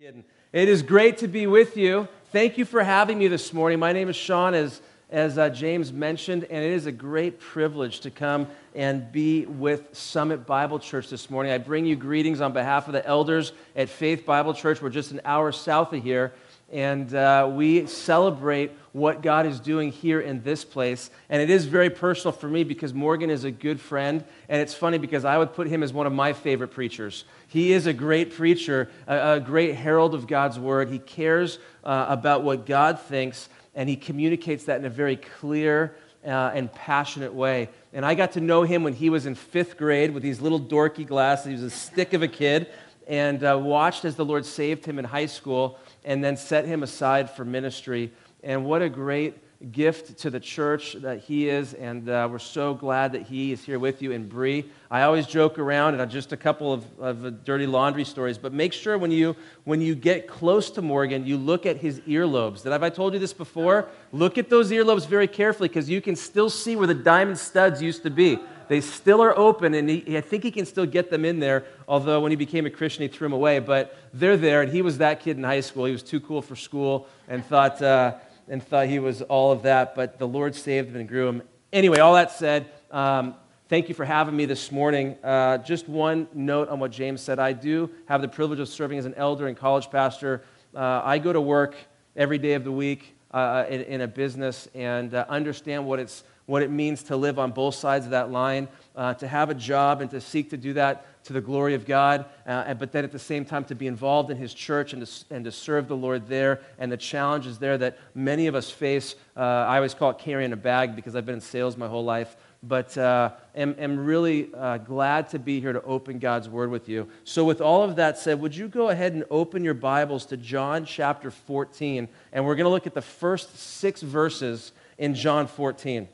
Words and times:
Kidding. 0.00 0.22
It 0.52 0.68
is 0.68 0.82
great 0.82 1.18
to 1.18 1.26
be 1.26 1.48
with 1.48 1.76
you. 1.76 2.06
Thank 2.30 2.56
you 2.56 2.64
for 2.64 2.84
having 2.84 3.18
me 3.18 3.26
this 3.26 3.52
morning. 3.52 3.80
My 3.80 3.92
name 3.92 4.08
is 4.08 4.14
Sean, 4.14 4.54
as, 4.54 4.80
as 5.10 5.38
uh, 5.38 5.48
James 5.48 5.92
mentioned, 5.92 6.44
and 6.44 6.64
it 6.64 6.70
is 6.70 6.86
a 6.86 6.92
great 6.92 7.40
privilege 7.40 7.98
to 8.00 8.10
come 8.12 8.46
and 8.76 9.10
be 9.10 9.46
with 9.46 9.88
Summit 9.96 10.46
Bible 10.46 10.78
Church 10.78 11.08
this 11.08 11.28
morning. 11.30 11.50
I 11.50 11.58
bring 11.58 11.84
you 11.84 11.96
greetings 11.96 12.40
on 12.40 12.52
behalf 12.52 12.86
of 12.86 12.92
the 12.92 13.04
elders 13.04 13.50
at 13.74 13.88
Faith 13.88 14.24
Bible 14.24 14.54
Church. 14.54 14.80
We're 14.80 14.90
just 14.90 15.10
an 15.10 15.20
hour 15.24 15.50
south 15.50 15.92
of 15.92 16.00
here, 16.00 16.32
and 16.70 17.14
uh, 17.14 17.50
we 17.50 17.86
celebrate 17.86 18.72
what 18.92 19.22
God 19.22 19.46
is 19.46 19.60
doing 19.60 19.90
here 19.90 20.20
in 20.20 20.42
this 20.42 20.64
place. 20.64 21.10
And 21.30 21.40
it 21.40 21.50
is 21.50 21.64
very 21.64 21.88
personal 21.88 22.32
for 22.32 22.48
me 22.48 22.64
because 22.64 22.92
Morgan 22.92 23.30
is 23.30 23.44
a 23.44 23.50
good 23.50 23.80
friend, 23.80 24.24
and 24.48 24.60
it's 24.60 24.74
funny 24.74 24.98
because 24.98 25.24
I 25.24 25.38
would 25.38 25.54
put 25.54 25.68
him 25.68 25.82
as 25.82 25.92
one 25.92 26.06
of 26.06 26.12
my 26.12 26.32
favorite 26.32 26.68
preachers. 26.68 27.24
He 27.46 27.72
is 27.72 27.86
a 27.86 27.92
great 27.92 28.34
preacher, 28.34 28.90
a, 29.06 29.34
a 29.34 29.40
great 29.40 29.76
herald 29.76 30.14
of 30.14 30.26
God's 30.26 30.58
word. 30.58 30.90
He 30.90 30.98
cares 30.98 31.58
uh, 31.84 32.06
about 32.08 32.42
what 32.42 32.66
God 32.66 33.00
thinks, 33.00 33.48
and 33.74 33.88
he 33.88 33.96
communicates 33.96 34.64
that 34.64 34.78
in 34.78 34.84
a 34.84 34.90
very 34.90 35.16
clear 35.16 35.96
uh, 36.26 36.50
and 36.54 36.72
passionate 36.72 37.32
way. 37.32 37.70
And 37.92 38.04
I 38.04 38.14
got 38.14 38.32
to 38.32 38.40
know 38.40 38.64
him 38.64 38.82
when 38.82 38.92
he 38.92 39.08
was 39.08 39.24
in 39.24 39.34
fifth 39.34 39.78
grade 39.78 40.12
with 40.12 40.22
these 40.22 40.40
little 40.40 40.60
dorky 40.60 41.06
glasses. 41.06 41.46
He 41.46 41.52
was 41.52 41.62
a 41.62 41.70
stick 41.70 42.12
of 42.12 42.22
a 42.22 42.28
kid, 42.28 42.68
and 43.06 43.42
uh, 43.42 43.58
watched 43.58 44.04
as 44.04 44.16
the 44.16 44.24
Lord 44.24 44.44
saved 44.44 44.84
him 44.84 44.98
in 44.98 45.06
high 45.06 45.26
school 45.26 45.78
and 46.08 46.24
then 46.24 46.38
set 46.38 46.64
him 46.64 46.82
aside 46.82 47.28
for 47.30 47.44
ministry. 47.44 48.10
And 48.42 48.64
what 48.64 48.80
a 48.80 48.88
great 48.88 49.34
gift 49.72 50.18
to 50.18 50.30
the 50.30 50.38
church 50.38 50.92
that 50.94 51.18
he 51.18 51.48
is, 51.48 51.74
and 51.74 52.08
uh, 52.08 52.28
we're 52.30 52.38
so 52.38 52.74
glad 52.74 53.10
that 53.12 53.22
he 53.22 53.50
is 53.50 53.64
here 53.64 53.78
with 53.80 54.00
you 54.00 54.12
in 54.12 54.28
Brea. 54.28 54.64
I 54.88 55.02
always 55.02 55.26
joke 55.26 55.58
around, 55.58 55.98
and 55.98 56.10
just 56.10 56.32
a 56.32 56.36
couple 56.36 56.72
of, 56.72 56.84
of 57.00 57.44
dirty 57.44 57.66
laundry 57.66 58.04
stories, 58.04 58.38
but 58.38 58.52
make 58.52 58.72
sure 58.72 58.96
when 58.96 59.10
you, 59.10 59.34
when 59.64 59.80
you 59.80 59.96
get 59.96 60.28
close 60.28 60.70
to 60.70 60.82
Morgan, 60.82 61.26
you 61.26 61.36
look 61.36 61.66
at 61.66 61.76
his 61.76 61.98
earlobes. 62.00 62.62
Did, 62.62 62.70
have 62.70 62.84
I 62.84 62.90
told 62.90 63.14
you 63.14 63.18
this 63.18 63.32
before? 63.32 63.88
Look 64.12 64.38
at 64.38 64.48
those 64.48 64.70
earlobes 64.70 65.08
very 65.08 65.26
carefully 65.26 65.68
because 65.68 65.90
you 65.90 66.00
can 66.00 66.14
still 66.14 66.50
see 66.50 66.76
where 66.76 66.86
the 66.86 66.94
diamond 66.94 67.38
studs 67.38 67.82
used 67.82 68.04
to 68.04 68.10
be. 68.10 68.38
They 68.68 68.80
still 68.80 69.22
are 69.22 69.36
open, 69.36 69.74
and 69.74 69.88
he, 69.88 70.16
I 70.16 70.20
think 70.20 70.44
he 70.44 70.50
can 70.52 70.66
still 70.66 70.86
get 70.86 71.10
them 71.10 71.24
in 71.24 71.40
there, 71.40 71.64
although 71.88 72.20
when 72.20 72.30
he 72.30 72.36
became 72.36 72.66
a 72.66 72.70
Christian, 72.70 73.02
he 73.02 73.08
threw 73.08 73.24
them 73.24 73.32
away. 73.32 73.58
But 73.58 73.96
they're 74.14 74.36
there, 74.36 74.62
and 74.62 74.70
he 74.70 74.82
was 74.82 74.98
that 74.98 75.20
kid 75.20 75.36
in 75.36 75.42
high 75.42 75.60
school. 75.60 75.86
He 75.86 75.92
was 75.92 76.02
too 76.02 76.20
cool 76.20 76.42
for 76.42 76.54
school 76.54 77.08
and 77.26 77.44
thought, 77.44 77.82
uh, 77.82 78.14
and 78.48 78.62
thought 78.62 78.86
he 78.86 78.98
was 78.98 79.22
all 79.22 79.52
of 79.52 79.62
that, 79.62 79.94
but 79.94 80.18
the 80.18 80.26
Lord 80.26 80.54
saved 80.54 80.90
him 80.90 80.96
and 80.96 81.08
grew 81.08 81.28
him. 81.28 81.42
Anyway, 81.72 81.98
all 81.98 82.14
that 82.14 82.30
said, 82.30 82.70
um, 82.90 83.34
thank 83.68 83.88
you 83.88 83.94
for 83.94 84.04
having 84.04 84.36
me 84.36 84.46
this 84.46 84.72
morning. 84.72 85.16
Uh, 85.22 85.58
just 85.58 85.88
one 85.88 86.26
note 86.32 86.68
on 86.68 86.80
what 86.80 86.90
James 86.90 87.20
said. 87.20 87.38
I 87.38 87.52
do 87.52 87.90
have 88.06 88.22
the 88.22 88.28
privilege 88.28 88.60
of 88.60 88.68
serving 88.68 88.98
as 88.98 89.04
an 89.04 89.14
elder 89.14 89.46
and 89.46 89.56
college 89.56 89.90
pastor. 89.90 90.42
Uh, 90.74 91.02
I 91.04 91.18
go 91.18 91.32
to 91.32 91.40
work 91.40 91.74
every 92.16 92.38
day 92.38 92.54
of 92.54 92.64
the 92.64 92.72
week 92.72 93.14
uh, 93.32 93.64
in, 93.68 93.82
in, 93.82 94.00
a 94.00 94.08
business 94.08 94.68
and 94.74 95.12
uh, 95.14 95.26
understand 95.28 95.86
what, 95.86 95.98
it's, 95.98 96.24
what 96.46 96.62
it 96.62 96.70
means 96.70 97.02
to 97.04 97.16
live 97.16 97.38
on 97.38 97.52
both 97.52 97.74
sides 97.74 98.06
of 98.06 98.12
that 98.12 98.30
line, 98.30 98.68
uh, 98.96 99.12
to 99.14 99.28
have 99.28 99.50
a 99.50 99.54
job 99.54 100.00
and 100.00 100.10
to 100.10 100.20
seek 100.20 100.48
to 100.50 100.56
do 100.56 100.72
that 100.72 101.04
to 101.28 101.34
the 101.34 101.40
glory 101.42 101.74
of 101.74 101.84
God, 101.84 102.24
uh, 102.46 102.72
but 102.72 102.90
then 102.90 103.04
at 103.04 103.12
the 103.12 103.18
same 103.18 103.44
time 103.44 103.62
to 103.64 103.74
be 103.74 103.86
involved 103.86 104.30
in 104.30 104.38
His 104.38 104.54
church 104.54 104.94
and 104.94 105.06
to, 105.06 105.24
and 105.30 105.44
to 105.44 105.52
serve 105.52 105.86
the 105.86 105.96
Lord 105.96 106.26
there, 106.26 106.62
and 106.78 106.90
the 106.90 106.96
challenges 106.96 107.58
there 107.58 107.76
that 107.76 107.98
many 108.14 108.46
of 108.46 108.54
us 108.54 108.70
face. 108.70 109.14
Uh, 109.36 109.40
I 109.40 109.76
always 109.76 109.92
call 109.92 110.10
it 110.10 110.18
carrying 110.18 110.54
a 110.54 110.56
bag 110.56 110.96
because 110.96 111.14
I've 111.14 111.26
been 111.26 111.36
in 111.36 111.40
sales 111.42 111.76
my 111.76 111.86
whole 111.86 112.02
life, 112.02 112.34
but 112.62 112.96
uh, 112.96 113.32
am, 113.54 113.76
am 113.78 114.06
really 114.06 114.48
uh, 114.54 114.78
glad 114.78 115.28
to 115.28 115.38
be 115.38 115.60
here 115.60 115.74
to 115.74 115.82
open 115.82 116.18
God's 116.18 116.48
Word 116.48 116.70
with 116.70 116.88
you. 116.88 117.10
So, 117.24 117.44
with 117.44 117.60
all 117.60 117.84
of 117.84 117.96
that 117.96 118.16
said, 118.16 118.40
would 118.40 118.56
you 118.56 118.66
go 118.66 118.88
ahead 118.88 119.12
and 119.12 119.24
open 119.30 119.62
your 119.62 119.74
Bibles 119.74 120.24
to 120.26 120.38
John 120.38 120.86
chapter 120.86 121.30
14, 121.30 122.08
and 122.32 122.46
we're 122.46 122.54
going 122.56 122.64
to 122.64 122.70
look 122.70 122.86
at 122.86 122.94
the 122.94 123.02
first 123.02 123.58
six 123.58 124.00
verses 124.00 124.72
in 124.96 125.14
John 125.14 125.46
14. 125.46 126.08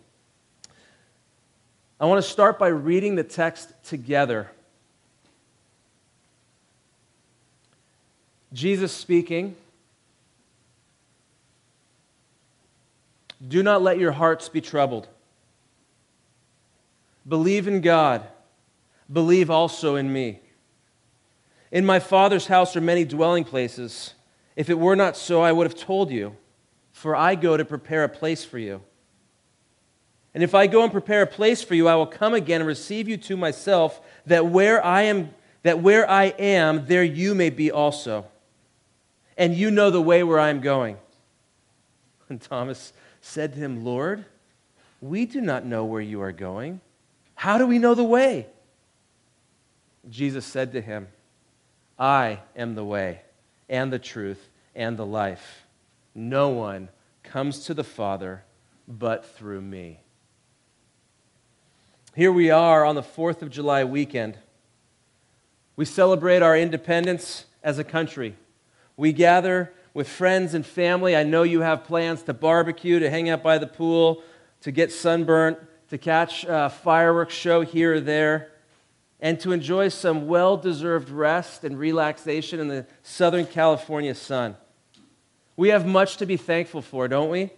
I 2.01 2.07
want 2.07 2.23
to 2.23 2.29
start 2.29 2.59
by 2.59 2.67
reading 2.67 3.15
the 3.15 3.23
text 3.23 3.73
together. 3.85 4.51
Jesus 8.55 8.93
speaking, 8.93 9.57
Do 13.47 13.65
not 13.65 13.83
let 13.83 13.99
your 13.99 14.13
hearts 14.13 14.49
be 14.49 14.61
troubled. 14.61 15.09
Believe 17.29 17.67
in 17.67 17.81
God. 17.81 18.25
Believe 19.13 19.51
also 19.51 19.97
in 19.97 20.13
me. 20.13 20.41
In 21.73 21.85
my 21.85 21.99
Father's 21.99 22.47
house 22.47 22.77
are 22.77 22.81
many 22.81 23.05
dwelling 23.05 23.45
places. 23.45 24.15
If 24.55 24.71
it 24.71 24.79
were 24.79 24.95
not 24.95 25.17
so, 25.17 25.43
I 25.43 25.51
would 25.51 25.67
have 25.67 25.79
told 25.79 26.13
you, 26.13 26.37
for 26.93 27.17
I 27.17 27.35
go 27.35 27.57
to 27.57 27.65
prepare 27.65 28.05
a 28.05 28.09
place 28.09 28.45
for 28.45 28.59
you. 28.59 28.81
And 30.33 30.45
if 30.45 30.55
I 30.55 30.69
go 30.69 30.85
and 30.85 30.93
prepare 30.93 31.23
a 31.23 31.27
place 31.27 31.63
for 31.63 31.75
you, 31.75 31.89
I 31.89 31.97
will 31.97 32.07
come 32.07 32.35
again 32.35 32.61
and 32.61 32.69
receive 32.69 33.09
you 33.09 33.17
to 33.17 33.37
myself, 33.37 34.01
that 34.27 34.47
where 34.47 34.85
I 34.85 35.03
am, 35.03 35.31
that 35.65 35.81
where 35.81 36.09
I 36.09 36.27
am, 36.27 36.87
there 36.87 37.05
you 37.05 37.35
may 37.35 37.51
be 37.51 37.73
also 37.73 38.27
and 39.37 39.55
you 39.55 39.71
know 39.71 39.91
the 39.91 40.03
way 40.03 40.23
where 40.23 40.39
I 40.39 40.51
am 40.51 40.61
going. 40.61 40.97
And 42.29 42.41
Thomas 42.41 42.93
said 43.21 43.55
to 43.55 43.59
him, 43.59 43.85
Lord, 43.85 44.25
we 45.01 45.27
do 45.27 45.41
not 45.41 45.65
know 45.65 45.85
where 45.85 46.01
you 46.01 46.23
are 46.23 46.33
going. 46.33 46.81
How 47.35 47.59
do 47.59 47.67
we 47.67 47.79
know 47.79 47.95
the 47.95 48.05
way? 48.05 48.47
Jesus 50.09 50.45
said 50.45 50.73
to 50.73 50.81
him, 50.81 51.09
I 51.99 52.41
am 52.57 52.75
the 52.75 52.85
way 52.85 53.21
and 53.69 53.93
the 53.93 53.99
truth 53.99 54.49
and 54.75 54.97
the 54.97 55.07
life. 55.07 55.65
No 56.15 56.49
one 56.49 56.89
comes 57.23 57.67
to 57.67 57.75
the 57.75 57.85
Father 57.85 58.45
but 58.87 59.25
through 59.25 59.61
me. 59.61 60.01
Here 62.15 62.31
we 62.31 62.51
are 62.51 62.85
on 62.85 62.95
the 62.95 63.03
4th 63.03 63.43
of 63.43 63.51
July 63.51 63.83
weekend. 63.85 64.39
We 65.77 65.85
celebrate 65.85 66.43
our 66.43 66.57
independence 66.57 67.47
as 67.63 67.79
a 67.79 67.85
country. 67.85 68.37
We 68.97 69.13
gather 69.13 69.73
with 69.93 70.09
friends 70.09 70.55
and 70.55 70.65
family. 70.65 71.17
I 71.17 71.23
know 71.23 71.43
you 71.43 71.61
have 71.61 71.85
plans 71.85 72.23
to 72.25 72.35
barbecue, 72.35 72.99
to 72.99 73.11
hang 73.11 73.29
out 73.29 73.43
by 73.43 73.59
the 73.59 73.67
pool, 73.67 74.23
to 74.63 74.73
get 74.73 74.93
sunburnt, 74.93 75.59
to 75.91 75.99
catch 75.99 76.45
a 76.45 76.71
fireworks 76.71 77.35
show 77.35 77.63
here 77.63 77.95
or 77.95 78.01
there, 78.01 78.51
and 79.21 79.39
to 79.41 79.53
enjoy 79.53 79.89
some 79.89 80.27
well 80.27 80.57
deserved 80.57 81.11
rest 81.11 81.65
and 81.65 81.79
relaxation 81.79 82.61
in 82.61 82.69
the 82.69 82.87
Southern 83.03 83.47
California 83.47 84.15
sun. 84.15 84.57
We 85.57 85.69
have 85.69 85.87
much 85.87 86.17
to 86.19 86.27
be 86.27 86.37
thankful 86.37 86.83
for, 86.83 87.07
don't 87.07 87.31
we? 87.31 87.51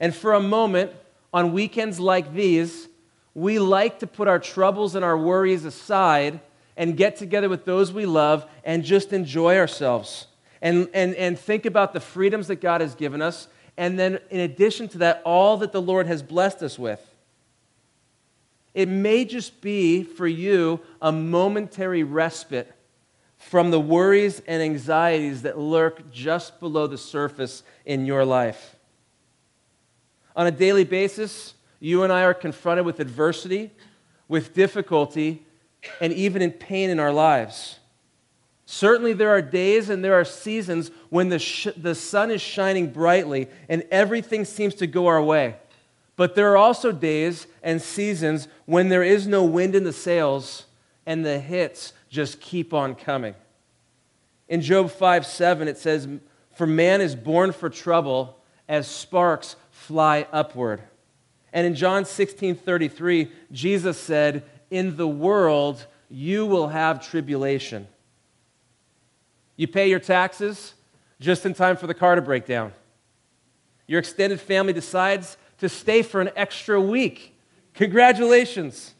And 0.00 0.14
for 0.14 0.32
a 0.32 0.40
moment, 0.40 0.92
on 1.32 1.52
weekends 1.52 2.00
like 2.00 2.32
these, 2.32 2.88
we 3.34 3.58
like 3.58 3.98
to 3.98 4.06
put 4.06 4.28
our 4.28 4.38
troubles 4.38 4.94
and 4.94 5.04
our 5.04 5.18
worries 5.18 5.64
aside 5.64 6.40
and 6.76 6.96
get 6.96 7.16
together 7.16 7.48
with 7.48 7.64
those 7.64 7.92
we 7.92 8.06
love 8.06 8.46
and 8.64 8.84
just 8.84 9.12
enjoy 9.12 9.58
ourselves 9.58 10.26
and, 10.64 10.88
and, 10.94 11.14
and 11.14 11.38
think 11.38 11.66
about 11.66 11.92
the 11.92 12.00
freedoms 12.00 12.48
that 12.48 12.56
God 12.56 12.80
has 12.80 12.94
given 12.94 13.20
us. 13.20 13.48
And 13.76 13.98
then, 13.98 14.18
in 14.30 14.40
addition 14.40 14.88
to 14.88 14.98
that, 14.98 15.20
all 15.24 15.58
that 15.58 15.72
the 15.72 15.82
Lord 15.82 16.06
has 16.06 16.22
blessed 16.22 16.62
us 16.62 16.78
with. 16.78 17.00
It 18.72 18.88
may 18.88 19.26
just 19.26 19.60
be 19.60 20.02
for 20.02 20.26
you 20.26 20.80
a 21.02 21.12
momentary 21.12 22.02
respite 22.02 22.72
from 23.36 23.70
the 23.70 23.78
worries 23.78 24.40
and 24.48 24.62
anxieties 24.62 25.42
that 25.42 25.58
lurk 25.58 26.10
just 26.10 26.58
below 26.60 26.86
the 26.86 26.98
surface 26.98 27.62
in 27.84 28.06
your 28.06 28.24
life. 28.24 28.74
On 30.34 30.46
a 30.46 30.50
daily 30.50 30.84
basis, 30.84 31.52
you 31.78 32.04
and 32.04 32.12
I 32.12 32.22
are 32.22 32.34
confronted 32.34 32.86
with 32.86 33.00
adversity, 33.00 33.70
with 34.28 34.54
difficulty, 34.54 35.44
and 36.00 36.12
even 36.14 36.40
in 36.40 36.52
pain 36.52 36.88
in 36.88 36.98
our 36.98 37.12
lives. 37.12 37.78
Certainly, 38.66 39.14
there 39.14 39.30
are 39.30 39.42
days 39.42 39.90
and 39.90 40.02
there 40.02 40.14
are 40.14 40.24
seasons 40.24 40.90
when 41.10 41.28
the, 41.28 41.38
sh- 41.38 41.68
the 41.76 41.94
sun 41.94 42.30
is 42.30 42.40
shining 42.40 42.90
brightly 42.90 43.48
and 43.68 43.84
everything 43.90 44.44
seems 44.44 44.74
to 44.76 44.86
go 44.86 45.06
our 45.06 45.22
way. 45.22 45.56
But 46.16 46.34
there 46.34 46.52
are 46.52 46.56
also 46.56 46.92
days 46.92 47.46
and 47.62 47.82
seasons 47.82 48.48
when 48.66 48.88
there 48.88 49.02
is 49.02 49.26
no 49.26 49.44
wind 49.44 49.74
in 49.74 49.84
the 49.84 49.92
sails 49.92 50.66
and 51.04 51.24
the 51.24 51.38
hits 51.38 51.92
just 52.08 52.40
keep 52.40 52.72
on 52.72 52.94
coming. 52.94 53.34
In 54.48 54.60
Job 54.60 54.90
5 54.90 55.26
7, 55.26 55.68
it 55.68 55.76
says, 55.76 56.08
For 56.54 56.66
man 56.66 57.00
is 57.00 57.14
born 57.14 57.52
for 57.52 57.68
trouble 57.68 58.38
as 58.68 58.86
sparks 58.86 59.56
fly 59.70 60.26
upward. 60.32 60.82
And 61.52 61.66
in 61.66 61.74
John 61.74 62.04
16 62.04 62.56
33, 62.56 63.30
Jesus 63.52 63.98
said, 63.98 64.44
In 64.70 64.96
the 64.96 65.08
world 65.08 65.86
you 66.08 66.46
will 66.46 66.68
have 66.68 67.06
tribulation. 67.06 67.88
You 69.56 69.68
pay 69.68 69.88
your 69.88 70.00
taxes 70.00 70.74
just 71.20 71.46
in 71.46 71.54
time 71.54 71.76
for 71.76 71.86
the 71.86 71.94
car 71.94 72.14
to 72.14 72.22
break 72.22 72.46
down. 72.46 72.72
Your 73.86 74.00
extended 74.00 74.40
family 74.40 74.72
decides 74.72 75.36
to 75.58 75.68
stay 75.68 76.02
for 76.02 76.20
an 76.20 76.30
extra 76.36 76.80
week. 76.80 77.38
Congratulations. 77.74 78.94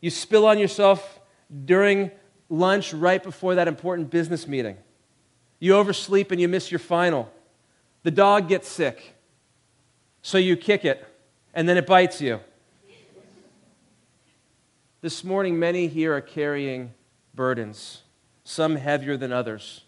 You 0.00 0.10
spill 0.10 0.46
on 0.46 0.58
yourself 0.58 1.20
during 1.64 2.10
lunch 2.48 2.92
right 2.92 3.22
before 3.22 3.54
that 3.54 3.68
important 3.68 4.10
business 4.10 4.46
meeting. 4.46 4.76
You 5.58 5.76
oversleep 5.76 6.30
and 6.32 6.40
you 6.40 6.48
miss 6.48 6.70
your 6.70 6.80
final. 6.80 7.32
The 8.02 8.10
dog 8.10 8.48
gets 8.48 8.68
sick, 8.68 9.14
so 10.22 10.38
you 10.38 10.56
kick 10.56 10.84
it, 10.84 11.06
and 11.54 11.68
then 11.68 11.76
it 11.76 11.86
bites 11.86 12.20
you. 12.20 12.40
This 15.02 15.22
morning, 15.22 15.58
many 15.58 15.86
here 15.86 16.16
are 16.16 16.20
carrying 16.20 16.94
burdens, 17.34 18.02
some 18.44 18.76
heavier 18.76 19.16
than 19.16 19.32
others. 19.32 19.82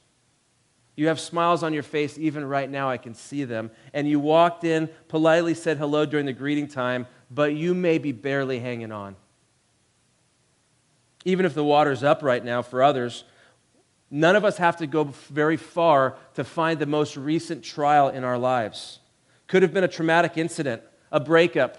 You 0.96 1.08
have 1.08 1.18
smiles 1.18 1.62
on 1.62 1.72
your 1.72 1.82
face, 1.82 2.16
even 2.18 2.44
right 2.44 2.70
now, 2.70 2.88
I 2.88 2.98
can 2.98 3.14
see 3.14 3.44
them. 3.44 3.70
And 3.92 4.08
you 4.08 4.20
walked 4.20 4.62
in, 4.62 4.88
politely 5.08 5.54
said 5.54 5.78
hello 5.78 6.06
during 6.06 6.26
the 6.26 6.32
greeting 6.32 6.68
time, 6.68 7.06
but 7.30 7.54
you 7.54 7.74
may 7.74 7.98
be 7.98 8.12
barely 8.12 8.60
hanging 8.60 8.92
on. 8.92 9.16
Even 11.24 11.46
if 11.46 11.54
the 11.54 11.64
water's 11.64 12.04
up 12.04 12.22
right 12.22 12.44
now 12.44 12.62
for 12.62 12.82
others, 12.82 13.24
none 14.10 14.36
of 14.36 14.44
us 14.44 14.58
have 14.58 14.76
to 14.76 14.86
go 14.86 15.04
very 15.04 15.56
far 15.56 16.16
to 16.34 16.44
find 16.44 16.78
the 16.78 16.86
most 16.86 17.16
recent 17.16 17.64
trial 17.64 18.08
in 18.08 18.22
our 18.22 18.38
lives. 18.38 19.00
Could 19.48 19.62
have 19.62 19.74
been 19.74 19.84
a 19.84 19.88
traumatic 19.88 20.36
incident, 20.36 20.82
a 21.10 21.18
breakup, 21.18 21.78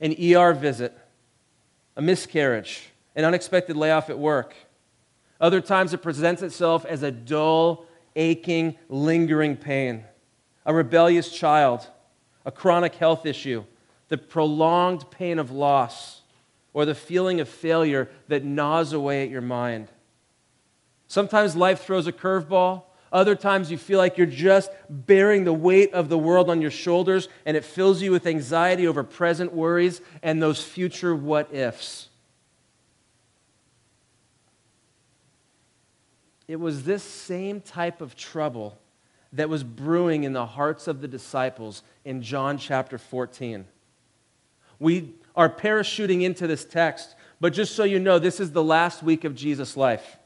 an 0.00 0.14
ER 0.22 0.52
visit, 0.52 0.96
a 1.96 2.02
miscarriage, 2.02 2.90
an 3.16 3.24
unexpected 3.24 3.76
layoff 3.76 4.10
at 4.10 4.18
work. 4.18 4.54
Other 5.40 5.60
times 5.60 5.94
it 5.94 6.02
presents 6.02 6.42
itself 6.42 6.84
as 6.84 7.02
a 7.02 7.10
dull, 7.10 7.86
aching, 8.16 8.76
lingering 8.88 9.56
pain, 9.56 10.04
a 10.66 10.74
rebellious 10.74 11.30
child, 11.30 11.86
a 12.44 12.50
chronic 12.50 12.96
health 12.96 13.24
issue, 13.24 13.64
the 14.08 14.18
prolonged 14.18 15.10
pain 15.10 15.38
of 15.38 15.50
loss, 15.50 16.22
or 16.72 16.84
the 16.84 16.94
feeling 16.94 17.40
of 17.40 17.48
failure 17.48 18.10
that 18.28 18.44
gnaws 18.44 18.92
away 18.92 19.22
at 19.22 19.30
your 19.30 19.40
mind. 19.40 19.88
Sometimes 21.06 21.56
life 21.56 21.82
throws 21.84 22.06
a 22.06 22.12
curveball. 22.12 22.82
Other 23.10 23.34
times 23.34 23.70
you 23.70 23.78
feel 23.78 23.98
like 23.98 24.18
you're 24.18 24.26
just 24.26 24.70
bearing 24.90 25.44
the 25.44 25.52
weight 25.52 25.94
of 25.94 26.10
the 26.10 26.18
world 26.18 26.50
on 26.50 26.60
your 26.60 26.70
shoulders 26.70 27.28
and 27.46 27.56
it 27.56 27.64
fills 27.64 28.02
you 28.02 28.12
with 28.12 28.26
anxiety 28.26 28.86
over 28.86 29.02
present 29.02 29.54
worries 29.54 30.02
and 30.22 30.42
those 30.42 30.62
future 30.62 31.16
what 31.16 31.52
ifs. 31.54 32.07
It 36.48 36.58
was 36.58 36.84
this 36.84 37.02
same 37.02 37.60
type 37.60 38.00
of 38.00 38.16
trouble 38.16 38.78
that 39.34 39.50
was 39.50 39.62
brewing 39.62 40.24
in 40.24 40.32
the 40.32 40.46
hearts 40.46 40.88
of 40.88 41.02
the 41.02 41.08
disciples 41.08 41.82
in 42.06 42.22
John 42.22 42.56
chapter 42.56 42.96
14. 42.96 43.66
We 44.78 45.12
are 45.36 45.50
parachuting 45.50 46.22
into 46.22 46.46
this 46.46 46.64
text, 46.64 47.14
but 47.38 47.52
just 47.52 47.76
so 47.76 47.84
you 47.84 47.98
know, 47.98 48.18
this 48.18 48.40
is 48.40 48.52
the 48.52 48.64
last 48.64 49.02
week 49.02 49.24
of 49.24 49.34
Jesus' 49.34 49.76
life. 49.76 50.16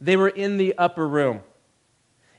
They 0.00 0.16
were 0.16 0.28
in 0.28 0.58
the 0.58 0.78
upper 0.78 1.06
room. 1.06 1.40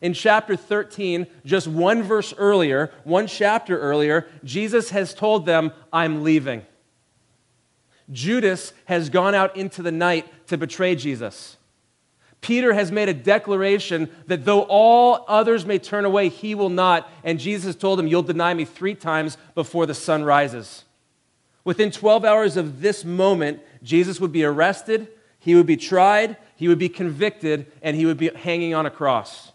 In 0.02 0.14
chapter 0.14 0.56
13, 0.56 1.28
just 1.46 1.68
one 1.68 2.04
verse 2.04 2.34
earlier, 2.38 2.92
one 3.04 3.28
chapter 3.28 3.80
earlier, 3.80 4.28
Jesus 4.44 4.90
has 4.92 5.14
told 5.14 5.46
them, 5.46 5.72
I'm 5.92 6.24
leaving. 6.24 6.66
Judas 8.12 8.74
has 8.86 9.10
gone 9.10 9.36
out 9.36 9.56
into 9.56 9.82
the 9.82 9.92
night 9.92 10.48
to 10.48 10.58
betray 10.58 10.96
Jesus. 10.96 11.58
Peter 12.44 12.74
has 12.74 12.92
made 12.92 13.08
a 13.08 13.14
declaration 13.14 14.10
that 14.28 14.44
though 14.44 14.64
all 14.64 15.24
others 15.30 15.66
may 15.66 15.80
turn 15.80 16.04
away, 16.04 16.28
he 16.28 16.54
will 16.54 16.70
not. 16.70 17.10
And 17.24 17.40
Jesus 17.40 17.74
told 17.74 18.00
him, 18.00 18.06
You'll 18.06 18.22
deny 18.22 18.54
me 18.54 18.66
three 18.66 18.96
times 18.96 19.38
before 19.56 19.86
the 19.86 19.94
sun 19.94 20.24
rises. 20.26 20.84
Within 21.64 21.90
12 21.90 22.26
hours 22.26 22.58
of 22.58 22.82
this 22.82 23.06
moment, 23.06 23.62
Jesus 23.82 24.20
would 24.20 24.34
be 24.34 24.44
arrested, 24.44 25.08
he 25.40 25.56
would 25.56 25.66
be 25.66 25.78
tried, 25.78 26.36
he 26.58 26.68
would 26.68 26.78
be 26.78 26.90
convicted, 26.90 27.72
and 27.82 27.96
he 27.96 28.06
would 28.06 28.18
be 28.18 28.30
hanging 28.36 28.74
on 28.74 28.86
a 28.86 28.92
cross. 28.92 29.54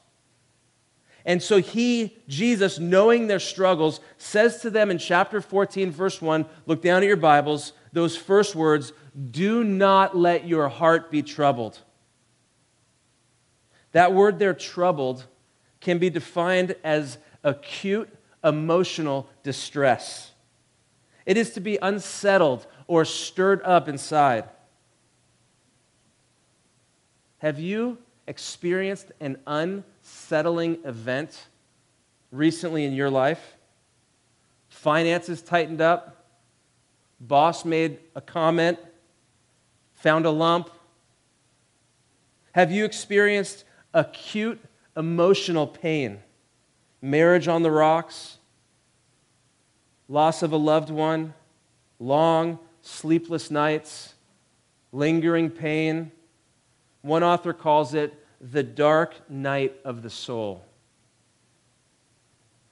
And 1.27 1.43
so 1.43 1.59
he, 1.59 2.17
Jesus, 2.27 2.79
knowing 2.79 3.27
their 3.27 3.39
struggles, 3.39 4.01
says 4.17 4.63
to 4.63 4.71
them 4.71 4.91
in 4.91 4.97
chapter 4.97 5.43
14, 5.43 5.91
verse 5.91 6.23
1, 6.23 6.47
look 6.65 6.81
down 6.81 7.03
at 7.03 7.07
your 7.07 7.17
Bibles, 7.17 7.75
those 7.93 8.17
first 8.17 8.55
words, 8.55 8.95
do 9.31 9.63
not 9.63 10.17
let 10.17 10.47
your 10.47 10.71
heart 10.71 11.11
be 11.11 11.23
troubled. 11.23 11.83
That 13.93 14.13
word 14.13 14.39
there, 14.39 14.55
troubled, 14.55 15.25
can 15.81 15.99
be 15.99 16.11
defined 16.11 16.75
as 16.85 17.19
acute 17.45 18.09
emotional 18.45 19.29
distress. 19.43 20.33
It 21.27 21.37
is 21.37 21.51
to 21.51 21.61
be 21.61 21.79
unsettled 21.81 22.67
or 22.87 23.05
stirred 23.05 23.63
up 23.63 23.89
inside. 23.89 24.45
Have 27.39 27.61
you 27.61 27.99
experienced 28.27 29.13
an 29.21 29.39
unsettling 29.47 30.79
event 30.85 31.47
recently 32.33 32.85
in 32.85 32.93
your 32.93 33.11
life? 33.11 33.57
Finances 34.69 35.43
tightened 35.43 35.81
up, 35.81 36.25
boss 37.21 37.65
made 37.65 37.99
a 38.15 38.21
comment, 38.21 38.79
found 39.95 40.27
a 40.27 40.31
lump. 40.31 40.71
Have 42.53 42.71
you 42.73 42.85
experienced 42.85 43.65
acute 43.99 44.61
emotional 44.97 45.67
pain, 45.67 46.21
marriage 47.03 47.49
on 47.49 47.63
the 47.63 47.71
rocks, 47.71 48.39
loss 50.09 50.43
of 50.43 50.53
a 50.53 50.57
loved 50.57 50.91
one, 50.91 51.35
long 51.99 52.59
sleepless 52.81 53.51
nights, 53.51 54.15
lingering 54.93 55.51
pain. 55.51 56.13
One 57.03 57.25
author 57.25 57.53
calls 57.53 57.93
it 57.93 58.15
the 58.41 58.63
dark 58.63 59.29
night 59.29 59.75
of 59.85 60.03
the 60.03 60.11
soul. 60.11 60.65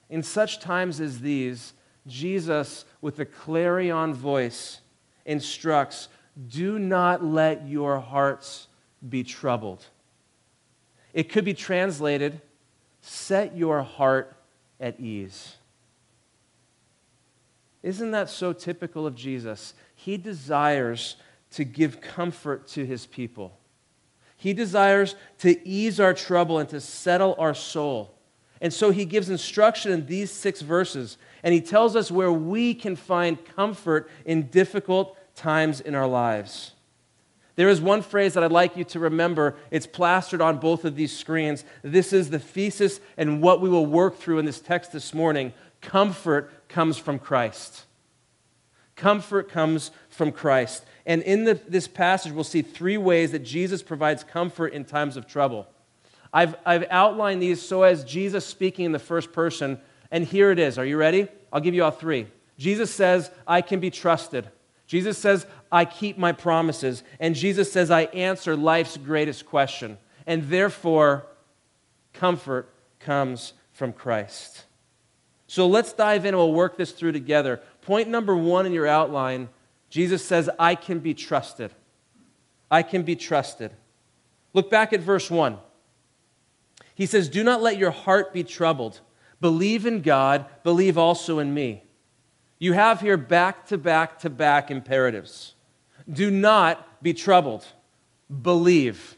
In 0.09 0.23
such 0.23 0.61
times 0.61 1.01
as 1.01 1.19
these, 1.19 1.73
Jesus, 2.07 2.85
with 3.01 3.19
a 3.19 3.25
clarion 3.25 4.13
voice, 4.13 4.79
instructs 5.25 6.07
do 6.47 6.79
not 6.79 7.21
let 7.21 7.67
your 7.67 7.99
hearts 7.99 8.67
be 9.07 9.23
troubled. 9.25 9.85
It 11.13 11.29
could 11.29 11.45
be 11.45 11.53
translated 11.53 12.41
set 13.01 13.55
your 13.55 13.83
heart 13.83 14.35
at 14.79 14.99
ease. 14.99 15.55
Isn't 17.83 18.11
that 18.11 18.29
so 18.29 18.53
typical 18.53 19.07
of 19.07 19.15
Jesus? 19.15 19.73
He 19.95 20.17
desires 20.17 21.15
to 21.51 21.63
give 21.63 22.01
comfort 22.01 22.67
to 22.69 22.85
his 22.85 23.05
people. 23.05 23.57
He 24.35 24.53
desires 24.53 25.15
to 25.39 25.67
ease 25.67 25.99
our 25.99 26.13
trouble 26.13 26.59
and 26.59 26.69
to 26.69 26.81
settle 26.81 27.35
our 27.39 27.53
soul. 27.53 28.13
And 28.59 28.73
so 28.73 28.91
he 28.91 29.05
gives 29.05 29.29
instruction 29.29 29.91
in 29.91 30.05
these 30.05 30.31
six 30.31 30.61
verses, 30.61 31.17
and 31.43 31.53
he 31.53 31.61
tells 31.61 31.95
us 31.95 32.11
where 32.11 32.31
we 32.31 32.73
can 32.73 32.95
find 32.95 33.43
comfort 33.55 34.09
in 34.25 34.47
difficult 34.47 35.17
times 35.35 35.79
in 35.79 35.95
our 35.95 36.07
lives. 36.07 36.73
There 37.57 37.69
is 37.69 37.81
one 37.81 38.03
phrase 38.03 38.35
that 38.35 38.43
I'd 38.43 38.51
like 38.51 38.77
you 38.77 38.83
to 38.85 38.99
remember. 38.99 39.55
It's 39.71 39.87
plastered 39.87 40.41
on 40.41 40.59
both 40.59 40.85
of 40.85 40.95
these 40.95 41.11
screens. 41.11 41.65
This 41.81 42.13
is 42.13 42.29
the 42.29 42.39
thesis 42.39 43.01
and 43.17 43.41
what 43.41 43.61
we 43.61 43.69
will 43.69 43.87
work 43.87 44.17
through 44.17 44.37
in 44.37 44.45
this 44.45 44.59
text 44.59 44.93
this 44.93 45.11
morning. 45.11 45.53
Comfort 45.81 46.69
comes 46.69 46.97
from 46.97 47.17
Christ. 47.17 47.83
Comfort 48.95 49.49
comes 49.49 49.89
from 50.07 50.31
Christ. 50.31 50.85
And 51.07 51.23
in 51.23 51.45
the, 51.45 51.59
this 51.67 51.87
passage, 51.87 52.31
we'll 52.31 52.43
see 52.43 52.61
three 52.61 52.97
ways 52.97 53.31
that 53.31 53.39
Jesus 53.39 53.81
provides 53.81 54.23
comfort 54.23 54.73
in 54.73 54.85
times 54.85 55.17
of 55.17 55.27
trouble. 55.27 55.67
I've, 56.31 56.55
I've 56.63 56.85
outlined 56.91 57.41
these 57.41 57.59
so 57.59 57.81
as 57.81 58.03
Jesus 58.03 58.45
speaking 58.45 58.85
in 58.85 58.91
the 58.91 58.99
first 58.99 59.31
person, 59.31 59.79
and 60.11 60.23
here 60.23 60.51
it 60.51 60.59
is. 60.59 60.77
Are 60.77 60.85
you 60.85 60.97
ready? 60.97 61.27
I'll 61.51 61.61
give 61.61 61.73
you 61.73 61.83
all 61.83 61.91
three. 61.91 62.27
Jesus 62.59 62.93
says, 62.93 63.31
I 63.47 63.61
can 63.61 63.79
be 63.79 63.89
trusted. 63.89 64.47
Jesus 64.85 65.17
says, 65.17 65.45
I 65.71 65.85
keep 65.85 66.17
my 66.17 66.31
promises. 66.31 67.03
And 67.19 67.35
Jesus 67.35 67.71
says, 67.71 67.91
I 67.91 68.03
answer 68.03 68.55
life's 68.55 68.97
greatest 68.97 69.45
question. 69.45 69.97
And 70.25 70.49
therefore, 70.49 71.27
comfort 72.13 72.69
comes 72.99 73.53
from 73.71 73.93
Christ. 73.93 74.65
So 75.47 75.67
let's 75.67 75.93
dive 75.93 76.25
in 76.25 76.29
and 76.29 76.37
we'll 76.37 76.53
work 76.53 76.77
this 76.77 76.91
through 76.91 77.13
together. 77.13 77.61
Point 77.81 78.09
number 78.09 78.35
one 78.35 78.65
in 78.65 78.73
your 78.73 78.87
outline 78.87 79.49
Jesus 79.89 80.23
says, 80.23 80.49
I 80.59 80.75
can 80.75 80.99
be 80.99 81.13
trusted. 81.13 81.71
I 82.69 82.83
can 82.83 83.03
be 83.03 83.15
trusted. 83.15 83.71
Look 84.53 84.69
back 84.69 84.91
at 84.91 84.99
verse 84.99 85.31
1. 85.31 85.57
He 86.93 87.05
says, 87.05 87.29
Do 87.29 87.43
not 87.43 87.61
let 87.61 87.77
your 87.77 87.91
heart 87.91 88.33
be 88.33 88.43
troubled. 88.43 88.99
Believe 89.39 89.85
in 89.85 90.01
God, 90.01 90.45
believe 90.63 90.97
also 90.97 91.39
in 91.39 91.53
me. 91.53 91.83
You 92.59 92.73
have 92.73 93.01
here 93.01 93.17
back 93.17 93.67
to 93.67 93.77
back 93.77 94.19
to 94.19 94.29
back 94.29 94.71
imperatives. 94.71 95.53
Do 96.11 96.31
not 96.31 97.03
be 97.03 97.13
troubled. 97.13 97.65
Believe. 98.41 99.15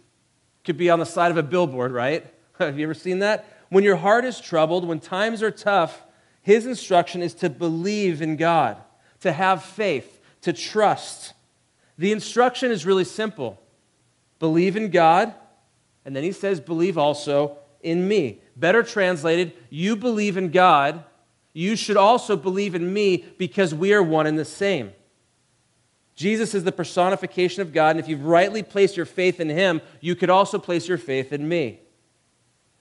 Could 0.64 0.78
be 0.78 0.90
on 0.90 1.00
the 1.00 1.06
side 1.06 1.32
of 1.32 1.38
a 1.38 1.44
billboard, 1.44 1.92
right? 1.92 2.26
Have 2.60 2.78
you 2.78 2.86
ever 2.86 2.94
seen 2.94 3.20
that? 3.20 3.46
When 3.70 3.84
your 3.84 3.96
heart 3.96 4.26
is 4.26 4.40
troubled, 4.40 4.88
when 4.88 5.00
times 5.00 5.44
are 5.44 5.52
tough, 5.52 6.04
his 6.42 6.66
instruction 6.66 7.22
is 7.22 7.34
to 7.36 7.50
believe 7.50 8.22
in 8.22 8.36
God, 8.36 8.78
to 9.22 9.32
have 9.32 9.64
faith, 9.64 10.20
to 10.42 10.54
trust. 10.54 11.34
The 11.98 12.12
instruction 12.12 12.72
is 12.72 12.86
really 12.86 13.04
simple 13.04 13.60
believe 14.40 14.78
in 14.78 14.90
God, 14.90 15.34
and 16.06 16.16
then 16.16 16.24
he 16.24 16.32
says, 16.32 16.62
believe 16.62 16.98
also 16.98 17.58
in 17.82 18.08
me. 18.08 18.42
Better 18.56 18.84
translated, 18.84 19.52
you 19.70 19.98
believe 19.98 20.38
in 20.38 20.50
God, 20.50 21.04
you 21.54 21.76
should 21.76 21.98
also 21.98 22.38
believe 22.38 22.74
in 22.74 22.94
me 22.94 23.26
because 23.38 23.76
we 23.76 23.94
are 23.94 24.02
one 24.02 24.28
and 24.28 24.40
the 24.40 24.46
same. 24.46 24.94
Jesus 26.20 26.54
is 26.54 26.66
the 26.66 26.74
personification 26.74 27.62
of 27.62 27.72
God, 27.72 27.92
and 27.92 28.00
if 28.02 28.10
you've 28.10 28.26
rightly 28.26 28.62
placed 28.62 28.98
your 28.98 29.06
faith 29.06 29.40
in 29.40 29.48
him, 29.48 29.80
you 30.02 30.18
could 30.18 30.30
also 30.30 30.60
place 30.60 30.86
your 30.86 30.98
faith 30.98 31.32
in 31.32 31.48
me. 31.48 31.80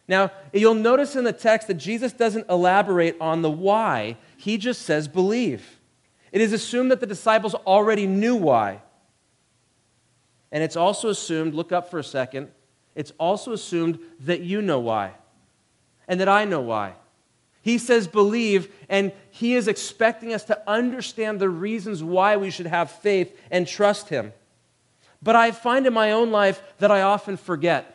Now, 0.09 0.33
you'll 0.53 0.75
notice 0.75 1.15
in 1.15 1.23
the 1.23 1.33
text 1.33 1.69
that 1.69 1.75
Jesus 1.75 2.13
doesn't 2.13 2.51
elaborate 2.51 3.15
on 3.21 3.43
the 3.43 3.51
why, 3.51 4.17
he 4.37 4.59
just 4.59 4.83
says 4.83 5.07
believe. 5.07 5.79
It 6.33 6.41
is 6.41 6.53
assumed 6.53 6.91
that 6.91 6.99
the 6.99 7.07
disciples 7.07 7.55
already 7.55 8.09
knew 8.09 8.35
why. 8.35 8.83
And 10.51 10.65
it's 10.65 10.75
also 10.75 11.09
assumed, 11.09 11.55
look 11.55 11.71
up 11.71 11.93
for 11.93 12.01
a 12.01 12.05
second, 12.05 12.49
it's 12.97 13.13
also 13.21 13.53
assumed 13.53 14.01
that 14.19 14.41
you 14.41 14.61
know 14.63 14.81
why 14.81 15.13
and 16.09 16.19
that 16.19 16.29
I 16.29 16.45
know 16.45 16.61
why. 16.61 16.95
He 17.63 17.79
says 17.79 18.07
believe, 18.07 18.73
and 18.89 19.13
he 19.31 19.55
is 19.55 19.69
expecting 19.69 20.33
us 20.33 20.45
to 20.45 20.63
understand 20.69 21.41
the 21.41 21.49
reasons 21.49 22.03
why 22.03 22.37
we 22.37 22.51
should 22.51 22.67
have 22.67 22.91
faith 22.91 23.39
and 23.51 23.67
trust 23.67 24.09
him. 24.09 24.33
But 25.23 25.37
I 25.37 25.51
find 25.51 25.87
in 25.87 25.93
my 25.93 26.13
own 26.13 26.31
life 26.31 26.63
that 26.79 26.91
I 26.91 27.03
often 27.03 27.37
forget. 27.37 27.95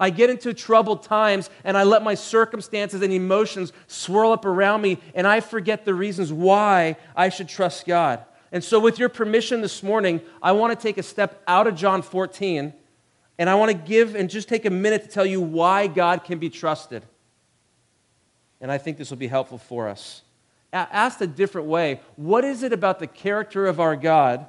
I 0.00 0.10
get 0.10 0.28
into 0.28 0.52
troubled 0.52 1.04
times 1.04 1.48
and 1.62 1.76
I 1.76 1.84
let 1.84 2.02
my 2.02 2.14
circumstances 2.14 3.00
and 3.00 3.12
emotions 3.12 3.72
swirl 3.86 4.32
up 4.32 4.44
around 4.44 4.82
me, 4.82 4.98
and 5.14 5.26
I 5.26 5.40
forget 5.40 5.84
the 5.84 5.94
reasons 5.94 6.32
why 6.32 6.96
I 7.14 7.28
should 7.28 7.48
trust 7.48 7.86
God. 7.86 8.24
And 8.50 8.62
so, 8.62 8.78
with 8.78 8.98
your 8.98 9.08
permission 9.08 9.60
this 9.60 9.82
morning, 9.82 10.20
I 10.42 10.52
want 10.52 10.78
to 10.78 10.82
take 10.82 10.98
a 10.98 11.02
step 11.02 11.42
out 11.46 11.66
of 11.66 11.74
John 11.74 12.02
14, 12.02 12.72
and 13.38 13.50
I 13.50 13.54
want 13.54 13.72
to 13.72 13.76
give 13.76 14.14
and 14.14 14.30
just 14.30 14.48
take 14.48 14.64
a 14.64 14.70
minute 14.70 15.02
to 15.04 15.08
tell 15.08 15.26
you 15.26 15.40
why 15.40 15.86
God 15.86 16.24
can 16.24 16.38
be 16.38 16.50
trusted 16.50 17.04
and 18.64 18.72
I 18.72 18.78
think 18.78 18.96
this 18.96 19.10
will 19.10 19.18
be 19.18 19.26
helpful 19.26 19.58
for 19.58 19.90
us. 19.90 20.22
Asked 20.72 21.20
a 21.20 21.26
different 21.26 21.68
way, 21.68 22.00
what 22.16 22.44
is 22.44 22.62
it 22.62 22.72
about 22.72 22.98
the 22.98 23.06
character 23.06 23.66
of 23.66 23.78
our 23.78 23.94
God, 23.94 24.46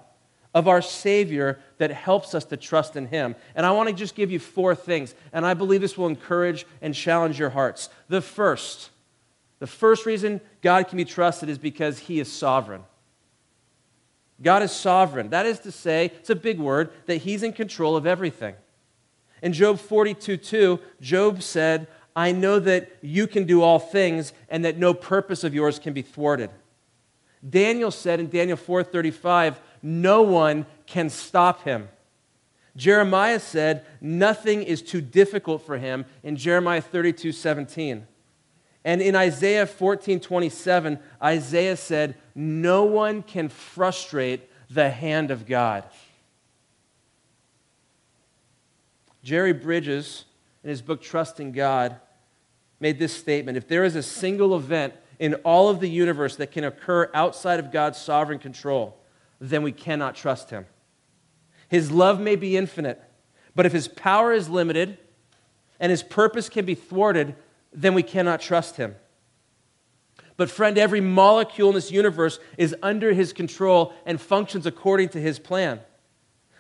of 0.54 0.70
our 0.70 0.82
Savior, 0.82 1.60
that 1.80 1.92
helps 1.92 2.34
us 2.34 2.46
to 2.46 2.56
trust 2.56 2.96
in 2.96 3.08
Him? 3.08 3.36
And 3.56 3.66
I 3.66 3.72
want 3.72 3.90
to 3.90 3.94
just 3.94 4.16
give 4.16 4.32
you 4.32 4.40
four 4.40 4.74
things, 4.74 5.14
and 5.34 5.46
I 5.46 5.54
believe 5.54 5.82
this 5.82 5.98
will 5.98 6.08
encourage 6.08 6.66
and 6.82 6.96
challenge 6.96 7.38
your 7.38 7.50
hearts. 7.50 7.90
The 8.08 8.22
first, 8.22 8.90
the 9.60 9.68
first 9.68 10.06
reason 10.06 10.40
God 10.62 10.88
can 10.88 10.96
be 10.96 11.04
trusted 11.04 11.50
is 11.50 11.58
because 11.58 12.00
He 12.00 12.22
is 12.22 12.32
sovereign. 12.32 12.86
God 14.42 14.64
is 14.64 14.72
sovereign. 14.72 15.32
That 15.32 15.46
is 15.46 15.60
to 15.60 15.74
say, 15.74 16.06
it's 16.22 16.30
a 16.30 16.38
big 16.38 16.58
word, 16.58 16.90
that 17.08 17.18
He's 17.18 17.44
in 17.44 17.52
control 17.52 17.98
of 17.98 18.08
everything. 18.08 18.56
In 19.42 19.52
Job 19.52 19.78
42 19.78 20.38
2, 20.38 20.80
Job 21.02 21.44
said, 21.44 21.88
I 22.16 22.32
know 22.32 22.60
that 22.60 22.96
you 23.02 23.28
can 23.28 23.44
do 23.44 23.62
all 23.62 23.80
things 23.80 24.32
and 24.50 24.64
that 24.64 24.78
no 24.78 24.94
purpose 24.94 25.44
of 25.44 25.54
yours 25.54 25.80
can 25.80 25.94
be 25.94 26.02
thwarted. 26.02 26.50
Daniel 27.48 27.92
said 27.92 28.20
in 28.20 28.30
Daniel 28.30 28.58
4:35, 28.58 29.58
no 29.82 30.22
one 30.22 30.66
can 30.86 31.10
stop 31.10 31.64
him. 31.64 31.90
Jeremiah 32.76 33.40
said, 33.40 33.86
nothing 34.02 34.64
is 34.64 34.82
too 34.82 35.02
difficult 35.02 35.66
for 35.66 35.78
him 35.78 36.06
in 36.24 36.36
Jeremiah 36.36 36.82
32:17. 36.82 38.04
And 38.84 39.02
in 39.02 39.16
Isaiah 39.16 39.66
14:27, 39.66 41.00
Isaiah 41.22 41.78
said, 41.78 42.16
no 42.34 42.84
one 42.84 43.24
can 43.24 43.50
frustrate 43.50 44.50
the 44.70 44.90
hand 44.90 45.32
of 45.32 45.46
God. 45.46 45.84
Jerry 49.24 49.54
Bridges, 49.54 50.26
in 50.64 50.70
his 50.70 50.82
book 50.82 51.02
Trusting 51.02 51.52
God, 51.52 52.00
made 52.80 53.00
this 53.00 53.14
statement 53.14 53.58
If 53.58 53.68
there 53.68 53.84
is 53.84 53.96
a 53.96 54.04
single 54.04 54.56
event 54.56 54.94
in 55.20 55.36
all 55.36 55.70
of 55.70 55.80
the 55.80 55.90
universe 55.90 56.36
that 56.38 56.52
can 56.52 56.64
occur 56.64 57.10
outside 57.14 57.60
of 57.60 57.72
God's 57.72 57.98
sovereign 57.98 58.40
control, 58.40 58.98
then 59.40 59.64
we 59.64 59.72
cannot 59.72 60.16
trust 60.16 60.50
him. 60.50 60.66
His 61.70 61.92
love 61.92 62.20
may 62.20 62.36
be 62.36 62.58
infinite, 62.58 63.02
but 63.56 63.66
if 63.66 63.72
his 63.72 63.88
power 63.88 64.34
is 64.34 64.50
limited 64.50 64.98
and 65.80 65.90
his 65.90 66.04
purpose 66.04 66.50
can 66.50 66.66
be 66.66 66.76
thwarted, 66.76 67.36
then 67.74 67.94
we 67.94 68.04
cannot 68.04 68.42
trust 68.42 68.78
him. 68.78 68.96
But, 70.38 70.52
friend, 70.52 70.78
every 70.78 71.02
molecule 71.02 71.70
in 71.70 71.76
this 71.76 71.92
universe 71.92 72.40
is 72.58 72.76
under 72.84 73.14
his 73.14 73.32
control 73.32 73.94
and 74.06 74.20
functions 74.20 74.66
according 74.66 75.10
to 75.10 75.22
his 75.22 75.40
plan. 75.40 75.80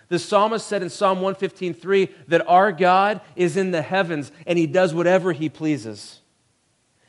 The 0.07 0.19
psalmist 0.19 0.67
said 0.67 0.83
in 0.83 0.89
Psalm 0.89 1.19
115:3 1.19 2.09
that 2.27 2.47
our 2.47 2.71
God 2.71 3.21
is 3.35 3.57
in 3.57 3.71
the 3.71 3.81
heavens 3.81 4.31
and 4.45 4.57
he 4.57 4.67
does 4.67 4.93
whatever 4.93 5.33
he 5.33 5.49
pleases. 5.49 6.21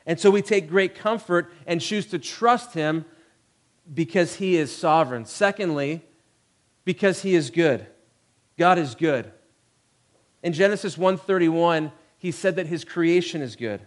And 0.07 0.19
so 0.21 0.31
we 0.31 0.41
take 0.41 0.69
great 0.69 0.95
comfort 0.95 1.53
and 1.67 1.81
choose 1.81 2.07
to 2.07 2.19
trust 2.19 2.75
him 2.75 3.05
because 3.93 4.37
he 4.37 4.57
is 4.57 4.75
sovereign. 4.75 5.25
Secondly, 5.27 6.03
because 6.85 7.23
he 7.23 7.35
is 7.35 7.51
good. 7.51 7.87
God 8.57 8.79
is 8.79 8.95
good. 8.95 9.31
In 10.43 10.53
Genesis 10.53 10.97
1:31, 10.97 11.93
he 12.17 12.31
said 12.31 12.57
that 12.57 12.69
his 12.69 12.85
creation 12.85 13.43
is 13.43 13.57
good. 13.57 13.83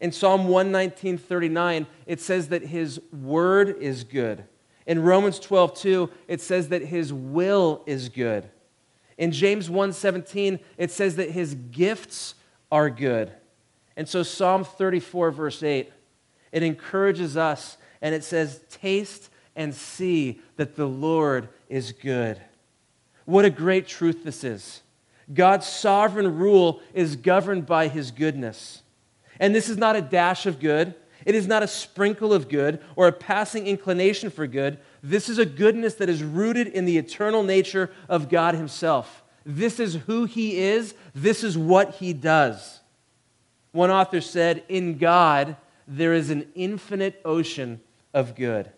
In 0.00 0.12
Psalm 0.12 0.48
119:39, 0.48 1.86
it 2.06 2.20
says 2.20 2.48
that 2.48 2.66
his 2.66 3.00
word 3.10 3.76
is 3.80 4.04
good. 4.04 4.44
In 4.86 5.02
Romans 5.02 5.38
12, 5.38 5.78
2, 5.78 6.10
it 6.28 6.40
says 6.40 6.68
that 6.68 6.82
his 6.82 7.12
will 7.12 7.82
is 7.86 8.08
good. 8.08 8.48
In 9.16 9.32
James 9.32 9.68
1:17, 9.68 10.58
it 10.76 10.90
says 10.90 11.16
that 11.16 11.30
his 11.30 11.54
gifts 11.54 12.34
are 12.70 12.90
good. 12.90 13.32
And 13.96 14.08
so 14.08 14.22
Psalm 14.22 14.64
34, 14.64 15.30
verse 15.30 15.62
8, 15.62 15.92
it 16.52 16.62
encourages 16.62 17.36
us 17.36 17.76
and 18.02 18.14
it 18.14 18.24
says, 18.24 18.60
Taste 18.68 19.30
and 19.56 19.74
see 19.74 20.40
that 20.56 20.76
the 20.76 20.86
Lord 20.86 21.48
is 21.68 21.92
good. 21.92 22.40
What 23.24 23.44
a 23.44 23.50
great 23.50 23.86
truth 23.86 24.24
this 24.24 24.44
is. 24.44 24.82
God's 25.32 25.66
sovereign 25.66 26.36
rule 26.36 26.80
is 26.92 27.16
governed 27.16 27.66
by 27.66 27.88
his 27.88 28.10
goodness. 28.10 28.82
And 29.40 29.54
this 29.54 29.68
is 29.68 29.78
not 29.78 29.96
a 29.96 30.02
dash 30.02 30.44
of 30.46 30.60
good. 30.60 30.94
It 31.24 31.34
is 31.34 31.46
not 31.46 31.62
a 31.62 31.68
sprinkle 31.68 32.32
of 32.32 32.48
good 32.48 32.80
or 32.96 33.06
a 33.06 33.12
passing 33.12 33.66
inclination 33.66 34.30
for 34.30 34.46
good. 34.46 34.78
This 35.02 35.28
is 35.28 35.38
a 35.38 35.46
goodness 35.46 35.94
that 35.94 36.08
is 36.08 36.22
rooted 36.22 36.68
in 36.68 36.84
the 36.84 36.98
eternal 36.98 37.42
nature 37.42 37.90
of 38.08 38.28
God 38.28 38.54
Himself. 38.54 39.22
This 39.46 39.80
is 39.80 39.94
who 39.94 40.24
He 40.24 40.58
is, 40.58 40.94
this 41.14 41.44
is 41.44 41.56
what 41.56 41.94
He 41.94 42.12
does. 42.12 42.80
One 43.72 43.90
author 43.90 44.20
said, 44.20 44.62
In 44.68 44.98
God, 44.98 45.56
there 45.88 46.12
is 46.12 46.30
an 46.30 46.46
infinite 46.54 47.20
ocean 47.24 47.80
of 48.12 48.34
good. 48.34 48.70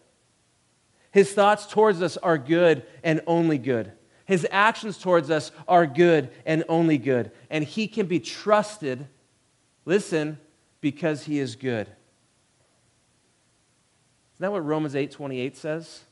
His 1.10 1.32
thoughts 1.32 1.66
towards 1.66 2.02
us 2.02 2.16
are 2.18 2.38
good 2.38 2.84
and 3.02 3.20
only 3.26 3.58
good. 3.58 3.92
His 4.26 4.46
actions 4.50 4.98
towards 4.98 5.30
us 5.30 5.52
are 5.68 5.86
good 5.86 6.30
and 6.44 6.64
only 6.68 6.98
good. 6.98 7.30
And 7.48 7.64
He 7.64 7.86
can 7.88 8.06
be 8.06 8.20
trusted, 8.20 9.06
listen, 9.84 10.38
because 10.80 11.24
He 11.24 11.38
is 11.38 11.56
good. 11.56 11.88
Isn't 14.36 14.42
that 14.42 14.52
what 14.52 14.64
Romans 14.66 14.94
8:28 14.94 15.56
says? 15.56 16.04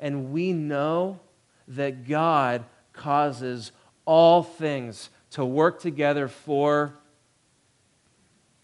And 0.00 0.32
we 0.32 0.52
know 0.52 1.20
that 1.68 2.08
God 2.08 2.64
causes 2.92 3.70
all 4.04 4.42
things 4.42 5.10
to 5.30 5.44
work 5.44 5.80
together 5.80 6.26
for 6.26 6.94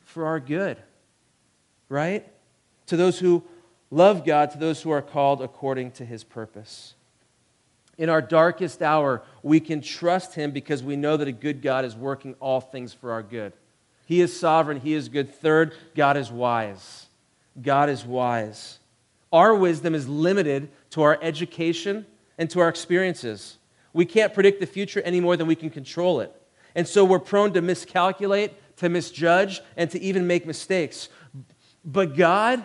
for 0.01 0.27
our 0.27 0.41
good. 0.41 0.79
Right? 1.89 2.27
To 2.87 2.97
those 2.97 3.21
who 3.21 3.45
love 3.91 4.25
God, 4.25 4.51
to 4.51 4.59
those 4.59 4.83
who 4.83 4.91
are 4.91 5.03
called 5.03 5.43
according 5.43 5.93
to 5.93 6.05
his 6.05 6.25
purpose. 6.25 6.95
In 7.99 8.09
our 8.09 8.23
darkest 8.23 8.83
hour, 8.83 9.23
we 9.43 9.61
can 9.61 9.81
trust 9.81 10.35
him 10.35 10.51
because 10.51 10.83
we 10.83 10.97
know 10.97 11.17
that 11.17 11.29
a 11.29 11.33
good 11.33 11.63
God 11.63 11.85
is 11.85 11.95
working 11.95 12.35
all 12.41 12.61
things 12.61 12.93
for 12.93 13.13
our 13.13 13.23
good. 13.23 13.53
He 14.07 14.21
is 14.21 14.39
sovereign, 14.39 14.81
he 14.81 14.95
is 14.95 15.09
good. 15.09 15.35
Third, 15.35 15.75
God 15.95 16.17
is 16.17 16.33
wise. 16.33 17.07
God 17.61 17.91
is 17.91 18.05
wise. 18.05 18.78
Our 19.33 19.55
wisdom 19.55 19.95
is 19.95 20.09
limited 20.09 20.71
to 20.91 21.03
our 21.03 21.19
education 21.21 22.07
and 22.39 22.49
to 22.51 22.61
our 22.61 22.69
experiences. 22.69 23.59
We 23.93 24.05
can't 24.05 24.33
predict 24.33 24.61
the 24.61 24.67
future 24.67 25.03
any 25.03 25.21
more 25.21 25.37
than 25.37 25.47
we 25.47 25.55
can 25.55 25.71
control 25.71 26.21
it. 26.21 26.35
And 26.75 26.87
so 26.87 27.05
we're 27.05 27.19
prone 27.19 27.53
to 27.55 27.63
miscalculate, 27.63 28.77
to 28.77 28.89
misjudge, 28.89 29.61
and 29.77 29.91
to 29.91 30.01
even 30.01 30.27
make 30.27 30.47
mistakes. 30.47 31.09
But 31.85 32.17
God, 32.17 32.63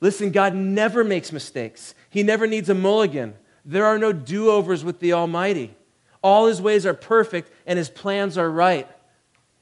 listen, 0.00 0.30
God 0.30 0.54
never 0.54 1.04
makes 1.04 1.32
mistakes. 1.32 1.94
He 2.08 2.22
never 2.22 2.46
needs 2.46 2.68
a 2.68 2.74
mulligan. 2.74 3.34
There 3.64 3.86
are 3.86 3.98
no 3.98 4.12
do 4.12 4.50
overs 4.50 4.84
with 4.84 5.00
the 5.00 5.12
Almighty. 5.12 5.76
All 6.22 6.46
his 6.46 6.62
ways 6.62 6.86
are 6.86 6.94
perfect 6.94 7.52
and 7.66 7.76
his 7.76 7.90
plans 7.90 8.38
are 8.38 8.50
right. 8.50 8.88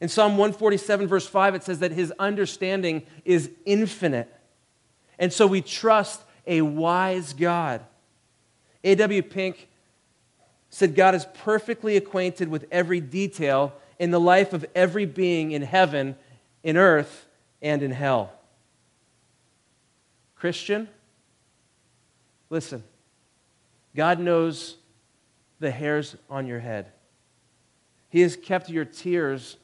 In 0.00 0.08
Psalm 0.08 0.32
147, 0.32 1.06
verse 1.08 1.26
5, 1.26 1.54
it 1.56 1.62
says 1.62 1.80
that 1.80 1.92
his 1.92 2.12
understanding 2.18 3.02
is 3.24 3.50
infinite. 3.66 4.32
And 5.18 5.32
so 5.32 5.46
we 5.46 5.60
trust 5.60 6.22
a 6.46 6.62
wise 6.62 7.32
God. 7.32 7.82
A.W. 8.84 9.22
Pink 9.22 9.68
said 10.70 10.94
God 10.94 11.14
is 11.14 11.26
perfectly 11.34 11.96
acquainted 11.96 12.48
with 12.48 12.66
every 12.70 13.00
detail 13.00 13.72
in 13.98 14.10
the 14.10 14.20
life 14.20 14.52
of 14.52 14.64
every 14.74 15.04
being 15.04 15.52
in 15.52 15.62
heaven 15.62 16.16
in 16.62 16.76
earth 16.76 17.26
and 17.60 17.82
in 17.82 17.90
hell. 17.90 18.32
Christian, 20.36 20.88
listen. 22.48 22.82
God 23.94 24.20
knows 24.20 24.76
the 25.58 25.70
hairs 25.70 26.16
on 26.30 26.46
your 26.46 26.60
head. 26.60 26.86
He 28.08 28.22
has 28.22 28.36
kept 28.36 28.70
your 28.70 28.84
tears 28.84 29.56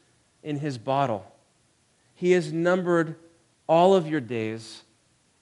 in 0.43 0.59
his 0.59 0.79
bottle. 0.79 1.25
He 2.15 2.33
has 2.33 2.53
numbered 2.53 3.17
all 3.67 3.95
of 3.95 4.07
your 4.07 4.21
days, 4.21 4.83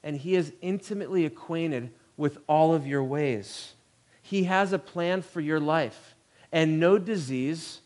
and 0.05 0.19
he 0.19 0.37
is 0.37 0.53
intimately 0.61 1.25
acquainted 1.25 1.91
with 2.17 2.39
all 2.47 2.75
of 2.75 2.87
your 2.87 3.03
ways. 3.03 3.73
He 4.23 4.45
has 4.45 4.73
a 4.73 4.79
plan 4.79 5.23
for 5.23 5.41
your 5.41 5.59
life, 5.59 6.15
and 6.53 6.79
no 6.79 6.99
disease, 6.99 7.81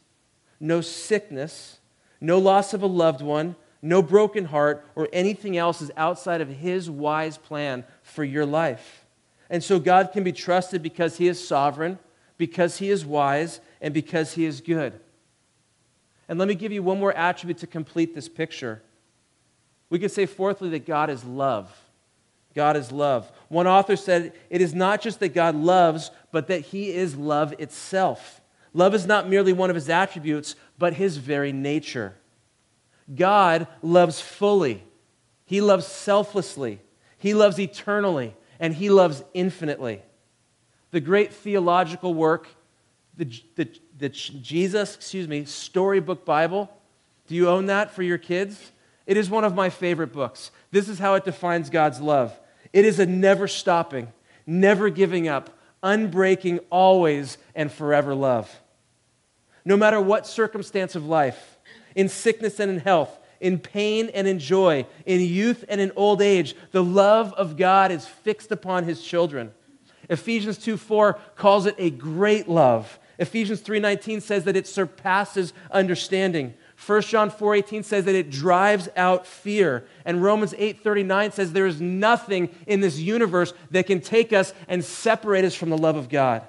no 0.61 0.83
sickness, 0.83 1.79
no 2.21 2.39
loss 2.39 2.75
of 2.75 2.83
a 2.83 2.87
loved 2.87 3.23
one, 3.23 3.57
no 3.81 4.03
broken 4.03 4.47
heart, 4.47 4.85
or 4.97 5.09
anything 5.13 5.57
else 5.57 5.81
is 5.81 5.93
outside 5.97 6.41
of 6.41 6.49
his 6.49 6.91
wise 6.91 7.39
plan 7.39 7.85
for 8.03 8.25
your 8.25 8.45
life. 8.45 9.05
And 9.49 9.63
so 9.63 9.79
God 9.79 10.11
can 10.13 10.25
be 10.25 10.33
trusted 10.33 10.83
because 10.83 11.17
he 11.17 11.29
is 11.29 11.47
sovereign, 11.47 11.99
because 12.37 12.79
he 12.79 12.91
is 12.91 13.07
wise, 13.07 13.61
and 13.81 13.95
because 13.95 14.33
he 14.33 14.45
is 14.45 14.61
good. 14.61 14.99
And 16.29 16.39
let 16.39 16.49
me 16.49 16.57
give 16.57 16.73
you 16.73 16.83
one 16.83 16.99
more 16.99 17.17
attribute 17.17 17.59
to 17.59 17.67
complete 17.69 18.15
this 18.15 18.29
picture. 18.29 18.83
We 19.89 19.99
could 19.99 20.11
say, 20.11 20.27
fourthly, 20.27 20.69
that 20.71 20.85
God 20.85 21.09
is 21.09 21.25
love. 21.25 21.73
God 22.55 22.76
is 22.76 22.90
love. 22.90 23.31
One 23.49 23.67
author 23.67 23.97
said, 23.97 24.33
It 24.50 24.61
is 24.61 24.75
not 24.75 25.00
just 25.00 25.21
that 25.21 25.35
God 25.35 25.55
loves, 25.55 26.11
but 26.33 26.49
that 26.49 26.61
he 26.61 26.93
is 26.93 27.17
love 27.17 27.55
itself. 27.59 28.40
Love 28.75 28.95
is 28.95 29.07
not 29.07 29.28
merely 29.28 29.52
one 29.52 29.71
of 29.71 29.76
his 29.76 29.88
attributes, 29.88 30.55
but 30.78 30.95
his 30.95 31.17
very 31.17 31.52
nature. 31.52 32.14
God 33.14 33.67
loves 33.83 34.21
fully, 34.21 34.85
he 35.45 35.61
loves 35.61 35.87
selflessly, 35.87 36.81
he 37.17 37.33
loves 37.33 37.59
eternally, 37.59 38.35
and 38.61 38.75
he 38.75 38.90
loves 38.90 39.23
infinitely. 39.35 40.02
The 40.90 41.00
great 41.00 41.33
theological 41.33 42.14
work, 42.14 42.49
the, 43.17 43.25
the, 43.57 43.69
the 43.99 44.09
Jesus, 44.09 44.95
excuse 44.95 45.26
me, 45.26 45.45
storybook 45.45 46.25
Bible, 46.25 46.71
do 47.26 47.35
you 47.35 47.49
own 47.49 47.67
that 47.67 47.90
for 47.90 48.02
your 48.02 48.19
kids? 48.19 48.73
It 49.07 49.17
is 49.17 49.31
one 49.31 49.45
of 49.45 49.55
my 49.55 49.71
favorite 49.71 50.12
books. 50.12 50.50
This 50.71 50.89
is 50.89 50.99
how 50.99 51.15
it 51.15 51.25
defines 51.25 51.71
God's 51.71 52.01
love 52.01 52.39
it 52.73 52.85
is 52.85 52.99
a 52.99 53.07
never 53.07 53.49
stopping, 53.49 54.13
never 54.47 54.91
giving 54.91 55.27
up, 55.27 55.51
unbreaking, 55.83 56.61
always 56.71 57.39
and 57.55 57.73
forever 57.73 58.15
love. 58.15 58.61
No 59.65 59.77
matter 59.77 60.01
what 60.01 60.27
circumstance 60.27 60.95
of 60.95 61.07
life, 61.07 61.59
in 61.95 62.09
sickness 62.09 62.61
and 62.61 62.71
in 62.71 62.79
health, 62.81 63.19
in 63.41 63.59
pain 63.59 64.11
and 64.13 64.27
in 64.27 64.39
joy, 64.39 64.87
in 65.07 65.21
youth 65.21 65.65
and 65.69 65.81
in 65.81 65.93
old 65.97 66.21
age, 66.21 66.55
the 66.73 66.83
love 66.83 67.33
of 67.35 67.57
God 67.57 67.91
is 67.91 68.07
fixed 68.07 68.53
upon 68.53 68.85
his 68.85 69.03
children. 69.03 69.53
Ephesians 70.09 70.59
2 70.59 70.77
4 70.77 71.19
calls 71.37 71.67
it 71.67 71.75
a 71.79 71.91
great 71.91 72.49
love. 72.49 72.99
Ephesians 73.19 73.61
3:19 73.61 74.21
says 74.21 74.45
that 74.45 74.57
it 74.57 74.67
surpasses 74.67 75.53
understanding. 75.71 76.55
1 76.87 77.03
John 77.03 77.31
4:18 77.31 77.83
says 77.83 78.05
that 78.05 78.15
it 78.15 78.31
drives 78.31 78.89
out 78.97 79.27
fear, 79.27 79.85
and 80.05 80.23
Romans 80.23 80.55
8:39 80.57 81.33
says 81.33 81.53
there 81.53 81.67
is 81.67 81.81
nothing 81.81 82.49
in 82.67 82.81
this 82.81 82.99
universe 82.99 83.53
that 83.73 83.87
can 83.87 84.01
take 84.01 84.33
us 84.33 84.55
and 84.69 84.85
separate 84.85 85.45
us 85.45 85.55
from 85.55 85.71
the 85.71 85.79
love 85.79 85.97
of 85.97 86.09
God. 86.09 86.43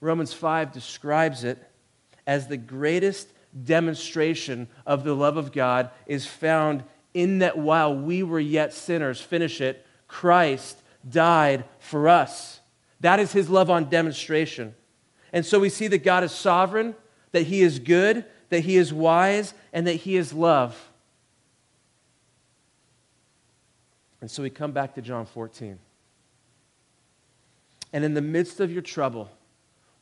Romans 0.00 0.34
5 0.34 0.72
describes 0.72 1.44
it 1.44 1.58
as 2.26 2.46
the 2.46 2.56
greatest 2.56 3.28
demonstration 3.64 4.68
of 4.84 5.04
the 5.04 5.14
love 5.14 5.36
of 5.36 5.52
God 5.52 5.90
is 6.06 6.26
found 6.26 6.84
in 7.14 7.38
that 7.38 7.56
while 7.56 7.94
we 7.94 8.22
were 8.22 8.40
yet 8.40 8.72
sinners, 8.72 9.20
finish 9.20 9.60
it, 9.60 9.86
Christ 10.08 10.82
died 11.08 11.64
for 11.78 12.08
us. 12.08 12.60
That 13.00 13.18
is 13.18 13.32
his 13.32 13.48
love 13.48 13.70
on 13.70 13.88
demonstration. 13.88 14.74
And 15.32 15.44
so 15.44 15.58
we 15.58 15.68
see 15.68 15.88
that 15.88 16.04
God 16.04 16.22
is 16.24 16.32
sovereign, 16.32 16.94
that 17.32 17.46
he 17.46 17.62
is 17.62 17.78
good, 17.78 18.24
that 18.52 18.60
he 18.60 18.76
is 18.76 18.92
wise, 18.92 19.54
and 19.72 19.86
that 19.86 19.94
he 19.94 20.14
is 20.14 20.34
love. 20.34 20.90
And 24.20 24.30
so 24.30 24.42
we 24.42 24.50
come 24.50 24.72
back 24.72 24.94
to 24.96 25.00
John 25.00 25.24
14. 25.24 25.78
And 27.94 28.04
in 28.04 28.12
the 28.12 28.20
midst 28.20 28.60
of 28.60 28.70
your 28.70 28.82
trouble, 28.82 29.30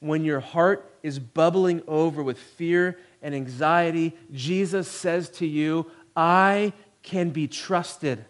when 0.00 0.24
your 0.24 0.40
heart 0.40 0.92
is 1.04 1.20
bubbling 1.20 1.80
over 1.86 2.24
with 2.24 2.38
fear 2.38 2.98
and 3.22 3.36
anxiety, 3.36 4.16
Jesus 4.32 4.88
says 4.88 5.28
to 5.30 5.46
you, 5.46 5.88
I 6.16 6.72
can 7.04 7.30
be 7.30 7.46
trusted. 7.46 8.24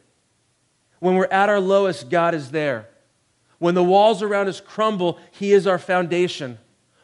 When 0.99 1.15
we're 1.15 1.29
at 1.29 1.49
our 1.49 1.61
lowest, 1.61 2.11
God 2.11 2.35
is 2.35 2.51
there. 2.51 2.91
When 3.59 3.75
the 3.75 3.83
walls 3.83 4.23
around 4.23 4.49
us 4.49 4.61
crumble, 4.61 5.19
He 5.31 5.53
is 5.53 5.67
our 5.67 5.79
foundation. 5.79 6.59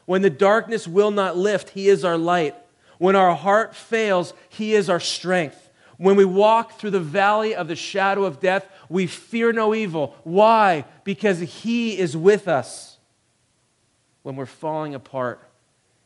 When 0.04 0.20
the 0.20 0.28
darkness 0.28 0.86
will 0.86 1.10
not 1.10 1.34
lift, 1.34 1.70
He 1.70 1.88
is 1.88 2.04
our 2.04 2.18
light. 2.18 2.54
When 2.98 3.16
our 3.16 3.34
heart 3.34 3.74
fails, 3.74 4.32
He 4.48 4.74
is 4.74 4.88
our 4.88 5.00
strength. 5.00 5.70
When 5.98 6.16
we 6.16 6.24
walk 6.24 6.78
through 6.78 6.90
the 6.90 7.00
valley 7.00 7.54
of 7.54 7.68
the 7.68 7.76
shadow 7.76 8.24
of 8.24 8.40
death, 8.40 8.68
we 8.88 9.06
fear 9.06 9.52
no 9.52 9.74
evil. 9.74 10.14
Why? 10.24 10.84
Because 11.04 11.40
He 11.40 11.98
is 11.98 12.16
with 12.16 12.48
us. 12.48 12.98
When 14.22 14.36
we're 14.36 14.46
falling 14.46 14.94
apart 14.94 15.40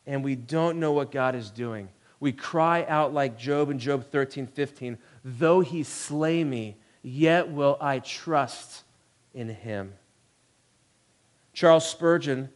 and 0.05 0.23
we 0.23 0.35
don't 0.35 0.79
know 0.79 0.91
what 0.91 1.11
God 1.11 1.35
is 1.35 1.49
doing, 1.49 1.89
we 2.19 2.31
cry 2.31 2.85
out 2.87 3.13
like 3.13 3.37
Job 3.37 3.69
in 3.69 3.79
Job 3.79 4.05
13, 4.11 4.47
15, 4.47 4.97
though 5.25 5.61
He 5.61 5.83
slay 5.83 6.43
me, 6.43 6.77
yet 7.01 7.49
will 7.49 7.77
I 7.81 7.99
trust 7.99 8.83
in 9.33 9.49
Him. 9.49 9.93
Charles 11.53 11.89
Spurgeon, 11.89 12.49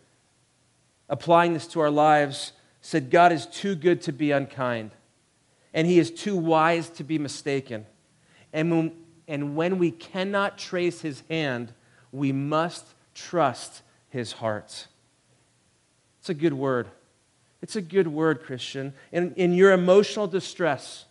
applying 1.09 1.53
this 1.53 1.67
to 1.67 1.79
our 1.79 1.89
lives, 1.89 2.53
said, 2.85 3.09
God 3.09 3.31
is 3.31 3.47
too 3.47 3.73
good 3.73 4.01
to 4.01 4.13
be 4.13 4.29
unkind, 4.29 4.91
and 5.73 5.87
he 5.87 5.97
is 5.97 6.11
too 6.11 6.37
wise 6.37 6.87
to 6.91 7.03
be 7.03 7.17
mistaken. 7.17 7.87
And 8.53 8.69
when, 8.69 8.91
and 9.27 9.55
when 9.55 9.79
we 9.79 9.89
cannot 9.89 10.59
trace 10.59 11.01
his 11.01 11.23
hand, 11.27 11.73
we 12.11 12.31
must 12.31 12.85
trust 13.15 13.81
his 14.09 14.33
heart. 14.33 14.85
It's 16.19 16.29
a 16.29 16.35
good 16.35 16.53
word. 16.53 16.87
It's 17.59 17.75
a 17.75 17.81
good 17.81 18.07
word, 18.07 18.43
Christian. 18.43 18.93
In, 19.11 19.33
in 19.33 19.53
your 19.55 19.71
emotional 19.71 20.27
distress, 20.27 21.05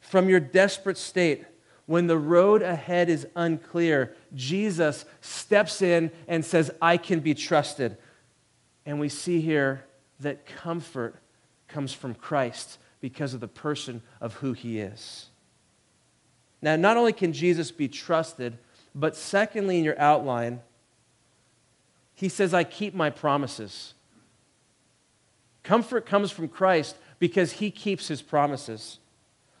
from 0.00 0.28
your 0.28 0.40
desperate 0.40 0.98
state, 0.98 1.44
when 1.86 2.08
the 2.08 2.18
road 2.18 2.60
ahead 2.60 3.08
is 3.08 3.24
unclear, 3.36 4.16
Jesus 4.34 5.04
steps 5.20 5.80
in 5.80 6.10
and 6.26 6.44
says, 6.44 6.72
I 6.82 6.96
can 6.96 7.20
be 7.20 7.34
trusted. 7.34 7.96
And 8.84 8.98
we 8.98 9.08
see 9.08 9.40
here 9.40 9.84
that 10.20 10.46
comfort 10.46 11.16
comes 11.68 11.92
from 11.92 12.14
Christ 12.14 12.78
because 13.00 13.34
of 13.34 13.40
the 13.40 13.48
person 13.48 14.02
of 14.20 14.34
who 14.34 14.52
he 14.52 14.78
is. 14.78 15.26
Now, 16.62 16.76
not 16.76 16.96
only 16.96 17.12
can 17.12 17.32
Jesus 17.32 17.70
be 17.70 17.88
trusted, 17.88 18.58
but 18.94 19.16
secondly, 19.16 19.78
in 19.78 19.84
your 19.84 19.98
outline, 19.98 20.60
he 22.14 22.28
says, 22.28 22.52
I 22.52 22.64
keep 22.64 22.94
my 22.94 23.08
promises. 23.08 23.94
Comfort 25.62 26.04
comes 26.04 26.30
from 26.30 26.48
Christ 26.48 26.96
because 27.18 27.52
he 27.52 27.70
keeps 27.70 28.08
his 28.08 28.20
promises. 28.20 28.98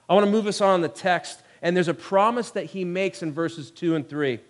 I 0.08 0.14
want 0.14 0.26
to 0.26 0.30
move 0.30 0.46
us 0.46 0.60
on 0.60 0.80
the 0.80 0.88
text, 0.88 1.42
and 1.62 1.76
there's 1.76 1.88
a 1.88 1.94
promise 1.94 2.50
that 2.50 2.66
he 2.66 2.84
makes 2.84 3.22
in 3.22 3.32
verses 3.32 3.70
2 3.70 3.94
and 3.94 4.08
3. 4.08 4.40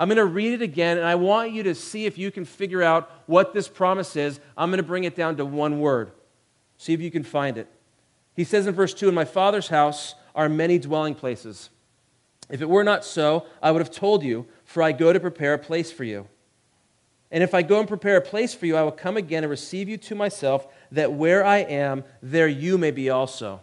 I'm 0.00 0.08
going 0.08 0.16
to 0.16 0.24
read 0.24 0.54
it 0.54 0.62
again, 0.62 0.96
and 0.96 1.06
I 1.06 1.16
want 1.16 1.52
you 1.52 1.62
to 1.64 1.74
see 1.74 2.06
if 2.06 2.16
you 2.16 2.30
can 2.30 2.46
figure 2.46 2.82
out 2.82 3.10
what 3.26 3.52
this 3.52 3.68
promise 3.68 4.16
is. 4.16 4.40
I'm 4.56 4.70
going 4.70 4.78
to 4.78 4.82
bring 4.82 5.04
it 5.04 5.14
down 5.14 5.36
to 5.36 5.44
one 5.44 5.78
word. 5.78 6.12
See 6.78 6.94
if 6.94 7.02
you 7.02 7.10
can 7.10 7.22
find 7.22 7.58
it. 7.58 7.68
He 8.34 8.44
says 8.44 8.66
in 8.66 8.74
verse 8.74 8.94
2 8.94 9.10
In 9.10 9.14
my 9.14 9.26
Father's 9.26 9.68
house 9.68 10.14
are 10.34 10.48
many 10.48 10.78
dwelling 10.78 11.14
places. 11.14 11.68
If 12.48 12.62
it 12.62 12.68
were 12.70 12.82
not 12.82 13.04
so, 13.04 13.44
I 13.62 13.72
would 13.72 13.82
have 13.82 13.90
told 13.90 14.22
you, 14.22 14.46
for 14.64 14.82
I 14.82 14.92
go 14.92 15.12
to 15.12 15.20
prepare 15.20 15.52
a 15.52 15.58
place 15.58 15.92
for 15.92 16.04
you. 16.04 16.26
And 17.30 17.42
if 17.44 17.52
I 17.52 17.60
go 17.60 17.78
and 17.78 17.86
prepare 17.86 18.16
a 18.16 18.22
place 18.22 18.54
for 18.54 18.64
you, 18.64 18.76
I 18.76 18.82
will 18.82 18.92
come 18.92 19.18
again 19.18 19.44
and 19.44 19.50
receive 19.50 19.86
you 19.86 19.98
to 19.98 20.14
myself, 20.14 20.66
that 20.92 21.12
where 21.12 21.44
I 21.44 21.58
am, 21.58 22.04
there 22.22 22.48
you 22.48 22.78
may 22.78 22.90
be 22.90 23.10
also. 23.10 23.60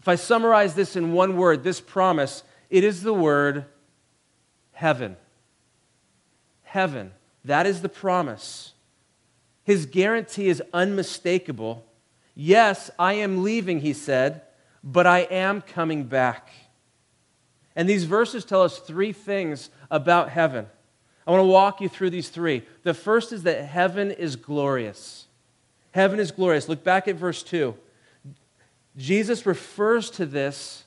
If 0.00 0.08
I 0.08 0.14
summarize 0.14 0.74
this 0.74 0.96
in 0.96 1.12
one 1.12 1.36
word, 1.36 1.62
this 1.62 1.82
promise, 1.82 2.42
it 2.70 2.84
is 2.84 3.02
the 3.02 3.12
word 3.12 3.66
heaven 4.72 5.18
heaven. 6.66 7.12
That 7.44 7.64
is 7.66 7.80
the 7.80 7.88
promise. 7.88 8.74
His 9.64 9.86
guarantee 9.86 10.48
is 10.48 10.62
unmistakable. 10.72 11.86
Yes, 12.34 12.90
I 12.98 13.14
am 13.14 13.42
leaving, 13.42 13.80
he 13.80 13.92
said, 13.92 14.42
but 14.84 15.06
I 15.06 15.20
am 15.20 15.62
coming 15.62 16.04
back. 16.04 16.50
And 17.74 17.88
these 17.88 18.04
verses 18.04 18.44
tell 18.44 18.62
us 18.62 18.78
three 18.78 19.12
things 19.12 19.70
about 19.90 20.30
heaven. 20.30 20.66
I 21.26 21.30
want 21.30 21.40
to 21.40 21.46
walk 21.46 21.80
you 21.80 21.88
through 21.88 22.10
these 22.10 22.28
three. 22.28 22.62
The 22.82 22.94
first 22.94 23.32
is 23.32 23.44
that 23.44 23.64
heaven 23.64 24.10
is 24.10 24.36
glorious. 24.36 25.26
Heaven 25.92 26.18
is 26.20 26.30
glorious. 26.30 26.68
Look 26.68 26.84
back 26.84 27.08
at 27.08 27.16
verse 27.16 27.42
2. 27.42 27.74
Jesus 28.96 29.46
refers 29.46 30.10
to 30.10 30.26
this 30.26 30.84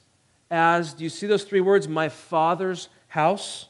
as 0.51 0.93
do 0.93 1.03
you 1.03 1.09
see 1.09 1.27
those 1.27 1.43
three 1.43 1.61
words, 1.61 1.87
my 1.87 2.09
Father's 2.09 2.89
house? 3.07 3.68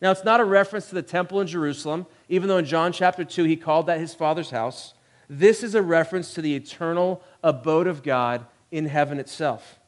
Now, 0.00 0.12
it's 0.12 0.24
not 0.24 0.40
a 0.40 0.44
reference 0.44 0.88
to 0.88 0.94
the 0.94 1.02
temple 1.02 1.40
in 1.40 1.46
Jerusalem, 1.46 2.06
even 2.28 2.48
though 2.48 2.58
in 2.58 2.64
John 2.64 2.92
chapter 2.92 3.24
2 3.24 3.44
he 3.44 3.56
called 3.56 3.86
that 3.86 3.98
his 3.98 4.14
Father's 4.14 4.50
house. 4.50 4.94
This 5.28 5.62
is 5.62 5.74
a 5.74 5.82
reference 5.82 6.34
to 6.34 6.42
the 6.42 6.54
eternal 6.54 7.22
abode 7.42 7.86
of 7.86 8.02
God 8.02 8.46
in 8.70 8.86
heaven 8.86 9.18
itself. 9.18 9.78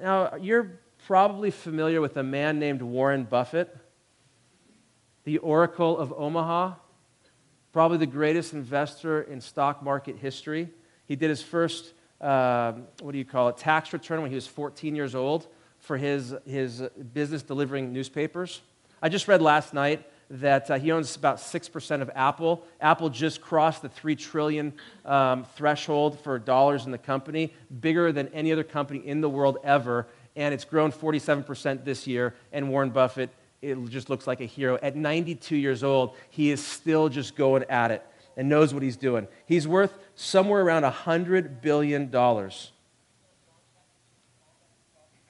Now, 0.00 0.34
you're 0.36 0.80
probably 1.06 1.50
familiar 1.50 2.00
with 2.00 2.16
a 2.16 2.22
man 2.22 2.58
named 2.58 2.82
Warren 2.82 3.24
Buffett, 3.24 3.74
the 5.24 5.38
Oracle 5.38 5.96
of 5.96 6.12
Omaha, 6.12 6.74
probably 7.72 7.98
the 7.98 8.06
greatest 8.06 8.52
investor 8.52 9.22
in 9.22 9.40
stock 9.40 9.82
market 9.82 10.16
history. 10.16 10.68
He 11.06 11.16
did 11.16 11.30
his 11.30 11.42
first, 11.42 11.92
uh, 12.20 12.72
what 13.00 13.12
do 13.12 13.18
you 13.18 13.24
call 13.24 13.48
it, 13.48 13.56
tax 13.56 13.92
return 13.92 14.20
when 14.20 14.30
he 14.30 14.34
was 14.34 14.46
14 14.46 14.96
years 14.96 15.14
old 15.14 15.46
for 15.86 15.96
his, 15.96 16.34
his 16.44 16.82
business 17.14 17.42
delivering 17.42 17.92
newspapers. 17.92 18.60
I 19.00 19.08
just 19.08 19.28
read 19.28 19.40
last 19.40 19.72
night 19.72 20.04
that 20.28 20.68
uh, 20.68 20.78
he 20.78 20.90
owns 20.90 21.14
about 21.14 21.36
6% 21.36 22.02
of 22.02 22.10
Apple. 22.16 22.64
Apple 22.80 23.08
just 23.08 23.40
crossed 23.40 23.82
the 23.82 23.88
3 23.88 24.16
trillion 24.16 24.72
um, 25.04 25.46
threshold 25.54 26.18
for 26.18 26.40
dollars 26.40 26.86
in 26.86 26.90
the 26.90 26.98
company, 26.98 27.54
bigger 27.80 28.10
than 28.10 28.26
any 28.34 28.50
other 28.50 28.64
company 28.64 28.98
in 29.06 29.20
the 29.20 29.28
world 29.28 29.58
ever. 29.62 30.08
And 30.34 30.52
it's 30.52 30.64
grown 30.64 30.90
47% 30.90 31.84
this 31.84 32.04
year. 32.08 32.34
And 32.52 32.68
Warren 32.68 32.90
Buffett, 32.90 33.30
it 33.62 33.76
just 33.88 34.10
looks 34.10 34.26
like 34.26 34.40
a 34.40 34.44
hero. 34.44 34.80
At 34.82 34.96
92 34.96 35.54
years 35.54 35.84
old, 35.84 36.16
he 36.30 36.50
is 36.50 36.64
still 36.64 37.08
just 37.08 37.36
going 37.36 37.62
at 37.68 37.92
it 37.92 38.04
and 38.36 38.48
knows 38.48 38.74
what 38.74 38.82
he's 38.82 38.96
doing. 38.96 39.28
He's 39.46 39.68
worth 39.68 39.94
somewhere 40.16 40.62
around 40.62 40.82
$100 40.82 41.62
billion. 41.62 42.10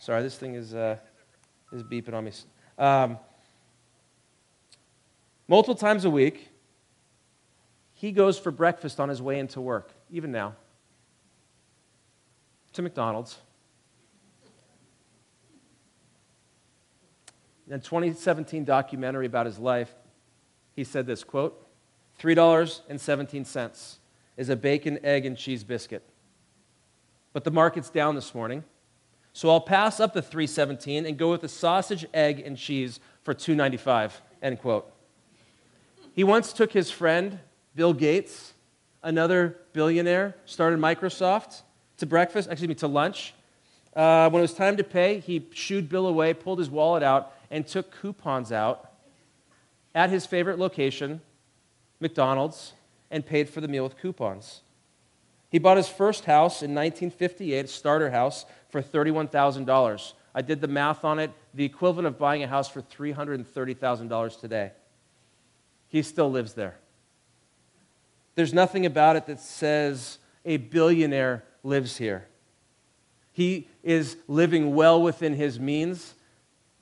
Sorry, 0.07 0.23
this 0.23 0.39
thing 0.39 0.55
is, 0.55 0.73
uh, 0.73 0.99
is 1.73 1.83
beeping 1.83 2.15
on 2.15 2.27
me. 2.27 2.31
Um, 2.79 3.19
multiple 5.49 5.75
times 5.75 6.05
a 6.05 6.11
week, 6.11 6.49
he 7.93 8.13
goes 8.13 8.39
for 8.39 8.53
breakfast 8.53 9.01
on 9.01 9.09
his 9.09 9.21
way 9.21 9.41
into 9.41 9.61
work, 9.61 9.91
even 10.13 10.31
now, 10.31 10.55
to 12.75 12.83
McDonald's. 12.83 13.37
In 17.67 17.73
a 17.73 17.81
2017 17.81 18.65
documentary 18.65 19.27
about 19.27 19.47
his 19.47 19.59
life, 19.59 19.93
he 20.77 20.85
said 20.85 21.09
this 21.09 21.25
quote, 21.25 21.67
$3.17 22.21 23.97
is 24.37 24.49
a 24.51 24.55
bacon, 24.55 25.01
egg, 25.05 25.27
and 25.27 25.37
cheese 25.37 25.65
biscuit. 25.65 26.05
But 27.33 27.43
the 27.43 27.51
market's 27.51 27.91
down 27.91 28.15
this 28.15 28.37
morning, 28.37 28.63
so 29.37 29.51
I'll 29.51 29.61
pass 29.61 30.01
up 30.01 30.15
the 30.15 30.23
317 30.23 31.05
and 31.05 31.19
go 31.19 31.31
with 31.31 31.43
the 31.43 31.49
sausage, 31.51 32.07
egg, 32.15 32.41
and 32.41 32.57
cheese 32.57 33.01
for 33.23 33.35
295. 33.35 34.23
End 34.41 34.59
quote. 34.59 34.91
He 36.15 36.25
once 36.25 36.55
took 36.55 36.73
his 36.73 36.91
friend, 36.91 37.39
Bill 37.75 37.93
Gates, 37.93 38.55
another 39.03 39.59
billionaire, 39.75 40.37
started 40.47 40.79
Microsoft, 40.79 41.61
to 41.99 42.07
breakfast, 42.07 42.49
excuse 42.51 42.67
me, 42.67 42.75
to 42.77 42.87
lunch. 42.87 43.35
Uh, 43.95 44.31
when 44.31 44.41
it 44.41 44.43
was 44.43 44.55
time 44.55 44.79
to 44.79 44.85
pay, 44.85 45.19
he 45.19 45.47
shooed 45.53 45.91
Bill 45.91 46.07
away, 46.07 46.33
pulled 46.33 46.59
his 46.59 46.71
wallet 46.71 47.03
out, 47.03 47.35
and 47.51 47.67
took 47.67 47.91
coupons 47.91 48.53
out 48.53 48.91
at 49.95 50.09
his 50.09 50.25
favorite 50.25 50.59
location, 50.59 51.21
McDonald's, 52.01 52.73
and 53.11 53.27
paid 53.27 53.51
for 53.51 53.61
the 53.61 53.69
meal 53.69 53.85
with 53.85 53.99
coupons. 53.99 54.63
He 55.57 55.59
bought 55.59 55.79
his 55.79 55.89
first 55.89 56.27
house 56.27 56.61
in 56.61 56.75
1958, 56.75 57.65
a 57.65 57.69
starter 57.69 58.11
house, 58.11 58.45
for 58.69 58.83
$31,000. 58.83 60.13
I 60.35 60.43
did 60.43 60.61
the 60.61 60.69
math 60.69 61.03
on 61.03 61.19
it, 61.19 61.31
the 61.55 61.65
equivalent 61.65 62.07
of 62.07 62.19
buying 62.19 62.43
a 62.43 62.47
house 62.47 62.69
for 62.69 62.83
$330,000 62.83 64.39
today. 64.39 64.73
He 65.89 66.03
still 66.03 66.31
lives 66.31 66.53
there. 66.53 66.77
There's 68.35 68.53
nothing 68.53 68.85
about 68.85 69.17
it 69.17 69.25
that 69.29 69.41
says 69.41 70.19
a 70.45 70.59
billionaire 70.59 71.43
lives 71.63 71.97
here. 71.97 72.27
He 73.33 73.67
is 73.83 74.19
living 74.29 74.75
well 74.75 75.01
within 75.01 75.33
his 75.33 75.59
means, 75.59 76.17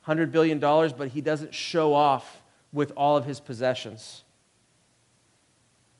$100 0.08 0.32
billion, 0.32 0.58
but 0.58 1.10
he 1.12 1.20
doesn't 1.20 1.54
show 1.54 1.94
off 1.94 2.42
with 2.72 2.90
all 2.96 3.16
of 3.16 3.24
his 3.24 3.38
possessions. 3.38 4.24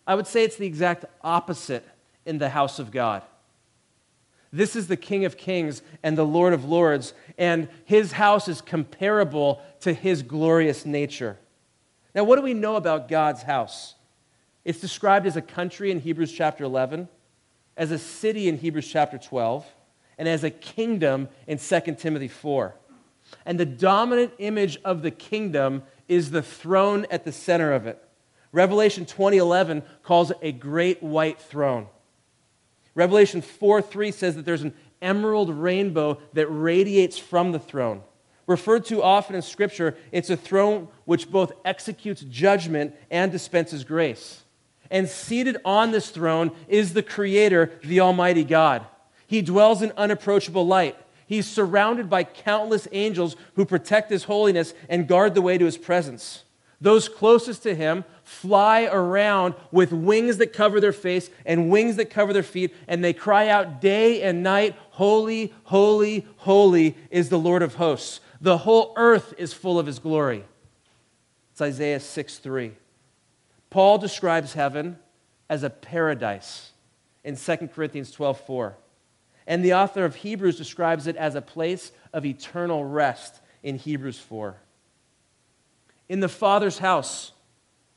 I 0.09 0.17
would 0.17 0.27
say 0.27 0.43
it's 0.43 0.57
the 0.57 0.67
exact 0.67 1.05
opposite 1.23 1.87
in 2.27 2.39
the 2.39 2.51
house 2.51 2.79
of 2.79 2.91
God. 2.91 3.23
This 4.53 4.77
is 4.77 4.87
the 4.87 4.97
King 4.97 5.25
of 5.25 5.37
Kings 5.37 5.83
and 6.03 6.17
the 6.17 6.25
Lord 6.25 6.53
of 6.53 6.65
Lords, 6.65 7.13
and 7.37 7.69
his 7.85 8.13
house 8.13 8.47
is 8.47 8.61
comparable 8.61 9.61
to 9.81 9.93
his 9.93 10.23
glorious 10.23 10.87
nature. 10.87 11.39
Now, 12.15 12.23
what 12.23 12.37
do 12.37 12.43
we 12.43 12.55
know 12.55 12.77
about 12.77 13.09
God's 13.09 13.43
house? 13.43 13.97
It's 14.65 14.81
described 14.81 15.27
as 15.27 15.37
a 15.37 15.43
country 15.43 15.91
in 15.91 15.99
Hebrews 15.99 16.33
chapter 16.33 16.63
11, 16.63 17.09
as 17.77 17.91
a 17.91 17.99
city 17.99 18.49
in 18.49 18.59
Hebrews 18.59 18.89
chapter 18.89 19.19
12, 19.19 19.67
and 20.19 20.29
as 20.29 20.45
a 20.45 20.51
kingdom 20.51 21.29
in 21.49 21.59
2 21.59 21.81
Timothy 21.99 22.29
4. 22.29 22.75
And 23.45 23.59
the 23.59 23.67
dominant 23.67 24.35
image 24.39 24.79
of 24.85 25.03
the 25.03 25.11
kingdom 25.11 25.83
is 26.07 26.31
the 26.31 26.43
throne 26.43 27.07
at 27.11 27.25
the 27.25 27.33
center 27.33 27.73
of 27.73 27.89
it. 27.89 28.01
Revelation 28.53 29.05
20:11 29.05 29.83
calls 30.05 30.31
it 30.31 30.39
a 30.41 30.53
great 30.53 31.03
white 31.03 31.41
throne. 31.41 31.89
Revelation 32.95 33.43
4:3 33.43 34.13
says 34.13 34.37
that 34.37 34.45
there's 34.45 34.63
an 34.63 34.75
emerald 35.03 35.51
rainbow 35.51 36.19
that 36.33 36.47
radiates 36.47 37.19
from 37.19 37.53
the 37.53 37.59
throne. 37.59 38.03
Referred 38.47 38.85
to 38.87 39.03
often 39.03 39.35
in 39.35 39.43
Scripture, 39.43 39.97
it's 40.13 40.31
a 40.31 40.37
throne 40.37 40.89
which 41.05 41.31
both 41.31 41.53
executes 41.65 42.23
judgment 42.23 42.95
and 43.11 43.33
dispenses 43.33 43.85
grace. 43.85 44.43
And 44.91 45.09
seated 45.09 45.57
on 45.65 45.93
this 45.93 46.11
throne 46.11 46.53
is 46.69 46.93
the 46.93 47.03
Creator, 47.03 47.73
the 47.83 48.01
Almighty 48.01 48.45
God. 48.45 48.85
He 49.27 49.41
dwells 49.41 49.83
in 49.83 49.93
unapproachable 49.97 50.67
light. 50.67 50.97
He's 51.27 51.47
surrounded 51.47 52.11
by 52.11 52.25
countless 52.25 52.87
angels 52.93 53.35
who 53.55 53.65
protect 53.65 54.11
His 54.11 54.25
holiness 54.25 54.75
and 54.91 55.09
guard 55.09 55.35
the 55.35 55.43
way 55.43 55.57
to 55.57 55.65
His 55.65 55.79
presence. 55.79 56.45
Those 56.81 57.09
closest 57.09 57.63
to 57.63 57.75
Him 57.75 58.05
fly 58.23 58.85
around 58.85 59.55
with 59.71 59.93
wings 59.93 60.39
that 60.39 60.53
cover 60.53 60.81
their 60.81 60.93
face 60.93 61.31
and 61.47 61.71
wings 61.71 61.97
that 61.97 62.11
cover 62.11 62.33
their 62.33 62.43
feet, 62.43 62.75
and 62.89 63.03
they 63.03 63.13
cry 63.13 63.49
out 63.49 63.81
day 63.81 64.23
and 64.23 64.43
night, 64.43 64.75
Holy, 64.91 65.53
holy, 65.65 66.27
holy 66.37 66.97
is 67.11 67.29
the 67.29 67.39
Lord 67.39 67.63
of 67.63 67.75
hosts. 67.75 68.21
The 68.41 68.59
whole 68.59 68.93
earth 68.97 69.35
is 69.39 69.53
full 69.53 69.79
of 69.79 69.87
his 69.87 69.99
glory. 69.99 70.45
It's 71.53 71.61
Isaiah 71.61 72.01
6 72.01 72.39
3. 72.39 72.73
Paul 73.71 73.99
describes 73.99 74.55
heaven 74.55 74.99
as 75.49 75.63
a 75.63 75.71
paradise 75.71 76.73
in 77.23 77.37
2 77.37 77.69
Corinthians 77.75 78.11
12 78.11 78.41
4. 78.41 78.77
And 79.47 79.65
the 79.65 79.75
author 79.75 80.05
of 80.05 80.17
Hebrews 80.17 80.57
describes 80.57 81.07
it 81.07 81.17
as 81.17 81.35
a 81.35 81.43
place 81.43 81.93
of 82.13 82.25
eternal 82.25 82.85
rest 82.85 83.41
in 83.63 83.77
Hebrews 83.77 84.19
4. 84.19 84.57
In 86.09 86.21
the 86.21 86.29
Father's 86.29 86.79
house, 86.79 87.33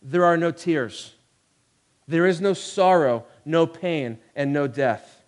there 0.01 0.25
are 0.25 0.37
no 0.37 0.51
tears. 0.51 1.13
There 2.07 2.25
is 2.25 2.39
no 2.39 2.53
sorrow, 2.53 3.25
no 3.45 3.67
pain, 3.67 4.19
and 4.35 4.53
no 4.53 4.67
death. 4.67 5.21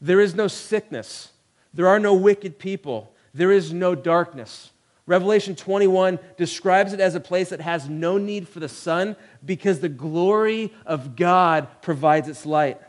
There 0.00 0.20
is 0.20 0.34
no 0.34 0.48
sickness. 0.48 1.32
There 1.72 1.86
are 1.86 2.00
no 2.00 2.14
wicked 2.14 2.58
people 2.58 3.12
there 3.34 3.52
is 3.52 3.72
no 3.72 3.94
darkness. 3.94 4.70
Revelation 5.06 5.56
21 5.56 6.18
describes 6.36 6.92
it 6.92 7.00
as 7.00 7.14
a 7.14 7.20
place 7.20 7.50
that 7.50 7.60
has 7.60 7.88
no 7.88 8.18
need 8.18 8.48
for 8.48 8.60
the 8.60 8.68
sun 8.68 9.16
because 9.44 9.80
the 9.80 9.88
glory 9.88 10.72
of 10.86 11.16
God 11.16 11.68
provides 11.82 12.28
its 12.28 12.46
light. 12.46 12.80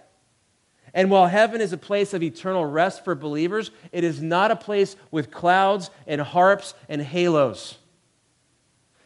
And 0.94 1.10
while 1.10 1.28
heaven 1.28 1.62
is 1.62 1.74
a 1.74 1.78
place 1.78 2.14
of 2.14 2.22
eternal 2.22 2.66
rest 2.66 3.06
for 3.06 3.16
believers, 3.16 3.72
it 3.92 4.04
is 4.04 4.22
not 4.22 4.52
a 4.52 4.56
place 4.56 4.96
with 5.10 5.32
clouds 5.32 5.90
and 6.06 6.20
harps 6.20 6.74
and 6.90 7.02
halos. 7.02 7.78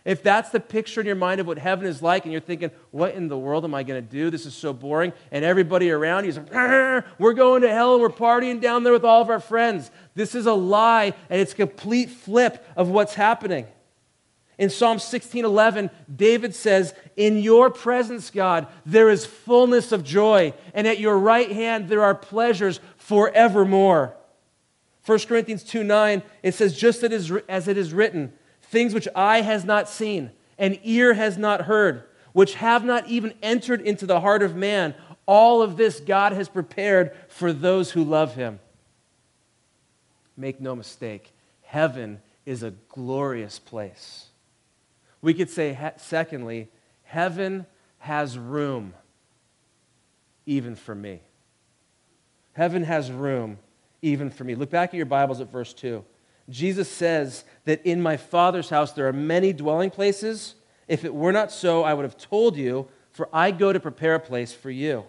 If 0.06 0.22
that's 0.22 0.52
the 0.52 0.60
picture 0.60 1.02
in 1.02 1.08
your 1.08 1.16
mind 1.16 1.42
of 1.42 1.48
what 1.48 1.58
heaven 1.58 1.88
is 1.88 2.00
like, 2.00 2.26
and 2.26 2.32
you're 2.32 2.40
thinking, 2.40 2.70
what 2.92 3.16
in 3.16 3.28
the 3.28 3.38
world 3.38 3.64
am 3.64 3.74
I 3.74 3.82
going 3.82 4.02
to 4.02 4.08
do? 4.08 4.30
This 4.30 4.46
is 4.46 4.54
so 4.54 4.72
boring. 4.72 5.12
And 5.32 5.44
everybody 5.44 5.90
around 5.90 6.26
you 6.26 6.30
is 6.30 6.38
like, 6.38 7.04
we're 7.18 7.34
going 7.34 7.64
to 7.64 7.70
hell 7.70 7.94
and 7.94 8.02
we're 8.04 8.10
partying 8.10 8.62
down 8.62 8.84
there 8.84 8.94
with 8.94 9.04
all 9.04 9.24
of 9.24 9.32
our 9.32 9.40
friends. 9.40 9.90
This 10.14 10.36
is 10.36 10.46
a 10.46 10.54
lie, 10.54 11.14
and 11.30 11.42
it's 11.42 11.54
a 11.54 11.56
complete 11.56 12.12
flip 12.12 12.64
of 12.78 12.88
what's 12.88 13.16
happening. 13.16 13.66
In 14.58 14.70
Psalm 14.70 15.00
16:11, 15.00 15.90
David 16.16 16.56
says, 16.56 16.94
"In 17.18 17.40
your 17.40 17.70
presence, 17.70 18.30
God, 18.30 18.68
there 18.86 19.10
is 19.10 19.26
fullness 19.26 19.92
of 19.92 20.04
joy, 20.04 20.54
and 20.74 20.88
at 20.88 21.00
your 21.00 21.18
right 21.18 21.52
hand 21.52 21.90
there 21.90 22.04
are 22.04 22.16
pleasures 22.16 22.80
forevermore." 22.96 24.16
1 25.04 25.28
Corinthians 25.28 25.64
2:9, 25.64 26.24
it 26.42 26.54
says, 26.54 26.78
"Just 26.78 27.04
as 27.04 27.68
it 27.68 27.78
is 27.78 27.94
written, 27.94 28.32
things 28.76 28.94
which 28.94 29.08
eye 29.16 29.40
has 29.40 29.64
not 29.64 29.88
seen, 29.88 30.32
and 30.58 30.78
ear 30.84 31.14
has 31.14 31.38
not 31.38 31.62
heard, 31.62 32.04
which 32.34 32.56
have 32.56 32.84
not 32.84 33.08
even 33.08 33.34
entered 33.42 33.80
into 33.80 34.06
the 34.06 34.20
heart 34.20 34.44
of 34.44 34.54
man, 34.54 34.94
All 35.26 35.62
of 35.62 35.78
this 35.78 36.02
God 36.02 36.34
has 36.34 36.50
prepared 36.50 37.16
for 37.30 37.54
those 37.54 37.92
who 37.92 38.04
love 38.04 38.36
him. 38.36 38.60
Make 40.36 40.60
no 40.60 40.76
mistake, 40.76 41.32
heaven 41.64 42.20
is 42.46 42.64
a 42.64 42.72
glorious 42.90 43.60
place. 43.60 44.26
We 45.22 45.34
could 45.34 45.50
say, 45.50 45.94
secondly, 45.96 46.68
heaven 47.04 47.66
has 48.00 48.38
room 48.38 48.94
even 50.46 50.76
for 50.76 50.94
me. 50.94 51.22
Heaven 52.52 52.84
has 52.84 53.10
room 53.10 53.58
even 54.02 54.30
for 54.30 54.44
me. 54.44 54.54
Look 54.54 54.70
back 54.70 54.90
at 54.90 54.96
your 54.96 55.06
Bibles 55.06 55.40
at 55.40 55.50
verse 55.50 55.74
2. 55.74 56.04
Jesus 56.50 56.90
says 56.92 57.44
that 57.66 57.86
in 57.86 58.02
my 58.02 58.18
Father's 58.18 58.70
house 58.70 58.92
there 58.92 59.08
are 59.08 59.14
many 59.14 59.54
dwelling 59.54 59.90
places. 59.90 60.56
If 60.88 61.04
it 61.04 61.14
were 61.14 61.32
not 61.32 61.52
so, 61.52 61.84
I 61.84 61.94
would 61.94 62.04
have 62.04 62.18
told 62.18 62.56
you, 62.56 62.88
for 63.12 63.30
I 63.34 63.52
go 63.52 63.74
to 63.74 63.80
prepare 63.80 64.16
a 64.16 64.20
place 64.20 64.54
for 64.54 64.70
you. 64.70 65.06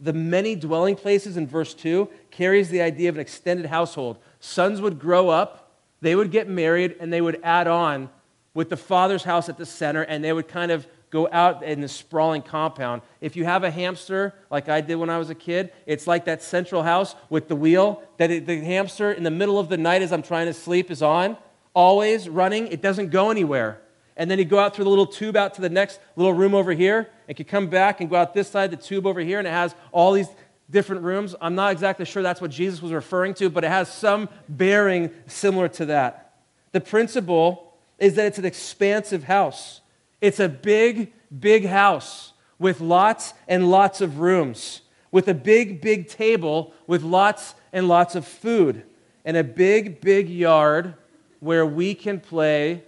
The 0.00 0.12
many 0.12 0.56
dwelling 0.56 0.96
places 0.96 1.36
in 1.36 1.46
verse 1.46 1.72
2 1.72 2.08
carries 2.30 2.68
the 2.68 2.82
idea 2.82 3.08
of 3.08 3.14
an 3.14 3.20
extended 3.20 3.66
household. 3.66 4.18
Sons 4.40 4.80
would 4.80 4.98
grow 4.98 5.28
up, 5.28 5.78
they 6.00 6.14
would 6.14 6.30
get 6.30 6.48
married, 6.48 6.96
and 7.00 7.12
they 7.12 7.20
would 7.20 7.40
add 7.42 7.66
on 7.66 8.10
with 8.52 8.68
the 8.68 8.76
father's 8.76 9.24
house 9.24 9.48
at 9.48 9.58
the 9.58 9.66
center, 9.66 10.02
and 10.02 10.24
they 10.24 10.32
would 10.32 10.48
kind 10.48 10.72
of 10.72 10.86
go 11.10 11.28
out 11.30 11.62
in 11.62 11.80
the 11.80 11.88
sprawling 11.88 12.42
compound. 12.42 13.02
If 13.20 13.36
you 13.36 13.44
have 13.44 13.64
a 13.64 13.70
hamster, 13.70 14.34
like 14.50 14.68
I 14.68 14.80
did 14.80 14.96
when 14.96 15.10
I 15.10 15.18
was 15.18 15.30
a 15.30 15.34
kid, 15.34 15.72
it's 15.86 16.06
like 16.06 16.24
that 16.24 16.42
central 16.42 16.82
house 16.82 17.14
with 17.30 17.48
the 17.48 17.56
wheel 17.56 18.02
that 18.18 18.30
it, 18.30 18.46
the 18.46 18.60
hamster 18.60 19.12
in 19.12 19.22
the 19.22 19.30
middle 19.30 19.58
of 19.58 19.68
the 19.68 19.76
night 19.76 20.02
as 20.02 20.12
I'm 20.12 20.22
trying 20.22 20.46
to 20.46 20.54
sleep 20.54 20.90
is 20.90 21.02
on, 21.02 21.36
always 21.74 22.28
running. 22.28 22.66
It 22.68 22.82
doesn't 22.82 23.10
go 23.10 23.30
anywhere. 23.30 23.80
And 24.16 24.30
then 24.30 24.38
you 24.38 24.44
go 24.44 24.58
out 24.58 24.74
through 24.74 24.84
the 24.84 24.90
little 24.90 25.06
tube 25.06 25.36
out 25.36 25.54
to 25.54 25.60
the 25.60 25.68
next 25.68 26.00
little 26.16 26.32
room 26.32 26.54
over 26.54 26.72
here. 26.72 27.10
and 27.28 27.36
can 27.36 27.46
come 27.46 27.68
back 27.68 28.00
and 28.00 28.08
go 28.08 28.16
out 28.16 28.34
this 28.34 28.48
side, 28.48 28.70
the 28.70 28.76
tube 28.76 29.06
over 29.06 29.20
here, 29.20 29.38
and 29.38 29.46
it 29.46 29.52
has 29.52 29.74
all 29.92 30.12
these 30.12 30.28
different 30.70 31.02
rooms. 31.02 31.34
I'm 31.40 31.54
not 31.54 31.72
exactly 31.72 32.04
sure 32.04 32.22
that's 32.22 32.40
what 32.40 32.50
Jesus 32.50 32.82
was 32.82 32.92
referring 32.92 33.34
to, 33.34 33.50
but 33.50 33.64
it 33.64 33.68
has 33.68 33.92
some 33.92 34.28
bearing 34.48 35.10
similar 35.26 35.68
to 35.68 35.86
that. 35.86 36.34
The 36.72 36.80
principle 36.80 37.74
is 37.98 38.14
that 38.14 38.26
it's 38.26 38.38
an 38.38 38.44
expansive 38.44 39.24
house. 39.24 39.80
It's 40.20 40.40
a 40.40 40.48
big, 40.48 41.12
big 41.38 41.66
house 41.66 42.32
with 42.58 42.80
lots 42.80 43.34
and 43.48 43.70
lots 43.70 44.00
of 44.00 44.18
rooms, 44.18 44.82
with 45.10 45.28
a 45.28 45.34
big, 45.34 45.80
big 45.80 46.08
table 46.08 46.72
with 46.86 47.02
lots 47.02 47.54
and 47.72 47.88
lots 47.88 48.14
of 48.14 48.26
food, 48.26 48.82
and 49.24 49.36
a 49.36 49.44
big, 49.44 50.00
big 50.00 50.28
yard 50.28 50.94
where 51.40 51.66
we 51.66 51.94
can 51.94 52.20
play. 52.20 52.82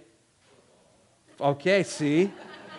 Okay, 1.39 1.83
see? 1.83 2.31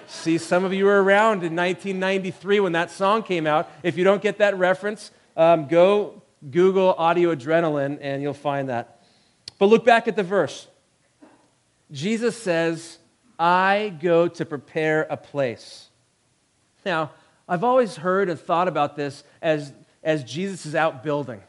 see, 0.07 0.39
some 0.39 0.65
of 0.65 0.73
you 0.73 0.85
were 0.85 1.03
around 1.03 1.45
in 1.45 1.55
1993 1.55 2.61
when 2.61 2.73
that 2.73 2.91
song 2.91 3.23
came 3.23 3.47
out. 3.47 3.71
If 3.83 3.97
you 3.97 4.05
don't 4.05 4.21
get 4.21 4.39
that 4.39 4.59
reference, 4.59 5.13
um, 5.37 5.69
go 5.69 6.23
Google 6.51 6.95
audio 6.95 7.35
adrenaline 7.35 7.99
and 8.01 8.23
you'll 8.23 8.35
find 8.35 8.69
that. 8.69 9.03
But 9.59 9.67
look 9.67 9.85
back 9.85 10.09
at 10.09 10.17
the 10.17 10.23
verse. 10.23 10.67
Jesus 11.93 12.37
says, 12.37 12.99
I 13.41 13.95
go 14.01 14.29
to 14.29 14.45
prepare 14.45 15.07
a 15.09 15.17
place. 15.17 15.89
Now, 16.85 17.13
I've 17.49 17.65
always 17.65 17.97
heard 17.97 18.29
and 18.29 18.39
thought 18.39 18.69
about 18.69 18.97
this 18.97 19.25
as, 19.41 19.73
as 20.05 20.23
Jesus 20.25 20.67
is 20.67 20.75
out 20.75 21.03
building. 21.03 21.41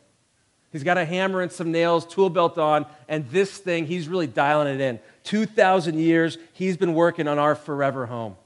He's 0.71 0.83
got 0.83 0.97
a 0.97 1.03
hammer 1.03 1.41
and 1.41 1.51
some 1.51 1.69
nails, 1.69 2.05
tool 2.05 2.29
belt 2.29 2.57
on, 2.57 2.85
and 3.09 3.27
this 3.29 3.57
thing, 3.57 3.87
he's 3.87 4.07
really 4.07 4.25
dialing 4.25 4.73
it 4.73 4.79
in. 4.79 4.99
2,000 5.25 5.99
years, 5.99 6.37
he's 6.53 6.77
been 6.77 6.93
working 6.93 7.27
on 7.27 7.37
our 7.37 7.55
forever 7.55 8.05
home. 8.05 8.37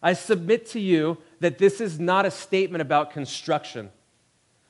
I 0.00 0.12
submit 0.12 0.66
to 0.68 0.80
you 0.80 1.18
that 1.40 1.58
this 1.58 1.80
is 1.80 1.98
not 1.98 2.24
a 2.24 2.30
statement 2.30 2.82
about 2.82 3.10
construction. 3.10 3.90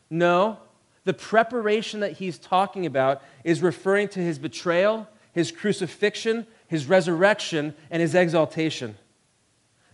No, 0.09 0.57
the 1.05 1.13
preparation 1.13 2.01
that 2.01 2.13
he's 2.13 2.39
talking 2.39 2.87
about 2.87 3.23
is 3.45 3.61
referring 3.61 4.09
to 4.09 4.21
his 4.21 4.39
betrayal, 4.39 5.07
his 5.35 5.53
crucifixion, 5.53 6.47
his 6.69 6.87
resurrection, 6.87 7.75
and 7.91 8.01
his 8.01 8.15
exaltation. 8.15 8.97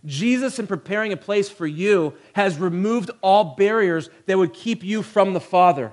Jesus, 0.05 0.59
in 0.59 0.67
preparing 0.67 1.11
a 1.11 1.17
place 1.17 1.49
for 1.49 1.65
you, 1.65 2.13
has 2.33 2.59
removed 2.59 3.09
all 3.21 3.55
barriers 3.55 4.09
that 4.27 4.37
would 4.37 4.53
keep 4.53 4.83
you 4.83 5.01
from 5.01 5.33
the 5.33 5.39
Father. 5.39 5.91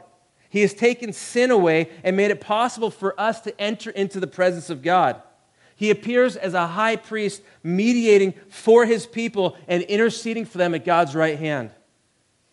He 0.51 0.61
has 0.61 0.75
taken 0.75 1.15
sin 1.15 1.51
away 1.51 1.89
and 2.05 2.15
made 2.15 2.31
it 2.31 2.41
possible 2.41 2.91
for 2.91 3.19
us 3.19 3.41
to 3.41 3.59
enter 3.59 3.91
into 3.91 4.21
the 4.21 4.27
presence 4.27 4.69
of 4.69 4.83
God. 4.83 5.23
He 5.75 5.89
appears 5.89 6.37
as 6.37 6.53
a 6.53 6.67
high 6.67 6.97
priest, 6.97 7.43
mediating 7.63 8.35
for 8.51 8.85
his 8.85 9.07
people 9.07 9.57
and 9.67 9.83
interceding 9.85 10.45
for 10.45 10.59
them 10.59 10.75
at 10.75 10.85
God's 10.85 11.15
right 11.15 11.39
hand. 11.39 11.71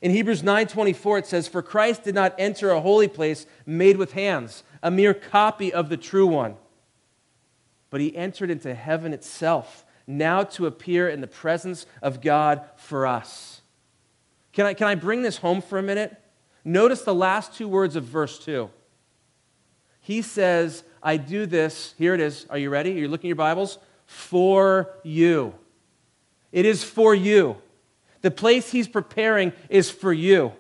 In 0.01 0.11
Hebrews 0.11 0.43
9:24 0.43 1.17
it 1.17 1.27
says, 1.27 1.49
"For 1.49 1.61
Christ 1.61 2.03
did 2.03 2.15
not 2.15 2.33
enter 2.37 2.71
a 2.71 2.79
holy 2.79 3.09
place 3.09 3.45
made 3.65 3.97
with 3.97 4.13
hands, 4.13 4.63
a 4.81 4.89
mere 4.89 5.13
copy 5.13 5.73
of 5.73 5.89
the 5.89 5.97
true 5.97 6.27
one." 6.27 6.55
But 7.89 8.01
he 8.01 8.15
entered 8.15 8.49
into 8.51 8.73
heaven 8.73 9.13
itself, 9.13 9.85
now 10.05 10.43
to 10.43 10.65
appear 10.65 11.09
in 11.09 11.21
the 11.21 11.27
presence 11.27 11.85
of 12.01 12.21
God 12.21 12.61
for 12.75 13.05
us. 13.05 13.61
Can 14.53 14.65
I, 14.65 14.73
can 14.73 14.87
I 14.87 14.95
bring 14.95 15.21
this 15.21 15.37
home 15.37 15.61
for 15.61 15.77
a 15.77 15.83
minute? 15.83 16.15
Notice 16.65 17.03
the 17.03 17.15
last 17.15 17.55
two 17.55 17.67
words 17.67 17.95
of 17.95 18.03
verse 18.03 18.39
2. 18.39 18.69
He 20.01 20.21
says, 20.21 20.83
I 21.03 21.17
do 21.17 21.45
this, 21.45 21.93
here 21.97 22.13
it 22.13 22.19
is. 22.19 22.45
Are 22.49 22.57
you 22.57 22.69
ready? 22.69 22.91
Are 22.91 22.99
you 22.99 23.07
looking 23.07 23.27
at 23.27 23.29
your 23.29 23.35
Bibles? 23.35 23.77
For 24.05 24.89
you. 25.03 25.53
It 26.51 26.65
is 26.65 26.83
for 26.83 27.13
you. 27.13 27.57
The 28.21 28.31
place 28.31 28.71
he's 28.71 28.87
preparing 28.87 29.53
is 29.69 29.89
for 29.89 30.11
you. 30.11 30.53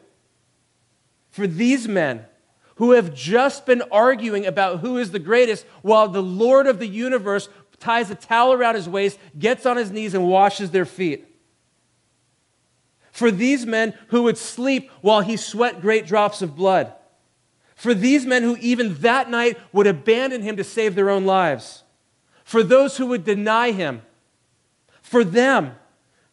For 1.31 1.47
these 1.47 1.87
men, 1.87 2.25
who 2.79 2.91
have 2.91 3.13
just 3.13 3.65
been 3.65 3.83
arguing 3.91 4.45
about 4.45 4.79
who 4.79 4.97
is 4.97 5.11
the 5.11 5.19
greatest, 5.19 5.65
while 5.81 6.07
the 6.07 6.23
Lord 6.23 6.65
of 6.65 6.79
the 6.79 6.87
universe 6.87 7.49
ties 7.77 8.09
a 8.09 8.15
towel 8.15 8.53
around 8.53 8.75
his 8.75 8.87
waist, 8.87 9.19
gets 9.37 9.65
on 9.65 9.75
his 9.75 9.91
knees, 9.91 10.13
and 10.13 10.25
washes 10.25 10.71
their 10.71 10.85
feet. 10.85 11.27
For 13.11 13.31
these 13.31 13.65
men 13.65 13.93
who 14.07 14.23
would 14.23 14.37
sleep 14.37 14.89
while 15.01 15.19
he 15.19 15.35
sweat 15.35 15.81
great 15.81 16.07
drops 16.07 16.41
of 16.41 16.55
blood. 16.55 16.93
For 17.75 17.93
these 17.93 18.25
men 18.25 18.43
who, 18.43 18.55
even 18.61 18.95
that 19.01 19.29
night, 19.29 19.57
would 19.73 19.85
abandon 19.87 20.41
him 20.41 20.55
to 20.55 20.63
save 20.63 20.95
their 20.95 21.09
own 21.09 21.25
lives. 21.25 21.83
For 22.45 22.63
those 22.63 22.95
who 22.95 23.07
would 23.07 23.25
deny 23.25 23.71
him. 23.71 24.03
For 25.01 25.25
them, 25.25 25.75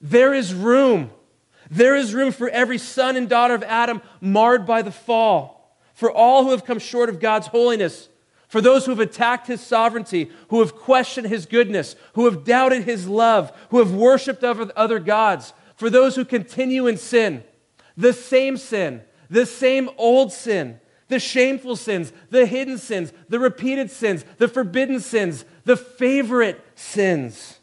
there 0.00 0.32
is 0.32 0.54
room. 0.54 1.10
There 1.72 1.96
is 1.96 2.14
room 2.14 2.30
for 2.30 2.48
every 2.48 2.78
son 2.78 3.16
and 3.16 3.28
daughter 3.28 3.54
of 3.54 3.64
Adam 3.64 4.00
marred 4.20 4.64
by 4.64 4.82
the 4.82 4.92
fall 4.92 5.55
for 5.96 6.12
all 6.12 6.44
who 6.44 6.50
have 6.50 6.66
come 6.66 6.78
short 6.78 7.08
of 7.08 7.20
God's 7.20 7.46
holiness, 7.46 8.10
for 8.48 8.60
those 8.60 8.84
who 8.84 8.90
have 8.90 9.00
attacked 9.00 9.46
his 9.46 9.62
sovereignty, 9.62 10.30
who 10.48 10.60
have 10.60 10.76
questioned 10.76 11.26
his 11.26 11.46
goodness, 11.46 11.96
who 12.12 12.26
have 12.26 12.44
doubted 12.44 12.84
his 12.84 13.08
love, 13.08 13.50
who 13.70 13.78
have 13.78 13.94
worshiped 13.94 14.44
other 14.44 14.98
gods, 14.98 15.54
for 15.74 15.88
those 15.88 16.14
who 16.14 16.26
continue 16.26 16.86
in 16.86 16.98
sin, 16.98 17.42
the 17.96 18.12
same 18.12 18.58
sin, 18.58 19.00
the 19.30 19.46
same 19.46 19.88
old 19.96 20.34
sin, 20.34 20.78
the 21.08 21.18
shameful 21.18 21.76
sins, 21.76 22.12
the 22.28 22.44
hidden 22.44 22.76
sins, 22.76 23.10
the 23.30 23.38
repeated 23.38 23.90
sins, 23.90 24.22
the 24.36 24.48
forbidden 24.48 25.00
sins, 25.00 25.46
the 25.64 25.78
favorite 25.78 26.62
sins. 26.74 27.58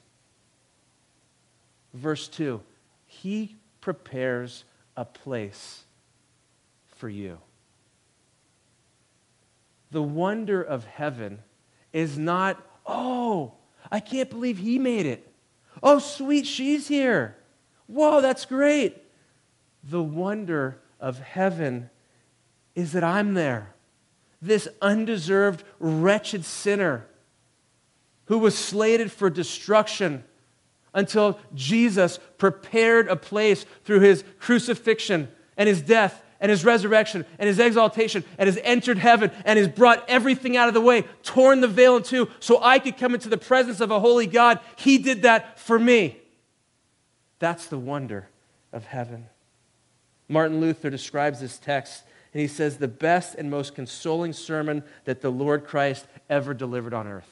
Verse 1.94 2.28
2 2.30 2.62
He 3.06 3.58
prepares 3.80 4.64
a 4.98 5.06
place 5.06 5.84
for 6.98 7.10
you 7.10 7.38
the 9.94 10.04
wonder 10.04 10.62
of 10.62 10.86
heaven 10.86 11.40
is 11.94 12.18
not, 12.18 12.62
oh, 12.86 13.54
I 13.92 14.00
can't 14.00 14.30
believe 14.30 14.58
he 14.58 14.80
made 14.80 15.06
it. 15.06 15.32
Oh, 15.82 16.00
sweet, 16.00 16.46
she's 16.48 16.88
here. 16.88 17.38
Whoa, 17.88 18.20
that's 18.20 18.46
great. 18.46 18.98
The 19.84 20.02
wonder 20.02 20.80
of 21.00 21.20
heaven 21.20 21.90
is 22.74 22.94
that 22.94 23.04
I'm 23.04 23.36
there, 23.36 23.76
this 24.42 24.68
undeserved, 24.82 25.64
wretched 25.80 26.44
sinner 26.44 27.06
who 28.26 28.40
was 28.40 28.58
slated 28.58 29.12
for 29.12 29.30
destruction 29.30 30.24
until 30.94 31.40
Jesus 31.54 32.20
prepared 32.38 33.08
a 33.08 33.16
place 33.16 33.66
through 33.84 34.00
his 34.00 34.24
crucifixion 34.40 35.28
and 35.56 35.70
his 35.70 35.82
death 35.82 36.23
and 36.44 36.50
his 36.50 36.66
resurrection 36.66 37.26
and 37.40 37.48
his 37.48 37.58
exaltation 37.58 38.22
and 38.38 38.48
has 38.48 38.60
entered 38.64 38.98
heaven 38.98 39.32
and 39.46 39.58
has 39.58 39.70
brought 39.70 40.04
everything 40.10 40.58
out 40.58 40.68
of 40.68 40.74
the 40.74 40.82
way, 40.82 41.06
torn 41.24 41.62
the 41.62 41.70
veil 41.70 41.96
in 41.96 42.04
two, 42.04 42.30
so 42.42 42.62
I 42.62 42.80
could 42.80 42.98
come 42.98 43.14
into 43.14 43.30
the 43.30 43.38
presence 43.38 43.80
of 43.80 43.92
a 43.92 44.00
holy 44.02 44.28
God. 44.28 44.60
He 44.76 44.98
did 44.98 45.22
that 45.22 45.58
for 45.58 45.80
me. 45.80 46.20
That's 47.40 47.68
the 47.68 47.80
wonder 47.80 48.28
of 48.74 48.86
heaven. 48.86 49.28
Martin 50.28 50.60
Luther 50.60 50.90
describes 50.90 51.40
this 51.40 51.58
text 51.58 52.04
and 52.34 52.42
he 52.42 52.48
says, 52.48 52.78
the 52.78 52.88
best 52.90 53.36
and 53.36 53.50
most 53.50 53.74
consoling 53.74 54.34
sermon 54.34 54.84
that 55.06 55.22
the 55.22 55.30
Lord 55.30 55.66
Christ 55.66 56.08
ever 56.30 56.54
delivered 56.54 56.94
on 56.94 57.08
earth. 57.08 57.30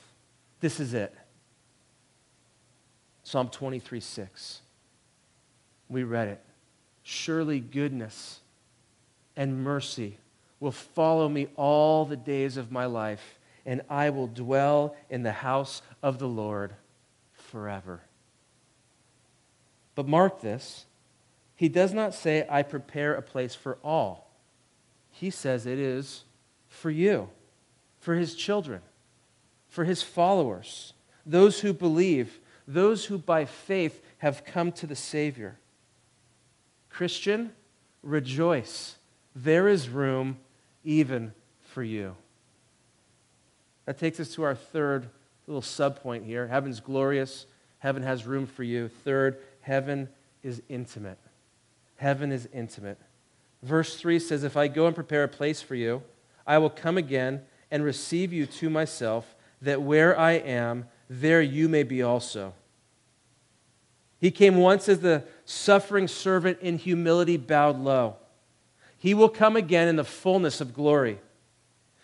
This 0.61 0.79
is 0.79 0.93
it. 0.93 1.13
Psalm 3.23 3.49
23 3.49 3.99
6. 3.99 4.61
We 5.89 6.03
read 6.03 6.29
it. 6.29 6.41
surely 7.03 7.59
goodness 7.59 8.40
and 9.35 9.63
mercy 9.63 10.17
will 10.59 10.71
follow 10.71 11.27
me 11.27 11.47
all 11.55 12.05
the 12.05 12.17
days 12.17 12.57
of 12.57 12.71
my 12.71 12.85
life, 12.85 13.39
and 13.65 13.81
I 13.89 14.09
will 14.09 14.27
dwell 14.27 14.95
in 15.09 15.23
the 15.23 15.31
house 15.31 15.81
of 16.01 16.19
the 16.19 16.27
Lord 16.27 16.73
forever. 17.33 18.01
But 19.95 20.07
mark 20.07 20.41
this 20.41 20.85
he 21.61 21.69
does 21.69 21.93
not 21.93 22.15
say, 22.15 22.43
I 22.49 22.63
prepare 22.63 23.13
a 23.13 23.21
place 23.21 23.53
for 23.53 23.77
all. 23.83 24.31
He 25.11 25.29
says 25.29 25.67
it 25.67 25.77
is 25.77 26.23
for 26.67 26.89
you, 26.89 27.29
for 27.99 28.15
his 28.15 28.33
children, 28.33 28.81
for 29.67 29.83
his 29.83 30.01
followers, 30.01 30.93
those 31.23 31.59
who 31.59 31.71
believe, 31.71 32.39
those 32.67 33.05
who 33.05 33.19
by 33.19 33.45
faith 33.45 34.01
have 34.17 34.43
come 34.43 34.71
to 34.71 34.87
the 34.87 34.95
Savior. 34.95 35.59
Christian, 36.89 37.51
rejoice. 38.01 38.95
There 39.35 39.67
is 39.67 39.89
room 39.89 40.37
even 40.83 41.33
for 41.69 41.83
you. 41.83 42.15
That 43.85 43.97
takes 43.97 44.19
us 44.19 44.33
to 44.35 44.43
our 44.43 44.55
third 44.55 45.09
little 45.47 45.61
subpoint 45.61 46.25
here. 46.25 46.47
Heaven's 46.47 46.79
glorious. 46.79 47.45
Heaven 47.79 48.03
has 48.03 48.25
room 48.25 48.45
for 48.45 48.63
you. 48.63 48.89
Third, 49.03 49.37
heaven 49.61 50.09
is 50.43 50.61
intimate. 50.69 51.17
Heaven 51.97 52.31
is 52.31 52.47
intimate. 52.53 52.99
Verse 53.63 53.95
3 53.95 54.19
says, 54.19 54.43
If 54.43 54.57
I 54.57 54.67
go 54.67 54.87
and 54.87 54.95
prepare 54.95 55.23
a 55.23 55.27
place 55.27 55.61
for 55.61 55.75
you, 55.75 56.01
I 56.45 56.57
will 56.57 56.69
come 56.69 56.97
again 56.97 57.41
and 57.69 57.83
receive 57.83 58.33
you 58.33 58.45
to 58.45 58.69
myself, 58.69 59.35
that 59.61 59.81
where 59.81 60.17
I 60.17 60.33
am, 60.33 60.85
there 61.09 61.41
you 61.41 61.69
may 61.69 61.83
be 61.83 62.01
also. 62.01 62.53
He 64.19 64.31
came 64.31 64.57
once 64.57 64.89
as 64.89 64.99
the 64.99 65.23
suffering 65.45 66.07
servant 66.07 66.59
in 66.61 66.77
humility 66.77 67.37
bowed 67.37 67.79
low. 67.79 68.17
He 69.01 69.15
will 69.15 69.29
come 69.29 69.55
again 69.55 69.87
in 69.87 69.95
the 69.95 70.03
fullness 70.03 70.61
of 70.61 70.75
glory. 70.75 71.19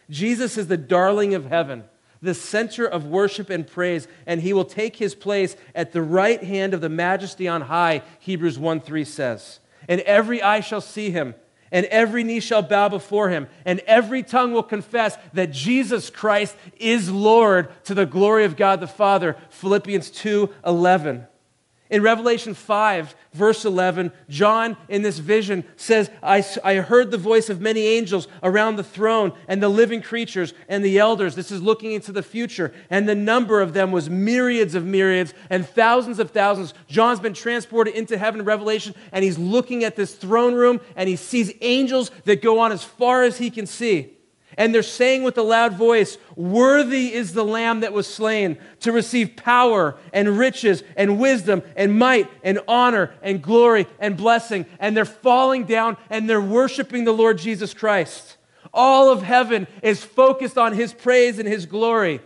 Jesus 0.09 0.57
is 0.57 0.65
the 0.65 0.77
darling 0.77 1.35
of 1.35 1.45
heaven, 1.45 1.83
the 2.23 2.33
center 2.33 2.87
of 2.87 3.05
worship 3.05 3.51
and 3.51 3.67
praise, 3.67 4.07
and 4.25 4.41
he 4.41 4.51
will 4.51 4.65
take 4.65 4.95
his 4.95 5.13
place 5.13 5.55
at 5.75 5.91
the 5.91 6.01
right 6.01 6.43
hand 6.43 6.73
of 6.73 6.81
the 6.81 6.89
majesty 6.89 7.47
on 7.47 7.61
high, 7.61 8.01
Hebrews 8.17 8.57
1 8.57 8.79
3 8.79 9.03
says. 9.03 9.59
And 9.87 10.01
every 10.01 10.41
eye 10.41 10.61
shall 10.61 10.81
see 10.81 11.11
him, 11.11 11.35
and 11.71 11.85
every 11.85 12.23
knee 12.23 12.39
shall 12.39 12.63
bow 12.63 12.89
before 12.89 13.29
him, 13.29 13.47
and 13.63 13.79
every 13.81 14.23
tongue 14.23 14.51
will 14.51 14.63
confess 14.63 15.19
that 15.33 15.51
Jesus 15.51 16.09
Christ 16.09 16.55
is 16.79 17.11
Lord 17.11 17.69
to 17.83 17.93
the 17.93 18.07
glory 18.07 18.43
of 18.43 18.57
God 18.57 18.79
the 18.79 18.87
Father. 18.87 19.35
Philippians 19.51 20.09
2 20.09 20.51
11. 20.65 21.27
In 21.89 22.01
Revelation 22.01 22.53
5, 22.53 23.15
verse 23.33 23.63
11, 23.63 24.11
John 24.27 24.75
in 24.89 25.03
this 25.03 25.19
vision 25.19 25.63
says, 25.77 26.11
I, 26.21 26.43
I 26.63 26.75
heard 26.75 27.11
the 27.11 27.17
voice 27.17 27.49
of 27.49 27.61
many 27.61 27.87
angels 27.87 28.27
around 28.43 28.75
the 28.75 28.83
throne 28.83 29.31
and 29.47 29.63
the 29.63 29.69
living 29.69 30.01
creatures 30.01 30.53
and 30.67 30.83
the 30.83 30.99
elders. 30.99 31.35
This 31.35 31.51
is 31.51 31.61
looking 31.61 31.93
into 31.93 32.11
the 32.11 32.23
future. 32.23 32.73
And 32.89 33.07
the 33.07 33.15
number 33.15 33.61
of 33.61 33.71
them 33.71 33.93
was 33.93 34.09
myriads 34.09 34.75
of 34.75 34.85
myriads 34.85 35.33
and 35.49 35.65
thousands 35.65 36.19
of 36.19 36.31
thousands. 36.31 36.73
John's 36.89 37.21
been 37.21 37.33
transported 37.33 37.95
into 37.95 38.17
heaven 38.17 38.41
in 38.41 38.45
Revelation, 38.45 38.93
and 39.13 39.23
he's 39.23 39.37
looking 39.37 39.85
at 39.85 39.95
this 39.95 40.13
throne 40.13 40.55
room, 40.55 40.81
and 40.97 41.07
he 41.07 41.15
sees 41.15 41.53
angels 41.61 42.11
that 42.25 42.41
go 42.41 42.59
on 42.59 42.73
as 42.73 42.83
far 42.83 43.23
as 43.23 43.37
he 43.37 43.49
can 43.49 43.65
see. 43.65 44.16
And 44.57 44.73
they're 44.73 44.81
saying 44.81 45.21
with 45.21 45.37
a 45.37 45.43
loud 45.43 45.73
voice, 45.75 46.17
Worthy 46.35 47.13
is 47.13 47.33
the 47.33 47.45
Lamb 47.45 47.81
that 47.81 47.93
was 47.93 48.07
slain 48.07 48.57
to 48.79 48.91
receive 48.91 49.35
power 49.35 49.95
and 50.11 50.37
riches 50.37 50.83
and 50.95 51.19
wisdom 51.19 51.61
and 51.75 51.97
might 51.97 52.29
and 52.43 52.59
honor 52.67 53.13
and 53.21 53.41
glory 53.41 53.85
and 53.99 54.17
blessing. 54.17 54.65
And 54.79 54.97
they're 54.97 55.05
falling 55.05 55.65
down 55.65 55.95
and 56.09 56.27
they're 56.27 56.41
worshiping 56.41 57.03
the 57.03 57.13
Lord 57.13 57.37
Jesus 57.37 57.75
Christ. 57.75 58.37
All 58.73 59.11
of 59.11 59.21
heaven 59.21 59.67
is 59.83 60.03
focused 60.03 60.57
on 60.57 60.73
his 60.73 60.91
praise 60.91 61.37
and 61.37 61.47
his 61.47 61.67
glory. 61.67 62.19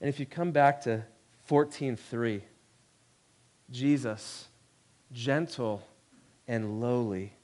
And 0.00 0.08
if 0.08 0.20
you 0.20 0.26
come 0.26 0.52
back 0.52 0.82
to 0.82 1.04
14:3, 1.48 2.42
Jesus, 3.70 4.48
gentle 5.12 5.86
and 6.46 6.80
lowly, 6.80 7.34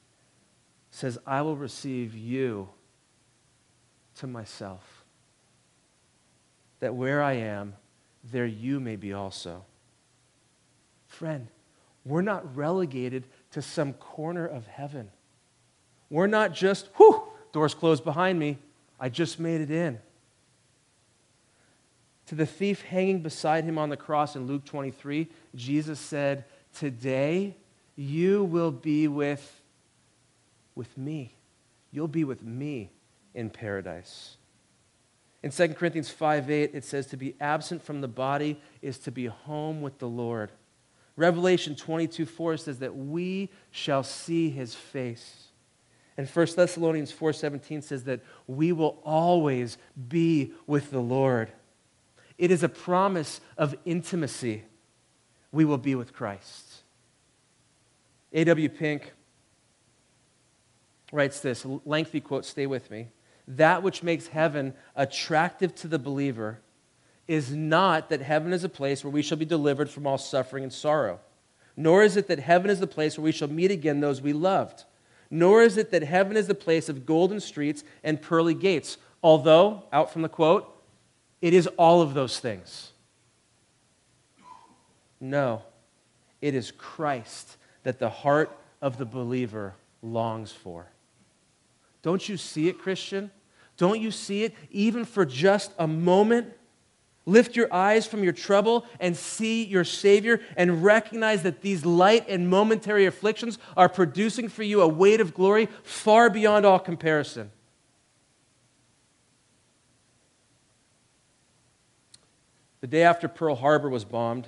says, 0.99 1.17
I 1.25 1.43
will 1.43 1.57
receive 1.57 2.17
you 2.17 2.69
to 4.17 4.27
myself, 4.27 5.05
that 6.81 6.93
where 6.93 7.23
I 7.23 7.35
am, 7.35 7.75
there 8.25 8.47
you 8.47 8.81
may 8.81 8.97
be 8.97 9.13
also. 9.13 9.65
Friend, 11.07 11.47
we're 12.05 12.23
not 12.23 12.57
relegated 12.57 13.23
to 13.53 13.63
some 13.63 13.93
corner 13.93 14.45
of 14.45 14.67
heaven. 14.67 15.09
We're 16.11 16.27
not 16.27 16.53
just, 16.53 16.89
whew, 16.97 17.23
doors 17.53 17.75
closed 17.75 18.03
behind 18.03 18.37
me. 18.41 18.59
I 18.99 19.09
just 19.09 19.39
made 19.39 19.61
it 19.61 19.71
in. 19.71 20.01
To 22.27 22.35
the 22.35 22.45
thief 22.45 22.83
hanging 22.83 23.23
beside 23.23 23.63
him 23.63 23.79
on 23.79 23.89
the 23.89 23.97
cross 23.97 24.35
in 24.35 24.49
Luke 24.49 24.65
23, 24.65 25.29
Jesus 25.55 26.01
said, 26.01 26.45
Today 26.75 27.55
you 27.95 28.43
will 28.43 28.73
be 28.73 29.07
with 29.07 29.58
with 30.79 30.97
me. 30.97 31.35
You'll 31.91 32.09
be 32.09 32.25
with 32.25 32.43
me 32.43 32.93
in 33.35 33.51
paradise. 33.51 34.37
In 35.43 35.51
2 35.51 35.75
Corinthians 35.75 36.09
5 36.09 36.51
8, 36.51 36.71
it 36.73 36.85
says, 36.85 37.07
To 37.09 37.17
be 37.17 37.35
absent 37.41 37.83
from 37.83 38.01
the 38.01 38.09
body 38.09 38.61
is 38.81 38.99
to 39.01 39.11
be 39.11 39.27
home 39.27 39.83
with 39.83 39.99
the 39.99 40.09
Lord. 40.09 40.53
Revelation 41.17 41.75
22 41.75 42.25
4 42.25 42.57
says 42.57 42.79
that 42.79 42.97
we 42.97 43.51
shall 43.73 44.05
see 44.05 44.51
his 44.51 44.75
face. 44.75 45.49
And 46.17 46.29
1 46.29 46.47
Thessalonians 46.57 47.13
4:17 47.13 47.83
says 47.83 48.03
that 48.05 48.21
we 48.49 48.73
will 48.73 49.01
always 49.05 49.79
be 50.09 50.53
with 50.67 50.91
the 50.91 51.01
Lord. 51.01 51.53
It 52.39 52.51
is 52.51 52.65
a 52.65 52.69
promise 52.69 53.41
of 53.57 53.77
intimacy. 53.85 54.65
We 55.53 55.65
will 55.65 55.79
be 55.79 55.95
with 55.95 56.13
Christ. 56.13 56.83
A.W. 58.33 58.69
Pink 58.69 59.13
writes 61.13 61.41
this 61.41 61.65
lengthy 61.85 62.21
quote, 62.21 62.45
stay 62.45 62.67
with 62.67 62.91
me. 62.91 63.09
That 63.47 63.83
which 63.83 64.03
makes 64.03 64.29
heaven 64.29 64.75
attractive 64.95 65.75
to 65.77 65.89
the 65.89 65.99
believer 65.99 66.61
is 67.27 67.55
not 67.55 68.09
that 68.09 68.21
heaven 68.21 68.53
is 68.53 68.65
a 68.65 68.69
place 68.69 69.05
where 69.05 69.11
we 69.11 69.23
shall 69.23 69.39
be 69.39 69.45
delivered 69.45 69.91
from 69.91 70.07
all 70.07 70.19
suffering 70.19 70.65
and 70.65 70.73
sorrow, 70.73 71.21
nor 71.77 72.03
is 72.03 72.17
it 72.17 72.27
that 72.29 72.39
heaven 72.39 72.71
is 72.71 72.81
the 72.81 72.87
place 72.87 73.17
where 73.17 73.25
we 73.25 73.33
shall 73.33 73.49
meet 73.49 73.71
again 73.71 74.01
those 74.01 74.21
we 74.21 74.33
loved, 74.33 74.85
nor 75.31 75.63
is 75.63 75.77
it 75.77 75.91
that 75.91 76.03
heaven 76.03 76.37
is 76.37 76.47
the 76.47 76.55
place 76.55 76.89
of 76.89 77.07
golden 77.07 77.41
streets 77.41 77.85
and 78.03 78.21
pearly 78.21 78.55
gates, 78.55 78.97
although, 79.23 79.85
out 79.93 80.13
from 80.13 80.23
the 80.23 80.29
quote, 80.29 80.75
it 81.41 81.55
is 81.55 81.67
all 81.77 82.01
of 82.03 82.15
those 82.15 82.41
things. 82.41 82.93
No, 85.21 85.63
it 86.41 86.55
is 86.55 86.71
Christ 86.71 87.57
that 87.83 87.99
the 87.99 88.11
heart 88.11 88.57
of 88.81 88.99
the 88.99 89.05
believer 89.05 89.75
longs 90.03 90.53
for. 90.53 90.87
Don't 92.03 92.29
you 92.29 92.37
see 92.37 92.69
it, 92.69 92.79
Christian? 92.79 93.31
Don't 93.77 94.01
you 94.01 94.11
see 94.11 94.45
it 94.45 94.55
even 94.71 95.05
for 95.05 95.25
just 95.25 95.73
a 95.79 95.87
moment? 95.87 96.53
Lift 97.27 97.57
your 97.57 97.73
eyes 97.73 98.07
from 98.07 98.25
your 98.25 98.33
trouble 98.33 98.87
and 98.99 99.17
see 99.17 99.65
your 99.65 99.85
Savior 99.85 100.41
and 100.57 100.83
recognize 100.83 101.43
that 101.43 101.61
these 101.61 101.85
light 101.85 102.27
and 102.29 102.49
momentary 102.49 103.05
afflictions 103.05 103.59
are 103.77 103.89
producing 103.89 104.49
for 104.49 104.63
you 104.63 104.81
a 104.81 104.89
weight 104.89 105.21
of 105.21 105.35
glory 105.35 105.69
far 105.83 106.31
beyond 106.31 106.65
all 106.65 106.79
comparison. 106.79 107.51
The 112.81 112.87
day 112.87 113.03
after 113.03 113.29
Pearl 113.29 113.57
Harbor 113.57 113.91
was 113.91 114.05
bombed, 114.05 114.47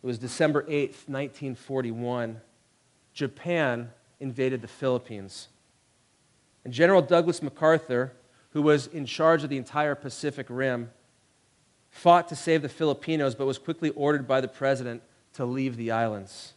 it 0.00 0.06
was 0.06 0.18
December 0.18 0.62
8th, 0.62 1.08
1941, 1.08 2.40
Japan 3.12 3.90
invaded 4.20 4.62
the 4.62 4.68
Philippines. 4.68 5.48
And 6.68 6.74
General 6.74 7.00
Douglas 7.00 7.42
MacArthur, 7.42 8.12
who 8.50 8.60
was 8.60 8.88
in 8.88 9.06
charge 9.06 9.42
of 9.42 9.48
the 9.48 9.56
entire 9.56 9.94
Pacific 9.94 10.44
Rim, 10.50 10.90
fought 11.88 12.28
to 12.28 12.36
save 12.36 12.60
the 12.60 12.68
Filipinos 12.68 13.34
but 13.34 13.46
was 13.46 13.56
quickly 13.56 13.88
ordered 13.88 14.28
by 14.28 14.42
the 14.42 14.48
president 14.48 15.02
to 15.32 15.46
leave 15.46 15.78
the 15.78 15.90
islands. 15.90 16.52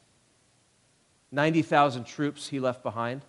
90,000 1.31 2.03
troops 2.03 2.49
he 2.49 2.59
left 2.59 2.83
behind, 2.83 3.21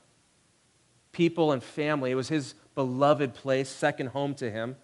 people 1.12 1.52
and 1.52 1.62
family. 1.62 2.10
It 2.10 2.16
was 2.16 2.30
his 2.30 2.56
beloved 2.74 3.32
place, 3.32 3.68
second 3.68 4.08
home 4.08 4.34
to 4.34 4.50
him. 4.50 4.74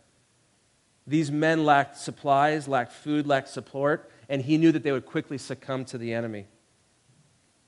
These 1.04 1.32
men 1.32 1.64
lacked 1.64 1.96
supplies, 1.96 2.68
lacked 2.68 2.92
food, 2.92 3.26
lacked 3.26 3.48
support, 3.48 4.08
and 4.28 4.42
he 4.42 4.56
knew 4.56 4.70
that 4.70 4.84
they 4.84 4.92
would 4.92 5.04
quickly 5.04 5.36
succumb 5.36 5.84
to 5.86 5.98
the 5.98 6.14
enemy. 6.14 6.46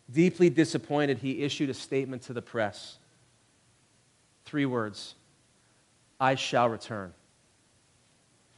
Deeply 0.08 0.50
disappointed, 0.50 1.18
he 1.18 1.42
issued 1.42 1.68
a 1.68 1.74
statement 1.74 2.22
to 2.22 2.32
the 2.32 2.42
press. 2.42 2.98
Three 4.44 4.66
words 4.66 5.14
I 6.18 6.34
shall 6.34 6.68
return. 6.68 7.12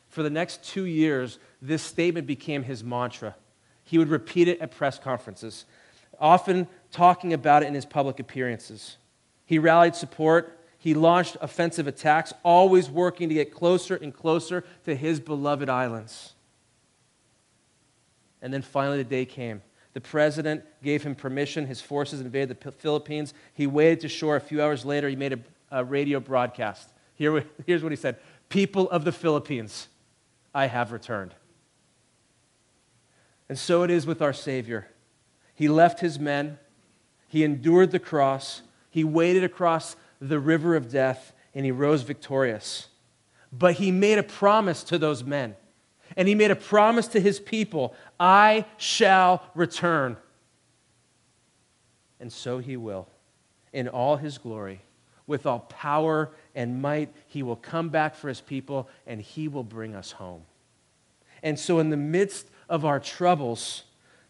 For 0.09 0.23
the 0.23 0.31
next 0.31 0.63
two 0.65 0.85
years, 0.85 1.39
this 1.61 1.83
statement 1.83 2.27
became 2.27 2.63
his 2.63 2.85
mantra. 2.85 3.35
He 3.85 3.99
would 3.99 4.09
repeat 4.09 4.49
it 4.49 4.61
at 4.61 4.71
press 4.71 4.99
conferences, 4.99 5.65
often 6.19 6.67
talking 6.91 7.33
about 7.33 7.63
it 7.63 7.67
in 7.67 7.75
his 7.75 7.87
public 7.87 8.21
appearances. 8.21 8.97
He 9.47 9.59
rallied 9.59 9.95
support. 9.95 10.59
He 10.79 10.95
launched 10.95 11.37
offensive 11.41 11.87
attacks, 11.87 12.33
always 12.43 12.91
working 12.91 13.29
to 13.29 13.35
get 13.35 13.55
closer 13.55 13.97
and 13.97 14.15
closer 14.15 14.65
to 14.85 14.95
his 14.95 15.21
beloved 15.21 15.69
islands. 15.69 16.35
And 18.43 18.53
then 18.53 18.63
finally, 18.63 18.99
the 18.99 19.05
day 19.05 19.25
came. 19.25 19.63
The 19.95 20.01
president 20.01 20.65
gave 20.83 21.03
him 21.03 21.15
permission. 21.15 21.67
His 21.67 21.81
forces 21.81 22.21
invaded 22.21 22.59
the 22.61 22.73
Philippines. 22.73 23.35
He 23.55 23.67
waded 23.67 24.01
to 24.01 24.09
shore. 24.09 24.37
A 24.37 24.41
few 24.41 24.63
hours 24.63 24.85
later, 24.85 25.09
he 25.09 25.17
made 25.17 25.35
a, 25.35 25.39
a 25.73 25.83
radio 25.83 26.21
broadcast. 26.21 26.91
Here, 27.15 27.45
here's 27.67 27.83
what 27.83 27.91
he 27.91 27.97
said 27.97 28.19
People 28.49 28.89
of 28.91 29.05
the 29.05 29.13
Philippines, 29.13 29.89
I 30.55 30.67
have 30.67 30.93
returned. 30.93 31.35
And 33.49 33.59
so 33.59 33.83
it 33.83 33.91
is 33.91 34.07
with 34.07 34.23
our 34.23 34.33
Savior. 34.33 34.87
He 35.55 35.69
left 35.69 36.01
his 36.01 36.19
men, 36.19 36.59
he 37.29 37.45
endured 37.45 37.91
the 37.91 37.99
cross, 37.99 38.63
he 38.91 39.05
waded 39.05 39.45
across 39.45 39.97
the 40.21 40.39
river 40.39 40.77
of 40.77 40.91
death, 40.91 41.33
and 41.55 41.65
he 41.65 41.71
rose 41.71 42.03
victorious. 42.03 42.89
But 43.53 43.75
he 43.75 43.91
made 43.91 44.19
a 44.19 44.23
promise 44.23 44.83
to 44.85 44.99
those 44.99 45.25
men, 45.25 45.57
and 46.17 46.29
he 46.29 46.35
made 46.35 46.51
a 46.51 46.57
promise 46.57 47.09
to 47.09 47.21
his 47.21 47.41
people 47.41 47.95
I 48.19 48.67
shall 48.77 49.43
return. 49.55 50.17
And 52.21 52.33
so 52.33 52.59
he 52.59 52.77
will, 52.77 53.09
in 53.73 53.89
all 53.89 54.17
his 54.17 54.39
glory, 54.39 54.83
with 55.27 55.47
all 55.47 55.61
power 55.61 56.31
and 56.55 56.83
might. 56.83 57.15
He 57.27 57.43
will 57.43 57.57
come 57.57 57.89
back 57.89 58.15
for 58.15 58.29
his 58.29 58.41
people, 58.41 58.89
and 59.07 59.21
he 59.21 59.49
will 59.49 59.65
bring 59.65 59.95
us 59.95 60.13
home. 60.13 60.43
And 61.43 61.59
so, 61.59 61.79
in 61.79 61.91
the 61.91 61.97
midst 61.97 62.49
of 62.69 62.85
our 62.85 63.01
troubles, 63.01 63.85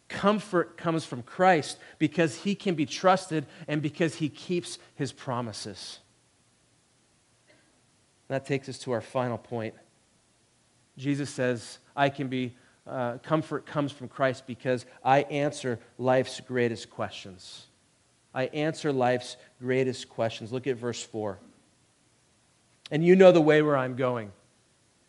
comfort 0.09 0.77
comes 0.77 1.05
from 1.05 1.23
Christ 1.23 1.79
because 1.99 2.37
he 2.37 2.55
can 2.55 2.75
be 2.75 2.87
trusted 2.87 3.47
and 3.67 3.83
because 3.83 4.17
he 4.17 4.29
keeps 4.29 4.79
his 4.95 5.13
promises. 5.13 5.99
That 8.29 8.47
takes 8.47 8.69
us 8.69 8.79
to 8.81 8.93
our 8.93 9.01
final 9.01 9.39
point. 9.39 9.75
Jesus 10.97 11.31
says, 11.31 11.79
I 11.97 12.09
can 12.09 12.29
be, 12.29 12.55
uh, 12.87 13.19
comfort 13.19 13.67
comes 13.67 13.93
from 13.93 14.09
Christ 14.09 14.47
because 14.47 14.87
I 15.05 15.23
answer 15.23 15.79
life's 15.99 16.41
greatest 16.41 16.91
questions. 16.91 17.67
I 18.35 18.45
answer 18.47 18.93
life's 18.93 19.37
greatest 19.61 20.09
questions. 20.09 20.53
Look 20.53 20.67
at 20.67 20.77
verse 20.77 21.03
4. 21.03 21.39
And 22.91 23.05
you 23.05 23.17
know 23.17 23.33
the 23.33 23.41
way 23.41 23.63
where 23.63 23.77
I'm 23.77 23.97
going. 23.97 24.33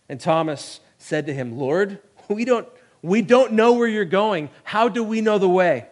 And 0.09 0.19
Thomas 0.19 0.79
said 0.97 1.27
to 1.27 1.33
him, 1.33 1.57
Lord, 1.57 1.99
we 2.27 2.45
don't 2.45 2.67
we 3.01 3.21
don't 3.21 3.51
know 3.51 3.73
where 3.73 3.87
you're 3.87 4.05
going. 4.05 4.49
How 4.63 4.87
do 4.87 5.03
we 5.03 5.19
know 5.19 5.37
the 5.37 5.49
way? 5.49 5.87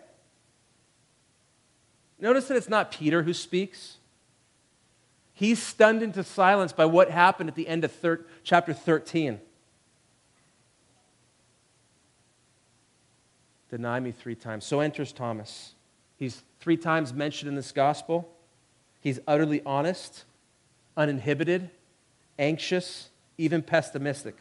Notice 2.19 2.47
that 2.47 2.55
it's 2.55 2.69
not 2.69 2.91
Peter 2.91 3.23
who 3.23 3.33
speaks. 3.33 3.97
He's 5.33 5.61
stunned 5.61 6.03
into 6.03 6.23
silence 6.23 6.71
by 6.71 6.85
what 6.85 7.09
happened 7.09 7.49
at 7.49 7.55
the 7.55 7.67
end 7.67 7.83
of 7.83 7.91
thir- 7.91 8.25
chapter 8.43 8.73
13. 8.73 9.41
Deny 13.69 13.99
me 13.99 14.11
three 14.11 14.35
times. 14.35 14.65
So 14.65 14.79
enters 14.79 15.11
Thomas. 15.11 15.73
He's 16.21 16.43
three 16.59 16.77
times 16.77 17.15
mentioned 17.15 17.49
in 17.49 17.55
this 17.55 17.71
gospel. 17.71 18.31
He's 18.99 19.19
utterly 19.27 19.63
honest, 19.65 20.23
uninhibited, 20.95 21.71
anxious, 22.37 23.09
even 23.39 23.63
pessimistic. 23.63 24.35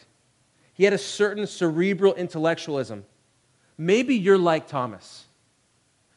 He 0.74 0.84
had 0.84 0.92
a 0.92 0.98
certain 0.98 1.46
cerebral 1.46 2.12
intellectualism. 2.16 3.06
Maybe 3.78 4.14
you're 4.14 4.36
like 4.36 4.68
Thomas. 4.68 5.24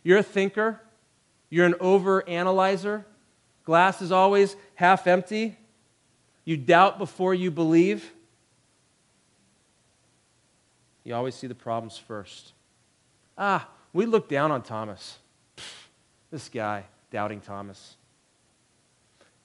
You're 0.04 0.18
a 0.18 0.24
thinker, 0.24 0.82
you're 1.50 1.66
an 1.66 1.76
over 1.80 2.28
analyzer, 2.28 3.06
glass 3.64 4.02
is 4.02 4.12
always 4.12 4.58
half 4.76 5.08
empty, 5.08 5.56
you 6.44 6.58
doubt 6.58 6.98
before 6.98 7.34
you 7.34 7.52
believe. 7.52 8.12
You 11.06 11.16
always 11.16 11.36
see 11.36 11.48
the 11.48 11.56
problems 11.56 11.98
first. 11.98 12.52
Ah, 13.38 13.70
we 13.94 14.06
look 14.06 14.28
down 14.28 14.52
on 14.52 14.62
Thomas. 14.62 15.20
This 16.34 16.50
guy, 16.50 16.86
doubting 17.12 17.42
Thomas. 17.42 17.96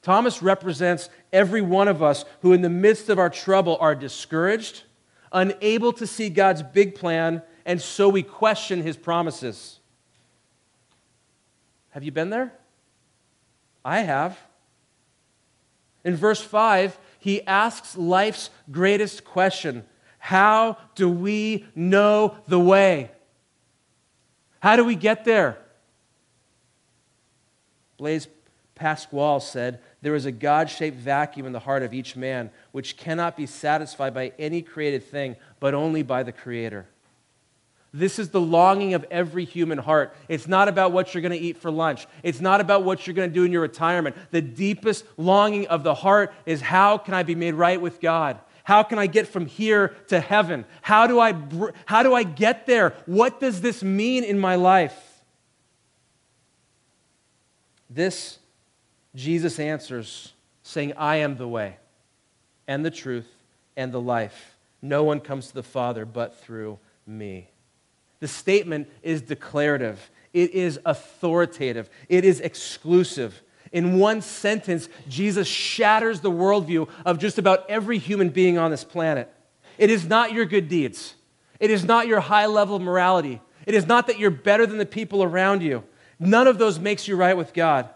Thomas 0.01 0.43
represents 0.43 1.11
every 1.35 1.61
one 1.61 1.87
of 1.87 2.03
us 2.03 2.25
who, 2.41 2.55
in 2.55 2.63
the 2.63 2.71
midst 2.71 3.11
of 3.11 3.19
our 3.19 3.29
trouble, 3.29 3.77
are 3.79 3.95
discouraged 3.95 4.85
unable 5.31 5.93
to 5.93 6.07
see 6.07 6.31
God's 6.31 6.63
big 6.63 6.95
plan, 6.95 7.43
and 7.67 7.79
so 7.79 8.09
we 8.09 8.23
question 8.23 8.81
his 8.81 8.97
promises. 8.97 9.81
Have 11.91 12.05
you 12.05 12.11
been 12.11 12.31
there? 12.31 12.55
I 13.85 14.01
have. 14.01 14.39
In 16.05 16.17
verse 16.17 16.41
5, 16.41 16.99
he 17.19 17.47
asks 17.47 17.99
life's 17.99 18.49
greatest 18.71 19.27
question 19.27 19.85
How 20.19 20.79
do 20.95 21.11
we 21.11 21.67
know 21.75 22.35
the 22.47 22.59
way? 22.59 23.11
How 24.61 24.77
do 24.77 24.87
we 24.87 24.95
get 24.95 25.27
there? 25.27 25.59
Blaise 27.99 28.29
Pascal 28.77 29.41
said, 29.41 29.81
There 30.01 30.15
is 30.15 30.25
a 30.25 30.33
God 30.33 30.71
shaped 30.71 30.97
vacuum 30.97 31.47
in 31.47 31.53
the 31.53 31.59
heart 31.59 31.83
of 31.83 31.93
each 31.93 32.17
man, 32.17 32.51
which 32.73 32.97
cannot 32.97 33.37
be 33.37 33.45
satisfied 33.45 34.15
by 34.15 34.33
any 34.39 34.63
created 34.63 35.05
thing, 35.05 35.37
but 35.61 35.75
only 35.75 36.03
by 36.03 36.23
the 36.23 36.33
Creator. 36.33 36.87
This 37.93 38.19
is 38.19 38.31
the 38.31 38.41
longing 38.41 38.95
of 38.95 39.05
every 39.11 39.45
human 39.45 39.79
heart. 39.79 40.15
It's 40.29 40.47
not 40.47 40.69
about 40.69 40.93
what 40.93 41.13
you're 41.13 41.23
going 41.23 41.33
to 41.33 41.39
eat 41.39 41.57
for 41.57 41.71
lunch. 41.71 42.07
It's 42.23 42.41
not 42.41 42.61
about 42.61 42.85
what 42.85 43.07
you're 43.07 43.15
going 43.15 43.31
to 43.31 43.35
do 43.35 43.45
in 43.45 43.53
your 43.53 43.63
retirement. 43.63 44.15
The 44.31 44.43
deepest 44.43 45.05
longing 45.17 45.67
of 45.69 45.83
the 45.83 45.95
heart 45.95 46.33
is 46.47 46.61
how 46.61 46.99
can 46.99 47.15
I 47.15 47.23
be 47.23 47.35
made 47.35 47.55
right 47.55 47.81
with 47.81 48.01
God? 48.01 48.39
How 48.63 48.83
can 48.83 48.99
I 48.99 49.07
get 49.07 49.27
from 49.27 49.47
here 49.47 49.97
to 50.09 50.21
heaven? 50.21 50.67
How 50.83 51.07
do 51.07 51.19
I, 51.19 51.35
how 51.87 52.03
do 52.03 52.15
I 52.15 52.23
get 52.23 52.67
there? 52.67 52.95
What 53.07 53.41
does 53.41 53.63
this 53.63 53.83
mean 53.83 54.23
in 54.23 54.39
my 54.39 54.57
life? 54.57 55.08
This 57.91 58.39
Jesus 59.15 59.59
answers, 59.59 60.33
saying, 60.63 60.93
I 60.97 61.17
am 61.17 61.37
the 61.37 61.49
way 61.49 61.77
and 62.67 62.85
the 62.85 62.91
truth 62.91 63.29
and 63.77 63.93
the 63.93 64.01
life. 64.01 64.57
No 64.83 65.03
one 65.03 65.21
comes 65.21 65.49
to 65.49 65.55
the 65.55 65.63
Father 65.63 66.05
but 66.05 66.39
through 66.39 66.79
me. 67.07 67.51
The 68.21 68.29
statement 68.29 68.89
is 69.03 69.23
declarative, 69.23 70.11
it 70.33 70.51
is 70.53 70.79
authoritative, 70.85 71.89
it 72.09 72.25
is 72.25 72.41
exclusive. 72.41 73.43
In 73.71 73.99
one 73.99 74.23
sentence, 74.23 74.89
Jesus 75.09 75.47
shatters 75.47 76.21
the 76.21 76.31
worldview 76.31 76.89
of 77.05 77.19
just 77.19 77.39
about 77.39 77.69
every 77.69 77.99
human 77.99 78.31
being 78.31 78.57
on 78.57 78.71
this 78.71 78.85
planet. 78.85 79.33
It 79.77 79.91
is 79.91 80.07
not 80.07 80.33
your 80.33 80.47
good 80.47 80.69
deeds. 80.69 81.15
It 81.61 81.71
is 81.71 81.85
not 81.85 82.07
your 82.07 82.21
high 82.21 82.47
level 82.47 82.77
of 82.77 82.83
morality. 82.83 83.43
It 83.67 83.75
is 83.75 83.87
not 83.87 84.07
that 84.07 84.19
you're 84.19 84.31
better 84.31 84.65
than 84.65 84.79
the 84.79 84.87
people 84.87 85.23
around 85.23 85.63
you. 85.63 85.85
None 86.19 86.47
of 86.47 86.59
those 86.59 86.79
makes 86.79 87.07
you 87.07 87.17
right 87.17 87.37
with 87.37 87.55
God. 87.55 87.89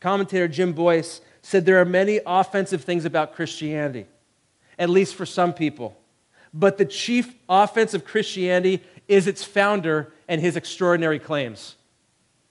Commentator 0.00 0.48
Jim 0.48 0.72
Boice 0.72 1.20
said 1.42 1.64
there 1.64 1.80
are 1.80 1.84
many 1.84 2.20
offensive 2.26 2.84
things 2.84 3.04
about 3.04 3.34
Christianity, 3.34 4.06
at 4.78 4.90
least 4.90 5.14
for 5.14 5.26
some 5.26 5.52
people. 5.52 5.96
But 6.52 6.78
the 6.78 6.84
chief 6.84 7.34
offense 7.48 7.94
of 7.94 8.04
Christianity 8.04 8.82
is 9.08 9.26
its 9.26 9.44
founder 9.44 10.12
and 10.28 10.40
his 10.40 10.56
extraordinary 10.56 11.18
claims. 11.18 11.76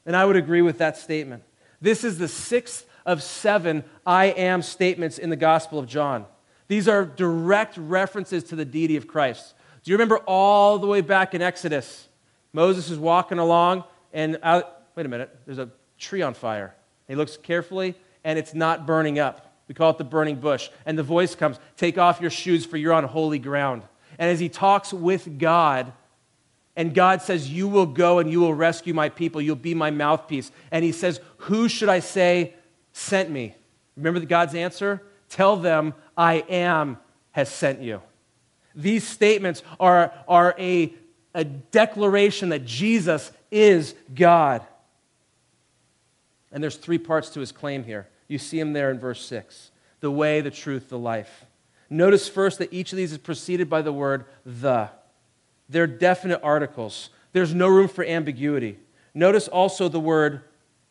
And 0.06 0.16
I 0.16 0.26
would 0.26 0.36
agree 0.36 0.62
with 0.62 0.78
that 0.80 0.98
statement. 0.98 1.44
This 1.82 2.04
is 2.04 2.18
the 2.18 2.28
sixth 2.28 2.86
of 3.06 3.24
seven 3.24 3.84
I 4.06 4.26
am 4.26 4.62
statements 4.62 5.18
in 5.18 5.30
the 5.30 5.36
Gospel 5.36 5.80
of 5.80 5.88
John. 5.88 6.26
These 6.68 6.88
are 6.88 7.06
direct 7.06 7.78
references 7.78 8.44
to 8.46 8.56
the 8.56 8.66
deity 8.66 8.96
of 8.96 9.08
Christ. 9.08 9.54
Do 9.84 9.92
you 9.92 9.96
remember 9.96 10.18
all 10.20 10.80
the 10.80 10.88
way 10.88 11.02
back 11.02 11.34
in 11.34 11.42
Exodus? 11.42 12.08
Moses 12.54 12.90
is 12.90 12.98
walking 12.98 13.40
along, 13.40 13.84
and 14.14 14.40
out, 14.44 14.84
wait 14.96 15.06
a 15.06 15.10
minute, 15.10 15.36
there's 15.46 15.58
a 15.58 15.70
tree 15.98 16.22
on 16.22 16.34
fire. 16.34 16.76
He 17.08 17.16
looks 17.16 17.38
carefully, 17.38 17.96
and 18.24 18.40
it's 18.40 18.54
not 18.54 18.86
burning 18.86 19.20
up. 19.20 19.54
We 19.68 19.76
call 19.76 19.92
it 19.92 19.98
the 19.98 20.04
burning 20.04 20.38
bush. 20.38 20.70
And 20.86 20.98
the 20.98 21.04
voice 21.04 21.36
comes 21.36 21.60
Take 21.78 21.98
off 21.98 22.22
your 22.22 22.30
shoes, 22.30 22.66
for 22.66 22.78
you're 22.78 22.94
on 22.94 23.04
holy 23.04 23.40
ground. 23.40 23.84
And 24.18 24.30
as 24.30 24.40
he 24.40 24.50
talks 24.50 24.94
with 24.94 25.40
God, 25.40 25.92
and 26.76 26.94
God 26.94 27.22
says, 27.22 27.50
You 27.50 27.68
will 27.68 27.86
go 27.86 28.20
and 28.20 28.30
you 28.30 28.40
will 28.42 28.54
rescue 28.54 28.94
my 28.94 29.10
people. 29.10 29.42
You'll 29.42 29.56
be 29.56 29.76
my 29.76 29.92
mouthpiece. 29.92 30.52
And 30.72 30.84
he 30.84 30.92
says, 30.92 31.20
Who 31.38 31.70
should 31.70 31.90
I 31.90 32.00
say 32.00 32.54
sent 32.92 33.30
me? 33.30 33.56
Remember 33.96 34.20
God's 34.22 34.56
answer? 34.56 35.02
Tell 35.30 35.58
them, 35.58 35.94
I 36.18 36.36
am 36.50 36.98
has 37.32 37.50
sent 37.50 37.82
you. 37.82 38.02
These 38.76 39.08
statements 39.08 39.64
are, 39.80 40.14
are 40.28 40.56
a, 40.58 40.94
a 41.34 41.44
declaration 41.44 42.50
that 42.50 42.66
Jesus 42.66 43.32
is 43.54 43.96
God. 44.14 44.66
And 46.52 46.62
there's 46.62 46.76
three 46.76 46.98
parts 46.98 47.30
to 47.32 47.40
his 47.40 47.52
claim 47.52 47.84
here. 47.84 48.08
You 48.28 48.38
see 48.38 48.60
him 48.60 48.74
there 48.74 48.92
in 48.92 49.00
verse 49.00 49.24
6 49.26 49.72
the 50.00 50.12
way, 50.12 50.42
the 50.42 50.52
truth, 50.52 50.90
the 50.90 51.00
life. 51.00 51.46
Notice 51.90 52.28
first 52.28 52.60
that 52.60 52.74
each 52.74 52.92
of 52.92 52.98
these 52.98 53.14
is 53.14 53.18
preceded 53.18 53.70
by 53.70 53.82
the 53.82 53.94
word 53.94 54.26
the. 54.46 54.90
They're 55.70 55.88
definite 55.88 56.42
articles. 56.44 57.10
There's 57.32 57.54
no 57.54 57.70
room 57.70 57.88
for 57.88 58.04
ambiguity. 58.04 58.80
Notice 59.14 59.48
also 59.48 59.88
the 59.88 60.02
word 60.02 60.42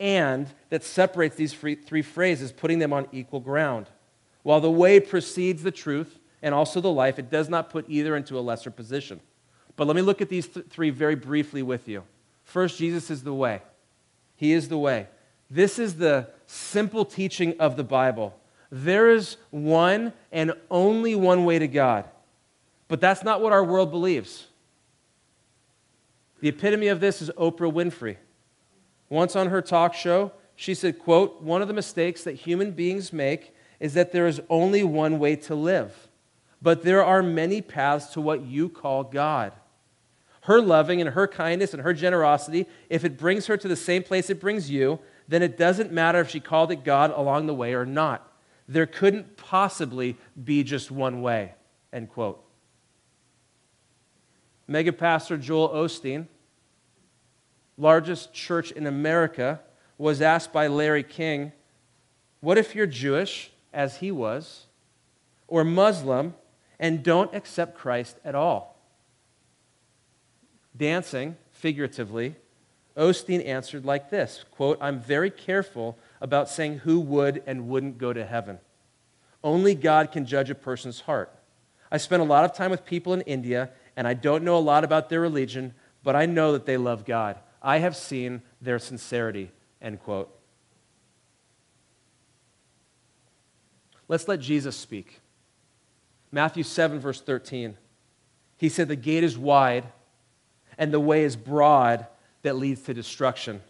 and 0.00 0.48
that 0.70 0.82
separates 0.82 1.36
these 1.36 1.52
three 1.52 2.02
phrases, 2.02 2.52
putting 2.52 2.78
them 2.78 2.92
on 2.92 3.06
equal 3.12 3.40
ground. 3.40 3.86
While 4.42 4.60
the 4.60 4.70
way 4.70 4.98
precedes 4.98 5.62
the 5.62 5.70
truth 5.70 6.18
and 6.40 6.54
also 6.54 6.80
the 6.80 6.90
life, 6.90 7.18
it 7.18 7.30
does 7.30 7.48
not 7.48 7.70
put 7.70 7.84
either 7.88 8.16
into 8.16 8.38
a 8.38 8.40
lesser 8.40 8.70
position. 8.70 9.20
But 9.76 9.86
let 9.86 9.94
me 9.94 10.02
look 10.02 10.20
at 10.20 10.28
these 10.28 10.48
th- 10.48 10.66
three 10.66 10.90
very 10.90 11.14
briefly 11.14 11.62
with 11.62 11.86
you. 11.86 12.02
First, 12.44 12.78
Jesus 12.78 13.10
is 13.10 13.22
the 13.22 13.34
way. 13.34 13.62
He 14.36 14.52
is 14.52 14.68
the 14.68 14.78
way. 14.78 15.08
This 15.50 15.78
is 15.78 15.96
the 15.96 16.28
simple 16.46 17.04
teaching 17.04 17.54
of 17.60 17.76
the 17.76 17.84
Bible. 17.84 18.38
There 18.70 19.10
is 19.10 19.36
one 19.50 20.12
and 20.30 20.52
only 20.70 21.14
one 21.14 21.44
way 21.44 21.58
to 21.58 21.68
God. 21.68 22.08
But 22.88 23.00
that's 23.00 23.22
not 23.22 23.40
what 23.40 23.52
our 23.52 23.64
world 23.64 23.90
believes. 23.90 24.48
The 26.40 26.48
epitome 26.48 26.88
of 26.88 27.00
this 27.00 27.22
is 27.22 27.30
Oprah 27.38 27.72
Winfrey. 27.72 28.16
Once 29.08 29.36
on 29.36 29.48
her 29.48 29.62
talk 29.62 29.94
show, 29.94 30.32
she 30.56 30.74
said, 30.74 30.98
quote, 30.98 31.42
"One 31.42 31.62
of 31.62 31.68
the 31.68 31.74
mistakes 31.74 32.24
that 32.24 32.32
human 32.32 32.72
beings 32.72 33.12
make 33.12 33.54
is 33.78 33.94
that 33.94 34.12
there 34.12 34.26
is 34.26 34.40
only 34.50 34.82
one 34.82 35.18
way 35.18 35.36
to 35.36 35.54
live, 35.54 36.08
but 36.60 36.82
there 36.82 37.04
are 37.04 37.22
many 37.22 37.60
paths 37.60 38.12
to 38.14 38.20
what 38.20 38.42
you 38.42 38.68
call 38.68 39.04
God." 39.04 39.52
Her 40.42 40.60
loving 40.60 41.00
and 41.00 41.10
her 41.10 41.28
kindness 41.28 41.72
and 41.72 41.82
her 41.82 41.94
generosity, 41.94 42.66
if 42.90 43.04
it 43.04 43.16
brings 43.16 43.46
her 43.46 43.56
to 43.56 43.68
the 43.68 43.76
same 43.76 44.02
place 44.02 44.28
it 44.28 44.40
brings 44.40 44.70
you, 44.70 44.98
then 45.28 45.40
it 45.40 45.56
doesn't 45.56 45.92
matter 45.92 46.20
if 46.20 46.30
she 46.30 46.40
called 46.40 46.72
it 46.72 46.84
God 46.84 47.12
along 47.14 47.46
the 47.46 47.54
way 47.54 47.74
or 47.74 47.86
not. 47.86 48.28
There 48.66 48.86
couldn't 48.86 49.36
possibly 49.36 50.16
be 50.42 50.64
just 50.64 50.90
one 50.90 51.22
way. 51.22 51.54
End 51.92 52.10
quote. 52.10 52.42
Mega 54.66 54.92
Pastor 54.92 55.36
Joel 55.36 55.68
Osteen, 55.68 56.26
largest 57.78 58.32
church 58.32 58.72
in 58.72 58.86
America, 58.86 59.60
was 59.96 60.20
asked 60.20 60.52
by 60.52 60.66
Larry 60.66 61.04
King, 61.04 61.52
What 62.40 62.58
if 62.58 62.74
you're 62.74 62.86
Jewish, 62.86 63.52
as 63.72 63.98
he 63.98 64.10
was, 64.10 64.66
or 65.46 65.62
Muslim, 65.62 66.34
and 66.80 67.04
don't 67.04 67.32
accept 67.32 67.78
Christ 67.78 68.16
at 68.24 68.34
all? 68.34 68.71
Dancing, 70.76 71.36
figuratively, 71.50 72.36
Osteen 72.96 73.46
answered 73.46 73.84
like 73.84 74.10
this 74.10 74.44
quote, 74.50 74.78
I'm 74.80 75.00
very 75.00 75.30
careful 75.30 75.98
about 76.20 76.48
saying 76.48 76.78
who 76.78 77.00
would 77.00 77.42
and 77.46 77.68
wouldn't 77.68 77.98
go 77.98 78.12
to 78.12 78.24
heaven. 78.24 78.58
Only 79.42 79.74
God 79.74 80.12
can 80.12 80.26
judge 80.26 80.50
a 80.50 80.54
person's 80.54 81.00
heart. 81.00 81.32
I 81.90 81.96
spent 81.96 82.22
a 82.22 82.26
lot 82.26 82.44
of 82.44 82.54
time 82.54 82.70
with 82.70 82.84
people 82.84 83.12
in 83.12 83.22
India, 83.22 83.70
and 83.96 84.06
I 84.06 84.14
don't 84.14 84.44
know 84.44 84.56
a 84.56 84.60
lot 84.60 84.84
about 84.84 85.08
their 85.08 85.20
religion, 85.20 85.74
but 86.02 86.16
I 86.16 86.26
know 86.26 86.52
that 86.52 86.64
they 86.64 86.76
love 86.76 87.04
God. 87.04 87.38
I 87.60 87.78
have 87.78 87.96
seen 87.96 88.42
their 88.60 88.78
sincerity. 88.78 89.50
End 89.80 90.00
quote. 90.00 90.34
Let's 94.08 94.28
let 94.28 94.40
Jesus 94.40 94.76
speak. 94.76 95.20
Matthew 96.30 96.62
7, 96.62 96.98
verse 96.98 97.20
13. 97.20 97.76
He 98.56 98.68
said, 98.68 98.88
The 98.88 98.96
gate 98.96 99.24
is 99.24 99.36
wide 99.36 99.84
and 100.78 100.92
the 100.92 101.00
way 101.00 101.24
is 101.24 101.36
broad 101.36 102.06
that 102.42 102.56
leads 102.56 102.82
to 102.82 102.94
destruction, 102.94 103.62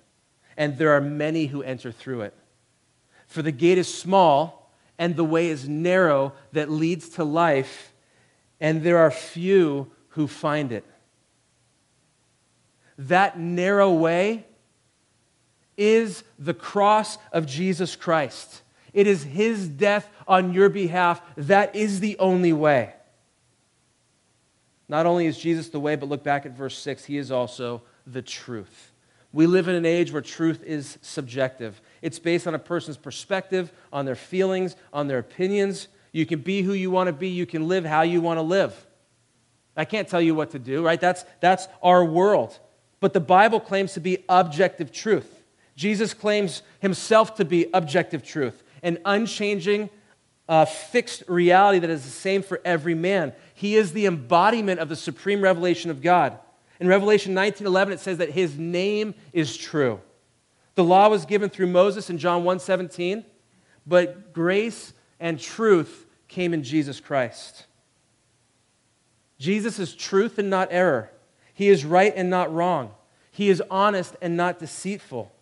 and 0.57 0.79
there 0.79 0.93
are 0.93 1.01
many 1.01 1.47
who 1.47 1.63
enter 1.63 1.93
through 1.93 2.23
it. 2.23 2.35
For 3.27 3.43
the 3.43 3.53
gate 3.53 3.79
is 3.79 3.93
small, 3.93 4.71
and 4.99 5.17
the 5.17 5.25
way 5.25 5.49
is 5.49 5.69
narrow 5.69 6.33
that 6.53 6.71
leads 6.71 7.09
to 7.11 7.25
life, 7.25 7.93
and 8.61 8.83
there 8.83 8.99
are 8.99 9.11
few 9.11 9.91
who 10.09 10.27
find 10.27 10.73
it. 10.73 10.85
That 12.99 13.39
narrow 13.39 13.93
way 13.93 14.47
is 15.77 16.23
the 16.39 16.55
cross 16.55 17.19
of 17.33 17.47
Jesus 17.47 17.97
Christ. 17.97 18.63
It 18.93 19.07
is 19.07 19.25
his 19.25 19.69
death 19.69 20.09
on 20.29 20.53
your 20.53 20.69
behalf. 20.69 21.23
That 21.37 21.75
is 21.75 22.01
the 22.01 22.19
only 22.19 22.53
way. 22.53 22.95
Not 24.93 25.07
only 25.07 25.25
is 25.25 25.39
Jesus 25.39 25.71
the 25.71 25.81
way, 25.81 25.97
but 25.97 26.11
look 26.11 26.23
back 26.23 26.45
at 26.45 26.53
verse 26.53 26.77
6, 26.77 27.07
he 27.07 27.17
is 27.17 27.33
also 27.33 27.81
the 28.07 28.21
truth. 28.21 28.93
We 29.33 29.47
live 29.47 29.67
in 29.67 29.75
an 29.75 29.87
age 29.87 30.13
where 30.13 30.21
truth 30.21 30.63
is 30.63 30.99
subjective. 31.01 31.81
It's 32.03 32.19
based 32.19 32.47
on 32.47 32.55
a 32.55 32.59
person's 32.59 32.99
perspective, 32.99 33.73
on 33.91 34.05
their 34.05 34.15
feelings, 34.15 34.77
on 34.93 35.07
their 35.07 35.19
opinions. 35.19 35.89
You 36.13 36.27
can 36.27 36.41
be 36.41 36.61
who 36.61 36.75
you 36.75 36.91
want 36.91 37.07
to 37.07 37.15
be, 37.15 37.29
you 37.29 37.47
can 37.47 37.69
live 37.69 37.87
how 37.87 38.03
you 38.03 38.21
want 38.21 38.37
to 38.37 38.43
live. 38.43 38.87
I 39.79 39.87
can't 39.87 40.09
tell 40.09 40.21
you 40.21 40.35
what 40.35 40.51
to 40.51 40.59
do, 40.59 40.85
right? 40.85 41.01
That's, 41.01 41.25
that's 41.41 41.69
our 41.83 42.05
world. 42.05 42.59
But 43.01 43.15
the 43.15 43.21
Bible 43.21 43.61
claims 43.61 43.95
to 43.95 44.01
be 44.01 44.19
objective 44.29 44.93
truth. 44.93 45.43
Jesus 45.75 46.13
claims 46.13 46.61
himself 46.81 47.37
to 47.37 47.47
be 47.47 47.67
objective 47.73 48.23
truth, 48.23 48.63
an 48.83 48.99
unchanging, 49.07 49.89
uh, 50.49 50.65
fixed 50.65 51.23
reality 51.29 51.79
that 51.79 51.91
is 51.91 52.05
the 52.05 52.11
same 52.11 52.43
for 52.43 52.61
every 52.65 52.95
man. 52.95 53.33
He 53.55 53.77
is 53.77 53.93
the 53.93 54.07
embodiment 54.07 54.81
of 54.81 54.89
the 54.89 54.97
supreme 54.97 55.41
revelation 55.41 55.91
of 55.91 56.03
God. 56.03 56.39
In 56.81 56.89
Revelation 56.89 57.35
19:11 57.35 57.93
it 57.93 58.01
says 58.01 58.19
that 58.19 58.31
his 58.31 58.59
name 58.59 59.15
is 59.33 59.57
true. 59.57 60.01
The 60.75 60.85
law 60.85 61.09
was 61.09 61.27
given 61.27 61.49
through 61.49 61.69
Moses 61.69 62.11
in 62.11 62.19
John 62.19 62.45
1:17, 62.45 63.25
but 63.87 64.33
grace 64.33 64.93
and 65.21 65.39
truth 65.39 66.07
came 66.29 66.53
in 66.53 66.63
Jesus 66.63 66.99
Christ. 66.99 67.67
Jesus 69.39 69.79
is 69.79 69.95
truth 69.95 70.39
and 70.39 70.51
not 70.51 70.69
error. 70.71 71.11
He 71.55 71.69
is 71.69 71.85
right 71.85 72.13
and 72.17 72.31
not 72.31 72.53
wrong. 72.53 72.93
He 73.31 73.49
is 73.49 73.63
honest 73.71 74.17
and 74.21 74.37
not 74.37 74.59
deceitful. 74.59 75.33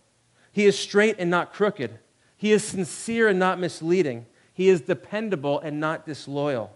He 0.53 0.67
is 0.67 0.79
straight 0.79 1.17
and 1.19 1.31
not 1.31 1.53
crooked. 1.53 1.99
He 2.37 2.53
is 2.53 2.65
sincere 2.65 3.29
and 3.29 3.39
not 3.39 3.59
misleading. 3.59 4.27
He 4.61 4.69
is 4.69 4.83
dependable 4.83 5.59
and 5.59 5.81
not 5.81 6.05
disloyal. 6.05 6.71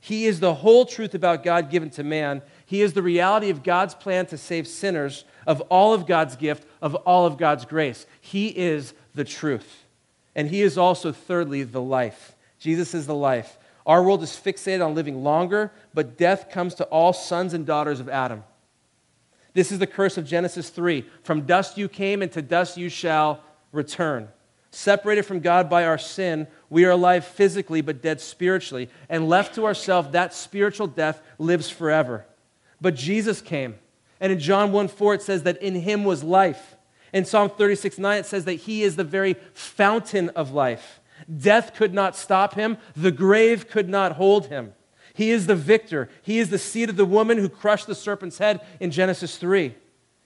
He 0.00 0.26
is 0.26 0.38
the 0.38 0.54
whole 0.54 0.86
truth 0.86 1.16
about 1.16 1.42
God 1.42 1.68
given 1.68 1.90
to 1.90 2.04
man. 2.04 2.42
He 2.64 2.80
is 2.80 2.92
the 2.92 3.02
reality 3.02 3.50
of 3.50 3.64
God's 3.64 3.92
plan 3.92 4.26
to 4.26 4.38
save 4.38 4.68
sinners, 4.68 5.24
of 5.44 5.60
all 5.62 5.92
of 5.92 6.06
God's 6.06 6.36
gift, 6.36 6.64
of 6.80 6.94
all 6.94 7.26
of 7.26 7.36
God's 7.36 7.64
grace. 7.64 8.06
He 8.20 8.56
is 8.56 8.94
the 9.16 9.24
truth. 9.24 9.82
And 10.36 10.48
He 10.48 10.62
is 10.62 10.78
also, 10.78 11.10
thirdly, 11.10 11.64
the 11.64 11.82
life. 11.82 12.36
Jesus 12.60 12.94
is 12.94 13.08
the 13.08 13.16
life. 13.16 13.58
Our 13.84 14.04
world 14.04 14.22
is 14.22 14.30
fixated 14.30 14.86
on 14.86 14.94
living 14.94 15.24
longer, 15.24 15.72
but 15.92 16.16
death 16.16 16.50
comes 16.52 16.76
to 16.76 16.84
all 16.84 17.12
sons 17.12 17.52
and 17.52 17.66
daughters 17.66 17.98
of 17.98 18.08
Adam. 18.08 18.44
This 19.54 19.72
is 19.72 19.80
the 19.80 19.88
curse 19.88 20.16
of 20.16 20.24
Genesis 20.24 20.70
3. 20.70 21.04
From 21.24 21.46
dust 21.46 21.78
you 21.78 21.88
came, 21.88 22.22
and 22.22 22.30
to 22.30 22.42
dust 22.42 22.76
you 22.76 22.88
shall 22.88 23.40
return. 23.72 24.28
Separated 24.74 25.22
from 25.22 25.38
God 25.38 25.70
by 25.70 25.84
our 25.84 25.98
sin, 25.98 26.48
we 26.68 26.84
are 26.84 26.90
alive 26.90 27.24
physically 27.24 27.80
but 27.80 28.02
dead 28.02 28.20
spiritually. 28.20 28.90
And 29.08 29.28
left 29.28 29.54
to 29.54 29.66
ourselves, 29.66 30.10
that 30.10 30.34
spiritual 30.34 30.88
death 30.88 31.22
lives 31.38 31.70
forever. 31.70 32.26
But 32.80 32.96
Jesus 32.96 33.40
came. 33.40 33.76
And 34.18 34.32
in 34.32 34.40
John 34.40 34.72
1 34.72 34.88
4, 34.88 35.14
it 35.14 35.22
says 35.22 35.44
that 35.44 35.62
in 35.62 35.76
him 35.76 36.02
was 36.02 36.24
life. 36.24 36.74
In 37.12 37.24
Psalm 37.24 37.50
36 37.50 37.98
9, 37.98 38.18
it 38.18 38.26
says 38.26 38.46
that 38.46 38.54
he 38.54 38.82
is 38.82 38.96
the 38.96 39.04
very 39.04 39.34
fountain 39.52 40.30
of 40.30 40.50
life. 40.50 40.98
Death 41.32 41.74
could 41.74 41.94
not 41.94 42.16
stop 42.16 42.54
him, 42.54 42.76
the 42.96 43.12
grave 43.12 43.70
could 43.70 43.88
not 43.88 44.12
hold 44.16 44.48
him. 44.48 44.72
He 45.14 45.30
is 45.30 45.46
the 45.46 45.54
victor. 45.54 46.08
He 46.20 46.40
is 46.40 46.50
the 46.50 46.58
seed 46.58 46.90
of 46.90 46.96
the 46.96 47.04
woman 47.04 47.38
who 47.38 47.48
crushed 47.48 47.86
the 47.86 47.94
serpent's 47.94 48.38
head 48.38 48.60
in 48.80 48.90
Genesis 48.90 49.36
3. 49.36 49.72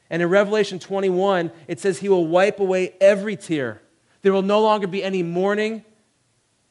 And 0.09 0.23
in 0.23 0.31
Revelation 0.31 0.79
21, 0.79 1.53
it 1.67 1.81
says 1.81 1.99
he 1.99 2.09
will 2.09 2.27
wipe 2.27 2.61
away 2.61 2.95
every 2.99 3.37
tear 3.37 3.83
there 4.23 4.33
will 4.33 4.43
no 4.43 4.61
longer 4.61 4.87
be 4.87 5.03
any 5.03 5.23
mourning 5.23 5.85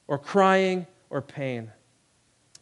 or 0.08 0.18
crying 0.18 0.88
or 1.10 1.22
pain. 1.22 1.72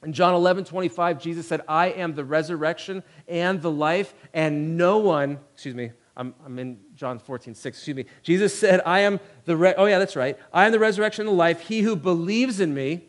In 0.04 0.14
John 0.14 0.36
11, 0.36 0.66
25, 0.66 1.20
Jesus 1.20 1.48
said, 1.48 1.62
I 1.68 1.88
am 1.88 2.14
the 2.14 2.24
resurrection 2.24 3.04
and 3.28 3.62
the 3.62 3.72
life, 3.72 4.14
and 4.34 4.78
no 4.78 4.98
one, 5.00 5.40
excuse 5.54 5.74
me, 5.74 5.92
I'm, 6.16 6.34
I'm 6.46 6.60
in 6.60 6.80
John 6.94 7.20
14, 7.20 7.56
6, 7.56 7.78
excuse 7.78 7.96
me. 7.96 8.06
Jesus 8.22 8.58
said, 8.58 8.82
I 8.86 9.00
am 9.00 9.20
the, 9.46 9.58
re- 9.58 9.74
oh 9.78 9.86
yeah, 9.86 10.00
that's 10.00 10.16
right. 10.16 10.38
I 10.54 10.66
am 10.66 10.72
the 10.72 10.80
resurrection 10.80 11.28
and 11.28 11.34
the 11.34 11.38
life. 11.38 11.62
He 11.62 11.82
who 11.82 11.96
believes 11.96 12.60
in 12.60 12.74
me 12.74 13.06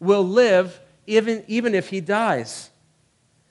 will 0.00 0.24
live 0.24 0.80
even, 1.06 1.44
even 1.46 1.74
if 1.74 1.90
he 1.90 2.00
dies. 2.00 2.70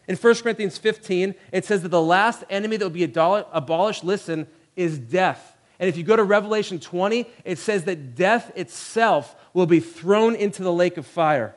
In 0.07 0.15
1 0.15 0.36
Corinthians 0.36 0.78
15, 0.78 1.36
it 1.51 1.65
says 1.65 1.84
that 1.84 1.89
the 1.89 2.01
last 2.01 2.43
enemy 2.49 2.78
that 2.78 2.86
will 2.86 2.89
be 2.89 3.03
abolished, 3.03 4.03
listen, 4.03 4.47
is 4.75 4.97
death. 4.97 5.57
And 5.80 5.88
if 5.88 5.97
you 5.97 6.03
go 6.03 6.15
to 6.15 6.23
Revelation 6.23 6.80
20, 6.80 7.25
it 7.45 7.57
says 7.59 7.84
that 7.84 8.15
death 8.15 8.51
itself 8.55 9.36
will 9.53 9.65
be 9.65 9.80
thrown 9.80 10.36
into 10.36 10.63
the 10.63 10.73
lake 10.73 10.97
of 10.97 11.05
fire. 11.05 11.55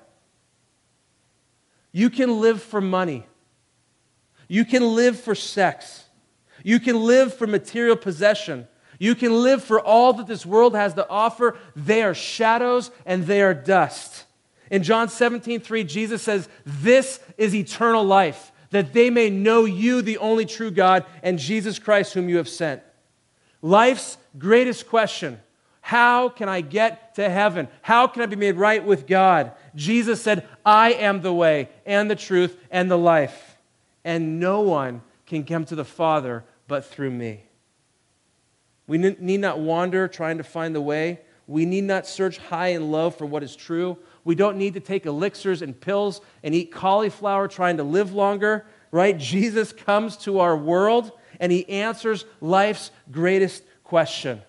You 1.92 2.10
can 2.10 2.40
live 2.40 2.62
for 2.62 2.80
money. 2.80 3.26
You 4.48 4.64
can 4.64 4.94
live 4.94 5.18
for 5.18 5.34
sex. 5.34 6.04
You 6.62 6.80
can 6.80 7.04
live 7.04 7.34
for 7.34 7.46
material 7.46 7.96
possession. 7.96 8.68
You 8.98 9.14
can 9.14 9.42
live 9.42 9.64
for 9.64 9.80
all 9.80 10.12
that 10.14 10.26
this 10.26 10.44
world 10.44 10.74
has 10.74 10.94
to 10.94 11.08
offer. 11.08 11.56
They 11.74 12.02
are 12.02 12.14
shadows 12.14 12.90
and 13.06 13.24
they 13.24 13.42
are 13.42 13.54
dust. 13.54 14.26
In 14.70 14.82
John 14.82 15.08
17, 15.08 15.60
3, 15.60 15.84
Jesus 15.84 16.22
says, 16.22 16.48
This 16.64 17.18
is 17.38 17.54
eternal 17.54 18.04
life 18.04 18.52
that 18.70 18.92
they 18.92 19.10
may 19.10 19.30
know 19.30 19.64
you, 19.64 20.00
the 20.00 20.18
only 20.18 20.46
true 20.46 20.70
God, 20.70 21.04
and 21.22 21.38
Jesus 21.38 21.78
Christ, 21.78 22.14
whom 22.14 22.28
you 22.28 22.36
have 22.36 22.48
sent. 22.48 22.82
Life's 23.62 24.16
greatest 24.38 24.88
question 24.88 25.40
how 25.82 26.28
can 26.28 26.48
I 26.48 26.60
get 26.60 27.16
to 27.16 27.28
heaven? 27.28 27.66
How 27.82 28.06
can 28.06 28.22
I 28.22 28.26
be 28.26 28.36
made 28.36 28.56
right 28.56 28.84
with 28.84 29.06
God? 29.06 29.52
Jesus 29.74 30.22
said, 30.22 30.46
I 30.64 30.92
am 30.92 31.22
the 31.22 31.32
way 31.32 31.68
and 31.86 32.10
the 32.10 32.16
truth 32.16 32.56
and 32.70 32.90
the 32.90 32.98
life, 32.98 33.56
and 34.04 34.38
no 34.38 34.60
one 34.60 35.02
can 35.26 35.44
come 35.44 35.64
to 35.64 35.74
the 35.74 35.84
Father 35.84 36.44
but 36.68 36.84
through 36.84 37.10
me. 37.10 37.44
We 38.86 38.98
need 38.98 39.40
not 39.40 39.58
wander 39.58 40.06
trying 40.06 40.38
to 40.38 40.44
find 40.44 40.74
the 40.74 40.80
way. 40.80 41.20
We 41.46 41.64
need 41.64 41.84
not 41.84 42.06
search 42.06 42.38
high 42.38 42.68
and 42.68 42.92
low 42.92 43.10
for 43.10 43.26
what 43.26 43.42
is 43.42 43.56
true. 43.56 43.96
We 44.24 44.34
don't 44.34 44.58
need 44.58 44.74
to 44.74 44.80
take 44.80 45.06
elixirs 45.06 45.62
and 45.62 45.80
pills 45.80 46.20
and 46.44 46.54
eat 46.54 46.72
cauliflower 46.72 47.48
trying 47.48 47.78
to 47.78 47.82
live 47.82 48.12
longer, 48.12 48.66
right? 48.92 49.16
Jesus 49.16 49.72
comes 49.72 50.16
to 50.18 50.40
our 50.40 50.56
world 50.56 51.12
and 51.40 51.50
he 51.50 51.68
answers 51.68 52.24
life's 52.40 52.92
greatest 53.10 53.64
question. 53.82 54.42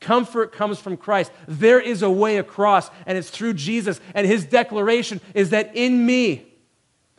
Comfort 0.00 0.52
comes 0.52 0.80
from 0.80 0.96
Christ. 0.96 1.30
There 1.46 1.80
is 1.80 2.02
a 2.02 2.10
way 2.10 2.38
across, 2.38 2.90
and 3.06 3.18
it's 3.18 3.30
through 3.30 3.54
Jesus. 3.54 4.00
And 4.14 4.26
his 4.26 4.44
declaration 4.44 5.20
is 5.34 5.50
that 5.50 5.76
in 5.76 6.06
me, 6.06 6.46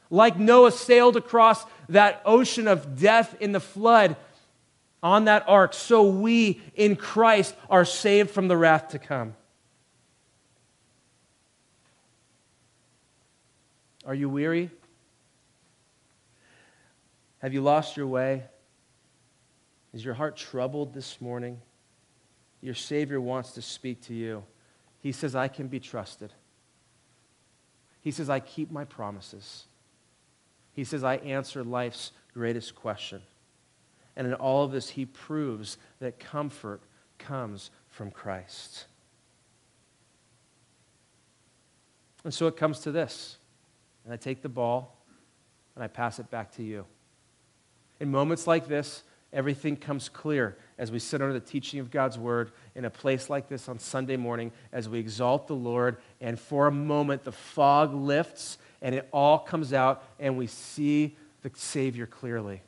like 0.09 0.39
Noah 0.39 0.71
sailed 0.71 1.15
across 1.15 1.63
that 1.89 2.21
ocean 2.25 2.67
of 2.67 2.99
death 2.99 3.35
in 3.39 3.51
the 3.51 3.59
flood 3.59 4.15
on 5.03 5.25
that 5.25 5.45
ark, 5.47 5.73
so 5.73 6.03
we 6.03 6.61
in 6.73 6.95
Christ 6.95 7.55
are 7.69 7.85
saved 7.85 8.31
from 8.31 8.47
the 8.47 8.57
wrath 8.57 8.89
to 8.89 8.99
come. 8.99 9.35
Are 14.05 14.15
you 14.15 14.29
weary? 14.29 14.71
Have 17.39 17.53
you 17.53 17.61
lost 17.61 17.95
your 17.95 18.07
way? 18.07 18.43
Is 19.93 20.05
your 20.05 20.13
heart 20.13 20.37
troubled 20.37 20.93
this 20.93 21.19
morning? 21.19 21.59
Your 22.61 22.75
Savior 22.75 23.19
wants 23.19 23.51
to 23.53 23.61
speak 23.61 24.01
to 24.03 24.13
you. 24.13 24.43
He 25.01 25.11
says, 25.11 25.35
I 25.35 25.47
can 25.47 25.67
be 25.67 25.79
trusted. 25.79 26.33
He 28.01 28.11
says, 28.11 28.29
I 28.29 28.39
keep 28.39 28.71
my 28.71 28.85
promises. 28.85 29.65
He 30.73 30.83
says, 30.83 31.03
I 31.03 31.15
answer 31.17 31.63
life's 31.63 32.11
greatest 32.33 32.75
question. 32.75 33.21
And 34.15 34.27
in 34.27 34.33
all 34.33 34.63
of 34.63 34.71
this, 34.71 34.89
he 34.89 35.05
proves 35.05 35.77
that 35.99 36.19
comfort 36.19 36.81
comes 37.17 37.71
from 37.89 38.11
Christ. 38.11 38.85
And 42.23 42.33
so 42.33 42.47
it 42.47 42.57
comes 42.57 42.79
to 42.81 42.91
this. 42.91 43.37
And 44.03 44.13
I 44.13 44.17
take 44.17 44.41
the 44.41 44.49
ball 44.49 44.97
and 45.75 45.83
I 45.83 45.87
pass 45.87 46.19
it 46.19 46.29
back 46.29 46.51
to 46.55 46.63
you. 46.63 46.85
In 47.99 48.11
moments 48.11 48.47
like 48.47 48.67
this, 48.67 49.03
everything 49.33 49.75
comes 49.75 50.09
clear 50.09 50.57
as 50.77 50.91
we 50.91 50.99
sit 50.99 51.21
under 51.21 51.33
the 51.33 51.39
teaching 51.39 51.79
of 51.79 51.91
God's 51.91 52.17
word 52.17 52.51
in 52.75 52.85
a 52.85 52.89
place 52.89 53.29
like 53.29 53.49
this 53.49 53.69
on 53.69 53.79
Sunday 53.79 54.17
morning, 54.17 54.51
as 54.71 54.87
we 54.87 54.99
exalt 54.99 55.47
the 55.47 55.55
Lord, 55.55 55.97
and 56.21 56.39
for 56.39 56.67
a 56.67 56.71
moment 56.71 57.23
the 57.23 57.31
fog 57.31 57.93
lifts 57.93 58.57
and 58.81 58.95
it 58.95 59.07
all 59.11 59.39
comes 59.39 59.73
out, 59.73 60.03
and 60.19 60.37
we 60.37 60.47
see 60.47 61.17
the 61.41 61.51
Savior 61.53 62.05
clearly. 62.05 62.61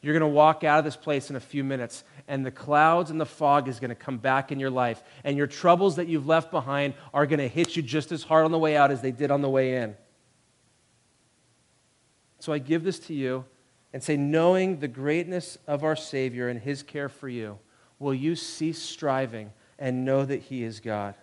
You're 0.00 0.18
going 0.18 0.28
to 0.28 0.34
walk 0.34 0.64
out 0.64 0.78
of 0.78 0.84
this 0.84 0.96
place 0.96 1.30
in 1.30 1.36
a 1.36 1.40
few 1.40 1.62
minutes, 1.62 2.04
and 2.26 2.44
the 2.44 2.50
clouds 2.50 3.10
and 3.10 3.20
the 3.20 3.26
fog 3.26 3.68
is 3.68 3.80
going 3.80 3.90
to 3.90 3.94
come 3.94 4.18
back 4.18 4.52
in 4.52 4.58
your 4.58 4.70
life, 4.70 5.02
and 5.24 5.36
your 5.36 5.46
troubles 5.46 5.96
that 5.96 6.08
you've 6.08 6.26
left 6.26 6.50
behind 6.50 6.94
are 7.14 7.26
going 7.26 7.38
to 7.38 7.48
hit 7.48 7.76
you 7.76 7.82
just 7.82 8.12
as 8.12 8.22
hard 8.22 8.44
on 8.44 8.52
the 8.52 8.58
way 8.58 8.76
out 8.76 8.90
as 8.90 9.00
they 9.00 9.12
did 9.12 9.30
on 9.30 9.42
the 9.42 9.50
way 9.50 9.76
in. 9.76 9.96
So 12.40 12.52
I 12.52 12.58
give 12.58 12.82
this 12.82 12.98
to 13.00 13.14
you 13.14 13.44
and 13.92 14.02
say, 14.02 14.16
knowing 14.16 14.80
the 14.80 14.88
greatness 14.88 15.58
of 15.66 15.84
our 15.84 15.96
Savior 15.96 16.48
and 16.48 16.60
his 16.60 16.82
care 16.82 17.08
for 17.08 17.28
you, 17.28 17.58
will 17.98 18.14
you 18.14 18.34
cease 18.34 18.80
striving 18.80 19.52
and 19.78 20.04
know 20.04 20.24
that 20.24 20.42
he 20.42 20.62
is 20.62 20.80
God? 20.80 21.14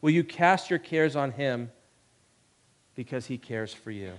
Will 0.00 0.10
you 0.10 0.24
cast 0.24 0.70
your 0.70 0.78
cares 0.78 1.16
on 1.16 1.32
him 1.32 1.70
because 2.94 3.26
he 3.26 3.36
cares 3.36 3.74
for 3.74 3.90
you? 3.90 4.12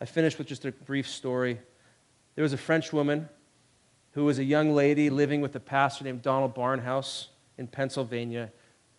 I 0.00 0.04
finish 0.04 0.38
with 0.38 0.46
just 0.46 0.64
a 0.64 0.72
brief 0.72 1.08
story. 1.08 1.60
There 2.34 2.42
was 2.42 2.52
a 2.52 2.58
French 2.58 2.92
woman 2.92 3.28
who 4.12 4.24
was 4.24 4.38
a 4.38 4.44
young 4.44 4.74
lady 4.74 5.10
living 5.10 5.40
with 5.40 5.54
a 5.56 5.60
pastor 5.60 6.04
named 6.04 6.22
Donald 6.22 6.54
Barnhouse 6.54 7.28
in 7.56 7.66
Pennsylvania 7.66 8.50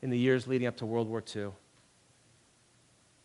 in 0.02 0.10
the 0.10 0.18
years 0.18 0.48
leading 0.48 0.68
up 0.68 0.78
to 0.78 0.86
World 0.86 1.08
War 1.08 1.24
II. 1.36 1.50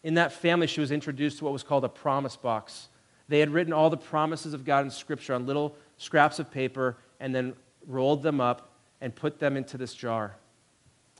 In 0.02 0.14
that 0.14 0.32
family, 0.32 0.66
she 0.66 0.80
was 0.80 0.90
introduced 0.90 1.38
to 1.38 1.44
what 1.44 1.52
was 1.52 1.62
called 1.62 1.84
a 1.84 1.88
promise 1.88 2.36
box. 2.36 2.88
They 3.28 3.40
had 3.40 3.50
written 3.50 3.72
all 3.72 3.90
the 3.90 3.96
promises 3.96 4.54
of 4.54 4.64
God 4.64 4.84
in 4.84 4.90
Scripture 4.90 5.34
on 5.34 5.46
little 5.46 5.76
scraps 5.96 6.38
of 6.38 6.50
paper 6.50 6.96
and 7.20 7.34
then 7.34 7.54
rolled 7.86 8.22
them 8.22 8.40
up 8.40 8.70
and 9.00 9.14
put 9.14 9.38
them 9.38 9.56
into 9.56 9.78
this 9.78 9.94
jar. 9.94 10.36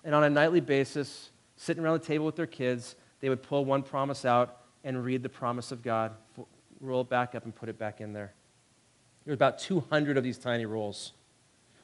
And 0.05 0.15
on 0.15 0.25
a 0.25 0.31
nightly 0.31 0.61
basis, 0.61 1.31
sitting 1.57 1.83
around 1.83 2.01
the 2.01 2.07
table 2.07 2.27
with 2.27 2.37
their 2.37 2.47
kids, 2.47 2.97
they 3.21 3.29
would 3.29 3.43
pull 3.43 3.65
one 3.65 3.83
promise 3.83 4.25
out 4.25 4.59
and 4.85 5.03
read 5.03 5.23
the 5.23 5.29
promise 5.29 5.73
of 5.73 5.83
God, 5.83 6.13
roll 6.81 7.01
it 7.01 7.09
back 7.09 7.35
up, 7.35 7.45
and 7.45 7.55
put 7.55 7.69
it 7.69 7.79
back 7.79 8.01
in 8.01 8.13
there. 8.13 8.33
There 9.25 9.33
were 9.33 9.35
about 9.35 9.59
200 9.59 10.19
of 10.19 10.25
these 10.25 10.37
tiny 10.37 10.67
rolls. 10.67 11.13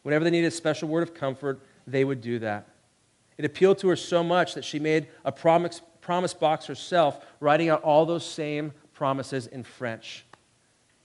Whenever 0.03 0.25
they 0.25 0.31
needed 0.31 0.49
a 0.49 0.51
special 0.51 0.89
word 0.89 1.03
of 1.03 1.15
comfort, 1.15 1.61
they 1.87 2.05
would 2.05 2.21
do 2.21 2.39
that. 2.41 2.69
It 3.39 3.47
appealed 3.47 3.79
to 3.79 3.89
her 3.89 3.97
so 3.97 4.23
much 4.23 4.55
that 4.55 4.65
she 4.65 4.79
made 4.79 5.09
a 5.25 5.33
promise, 5.33 5.81
promise 6.03 6.35
box 6.35 6.67
herself, 6.67 7.25
writing 7.41 7.71
out 7.71 7.83
all 7.83 8.05
those 8.05 8.25
same 8.25 8.73
promises 9.01 9.47
in 9.47 9.65
French. 9.65 10.27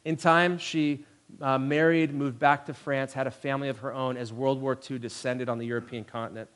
In 0.04 0.18
time, 0.18 0.58
she 0.58 1.06
uh, 1.40 1.58
married, 1.58 2.14
moved 2.14 2.38
back 2.38 2.66
to 2.66 2.74
France, 2.74 3.14
had 3.14 3.26
a 3.26 3.32
family 3.32 3.70
of 3.70 3.78
her 3.80 3.94
own 3.94 4.18
as 4.18 4.34
World 4.34 4.62
War 4.62 4.78
II 4.92 5.00
descended 5.00 5.48
on 5.48 5.60
the 5.60 5.66
European 5.66 6.04
continent. 6.04 6.50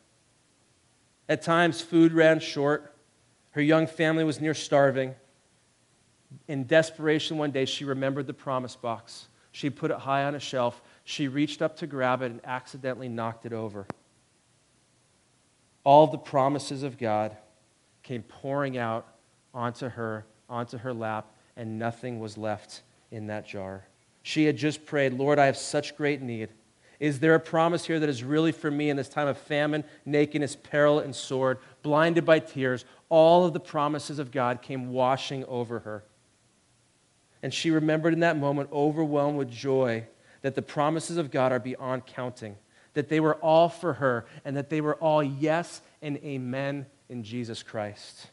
At 1.29 1.41
times, 1.41 1.79
food 1.79 2.11
ran 2.11 2.41
short. 2.41 2.93
Her 3.51 3.61
young 3.61 3.87
family 3.87 4.25
was 4.25 4.41
near 4.41 4.53
starving. 4.53 5.15
In 6.49 6.67
desperation, 6.67 7.37
one 7.37 7.51
day, 7.51 7.63
she 7.63 7.85
remembered 7.85 8.27
the 8.27 8.33
promise 8.33 8.75
box. 8.75 9.29
She 9.53 9.69
put 9.69 9.91
it 9.91 9.97
high 9.99 10.25
on 10.25 10.35
a 10.35 10.41
shelf. 10.41 10.81
She 11.05 11.29
reached 11.29 11.61
up 11.61 11.77
to 11.77 11.87
grab 11.87 12.21
it 12.21 12.31
and 12.31 12.41
accidentally 12.43 13.07
knocked 13.07 13.45
it 13.45 13.53
over. 13.53 13.87
All 15.85 16.05
the 16.05 16.17
promises 16.17 16.83
of 16.83 16.97
God 16.97 17.37
came 18.03 18.23
pouring 18.23 18.77
out 18.77 19.07
onto 19.53 19.87
her 19.87 20.25
onto 20.49 20.77
her 20.77 20.93
lap, 20.93 21.27
and 21.55 21.77
nothing 21.77 22.19
was 22.19 22.37
left 22.37 22.81
in 23.11 23.27
that 23.27 23.47
jar. 23.47 23.85
She 24.23 24.45
had 24.45 24.57
just 24.57 24.85
prayed, 24.85 25.13
Lord, 25.13 25.39
I 25.39 25.45
have 25.45 25.57
such 25.57 25.95
great 25.95 26.21
need. 26.21 26.49
Is 26.99 27.19
there 27.19 27.35
a 27.35 27.39
promise 27.39 27.85
here 27.85 27.99
that 27.99 28.09
is 28.09 28.23
really 28.23 28.51
for 28.51 28.69
me 28.69 28.89
in 28.89 28.97
this 28.97 29.07
time 29.07 29.27
of 29.27 29.37
famine, 29.37 29.85
nakedness, 30.05 30.55
peril, 30.55 30.99
and 30.99 31.15
sword, 31.15 31.59
blinded 31.81 32.25
by 32.25 32.39
tears? 32.39 32.83
All 33.07 33.45
of 33.45 33.53
the 33.53 33.59
promises 33.59 34.19
of 34.19 34.31
God 34.31 34.61
came 34.61 34.91
washing 34.91 35.45
over 35.45 35.79
her. 35.79 36.03
And 37.41 37.53
she 37.53 37.71
remembered 37.71 38.13
in 38.13 38.19
that 38.19 38.37
moment, 38.37 38.69
overwhelmed 38.73 39.37
with 39.37 39.49
joy, 39.49 40.05
that 40.41 40.55
the 40.55 40.61
promises 40.61 41.15
of 41.15 41.31
God 41.31 41.53
are 41.53 41.59
beyond 41.59 42.05
counting, 42.05 42.57
that 42.93 43.07
they 43.07 43.21
were 43.21 43.35
all 43.35 43.69
for 43.69 43.93
her, 43.93 44.25
and 44.43 44.57
that 44.57 44.69
they 44.69 44.81
were 44.81 44.95
all 44.95 45.23
yes 45.23 45.81
and 46.01 46.17
amen 46.17 46.85
in 47.07 47.23
Jesus 47.23 47.63
Christ 47.63 48.27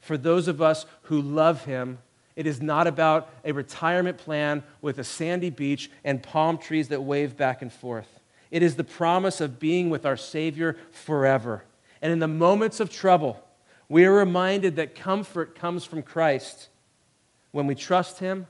for 0.00 0.16
those 0.16 0.48
of 0.48 0.62
us 0.62 0.86
who 1.02 1.20
love 1.20 1.64
him, 1.64 1.98
it 2.36 2.46
is 2.46 2.62
not 2.62 2.86
about 2.86 3.28
a 3.44 3.52
retirement 3.52 4.16
plan 4.18 4.62
with 4.80 4.98
a 4.98 5.04
sandy 5.04 5.50
beach 5.50 5.90
and 6.04 6.22
palm 6.22 6.56
trees 6.56 6.88
that 6.88 7.02
wave 7.02 7.36
back 7.36 7.62
and 7.62 7.72
forth. 7.72 8.20
It 8.50 8.62
is 8.62 8.76
the 8.76 8.84
promise 8.84 9.40
of 9.40 9.58
being 9.58 9.90
with 9.90 10.06
our 10.06 10.16
Savior 10.16 10.76
forever. 10.90 11.64
And 12.00 12.12
in 12.12 12.20
the 12.20 12.28
moments 12.28 12.80
of 12.80 12.90
trouble, 12.90 13.42
we 13.88 14.04
are 14.04 14.12
reminded 14.12 14.76
that 14.76 14.94
comfort 14.94 15.54
comes 15.54 15.84
from 15.84 16.02
Christ 16.02 16.68
when 17.50 17.66
we 17.66 17.74
trust 17.74 18.20
Him, 18.20 18.46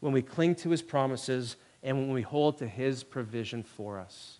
when 0.00 0.12
we 0.12 0.22
cling 0.22 0.54
to 0.56 0.70
His 0.70 0.82
promises, 0.82 1.56
and 1.82 1.98
when 1.98 2.12
we 2.12 2.22
hold 2.22 2.58
to 2.58 2.66
His 2.68 3.02
provision 3.02 3.62
for 3.62 3.98
us. 3.98 4.38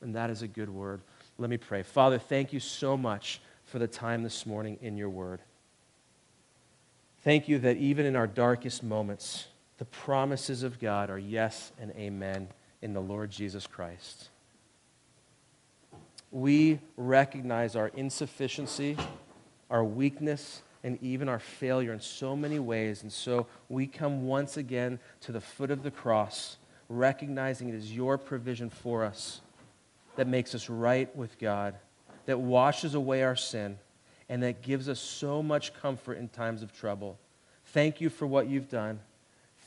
And 0.00 0.14
that 0.14 0.30
is 0.30 0.42
a 0.42 0.48
good 0.48 0.70
word. 0.70 1.02
Let 1.36 1.50
me 1.50 1.56
pray. 1.56 1.82
Father, 1.82 2.18
thank 2.18 2.52
you 2.52 2.60
so 2.60 2.96
much 2.96 3.40
for 3.74 3.80
the 3.80 3.88
time 3.88 4.22
this 4.22 4.46
morning 4.46 4.78
in 4.82 4.96
your 4.96 5.08
word. 5.08 5.40
Thank 7.24 7.48
you 7.48 7.58
that 7.58 7.76
even 7.76 8.06
in 8.06 8.14
our 8.14 8.28
darkest 8.28 8.84
moments, 8.84 9.48
the 9.78 9.84
promises 9.84 10.62
of 10.62 10.78
God 10.78 11.10
are 11.10 11.18
yes 11.18 11.72
and 11.80 11.90
amen 11.96 12.46
in 12.82 12.92
the 12.92 13.00
Lord 13.00 13.32
Jesus 13.32 13.66
Christ. 13.66 14.28
We 16.30 16.78
recognize 16.96 17.74
our 17.74 17.88
insufficiency, 17.88 18.96
our 19.68 19.82
weakness, 19.82 20.62
and 20.84 20.96
even 21.02 21.28
our 21.28 21.40
failure 21.40 21.92
in 21.92 21.98
so 21.98 22.36
many 22.36 22.60
ways. 22.60 23.02
And 23.02 23.12
so 23.12 23.48
we 23.68 23.88
come 23.88 24.28
once 24.28 24.56
again 24.56 25.00
to 25.22 25.32
the 25.32 25.40
foot 25.40 25.72
of 25.72 25.82
the 25.82 25.90
cross, 25.90 26.58
recognizing 26.88 27.70
it 27.70 27.74
is 27.74 27.92
your 27.92 28.18
provision 28.18 28.70
for 28.70 29.02
us 29.02 29.40
that 30.14 30.28
makes 30.28 30.54
us 30.54 30.70
right 30.70 31.16
with 31.16 31.40
God 31.40 31.74
that 32.26 32.40
washes 32.40 32.94
away 32.94 33.22
our 33.22 33.36
sin 33.36 33.78
and 34.28 34.42
that 34.42 34.62
gives 34.62 34.88
us 34.88 35.00
so 35.00 35.42
much 35.42 35.74
comfort 35.74 36.14
in 36.14 36.28
times 36.28 36.62
of 36.62 36.72
trouble. 36.72 37.18
Thank 37.66 38.00
you 38.00 38.08
for 38.10 38.26
what 38.26 38.48
you've 38.48 38.68
done. 38.68 39.00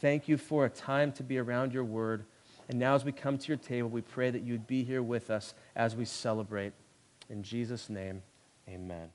Thank 0.01 0.27
you 0.27 0.37
for 0.37 0.65
a 0.65 0.69
time 0.69 1.11
to 1.13 1.23
be 1.23 1.37
around 1.37 1.73
your 1.73 1.83
word. 1.83 2.25
And 2.69 2.79
now, 2.79 2.95
as 2.95 3.05
we 3.05 3.11
come 3.11 3.37
to 3.37 3.47
your 3.47 3.57
table, 3.57 3.89
we 3.89 4.01
pray 4.01 4.29
that 4.29 4.43
you'd 4.43 4.67
be 4.67 4.83
here 4.83 5.01
with 5.01 5.29
us 5.29 5.53
as 5.75 5.95
we 5.95 6.05
celebrate. 6.05 6.73
In 7.29 7.43
Jesus' 7.43 7.89
name, 7.89 8.21
amen. 8.67 9.09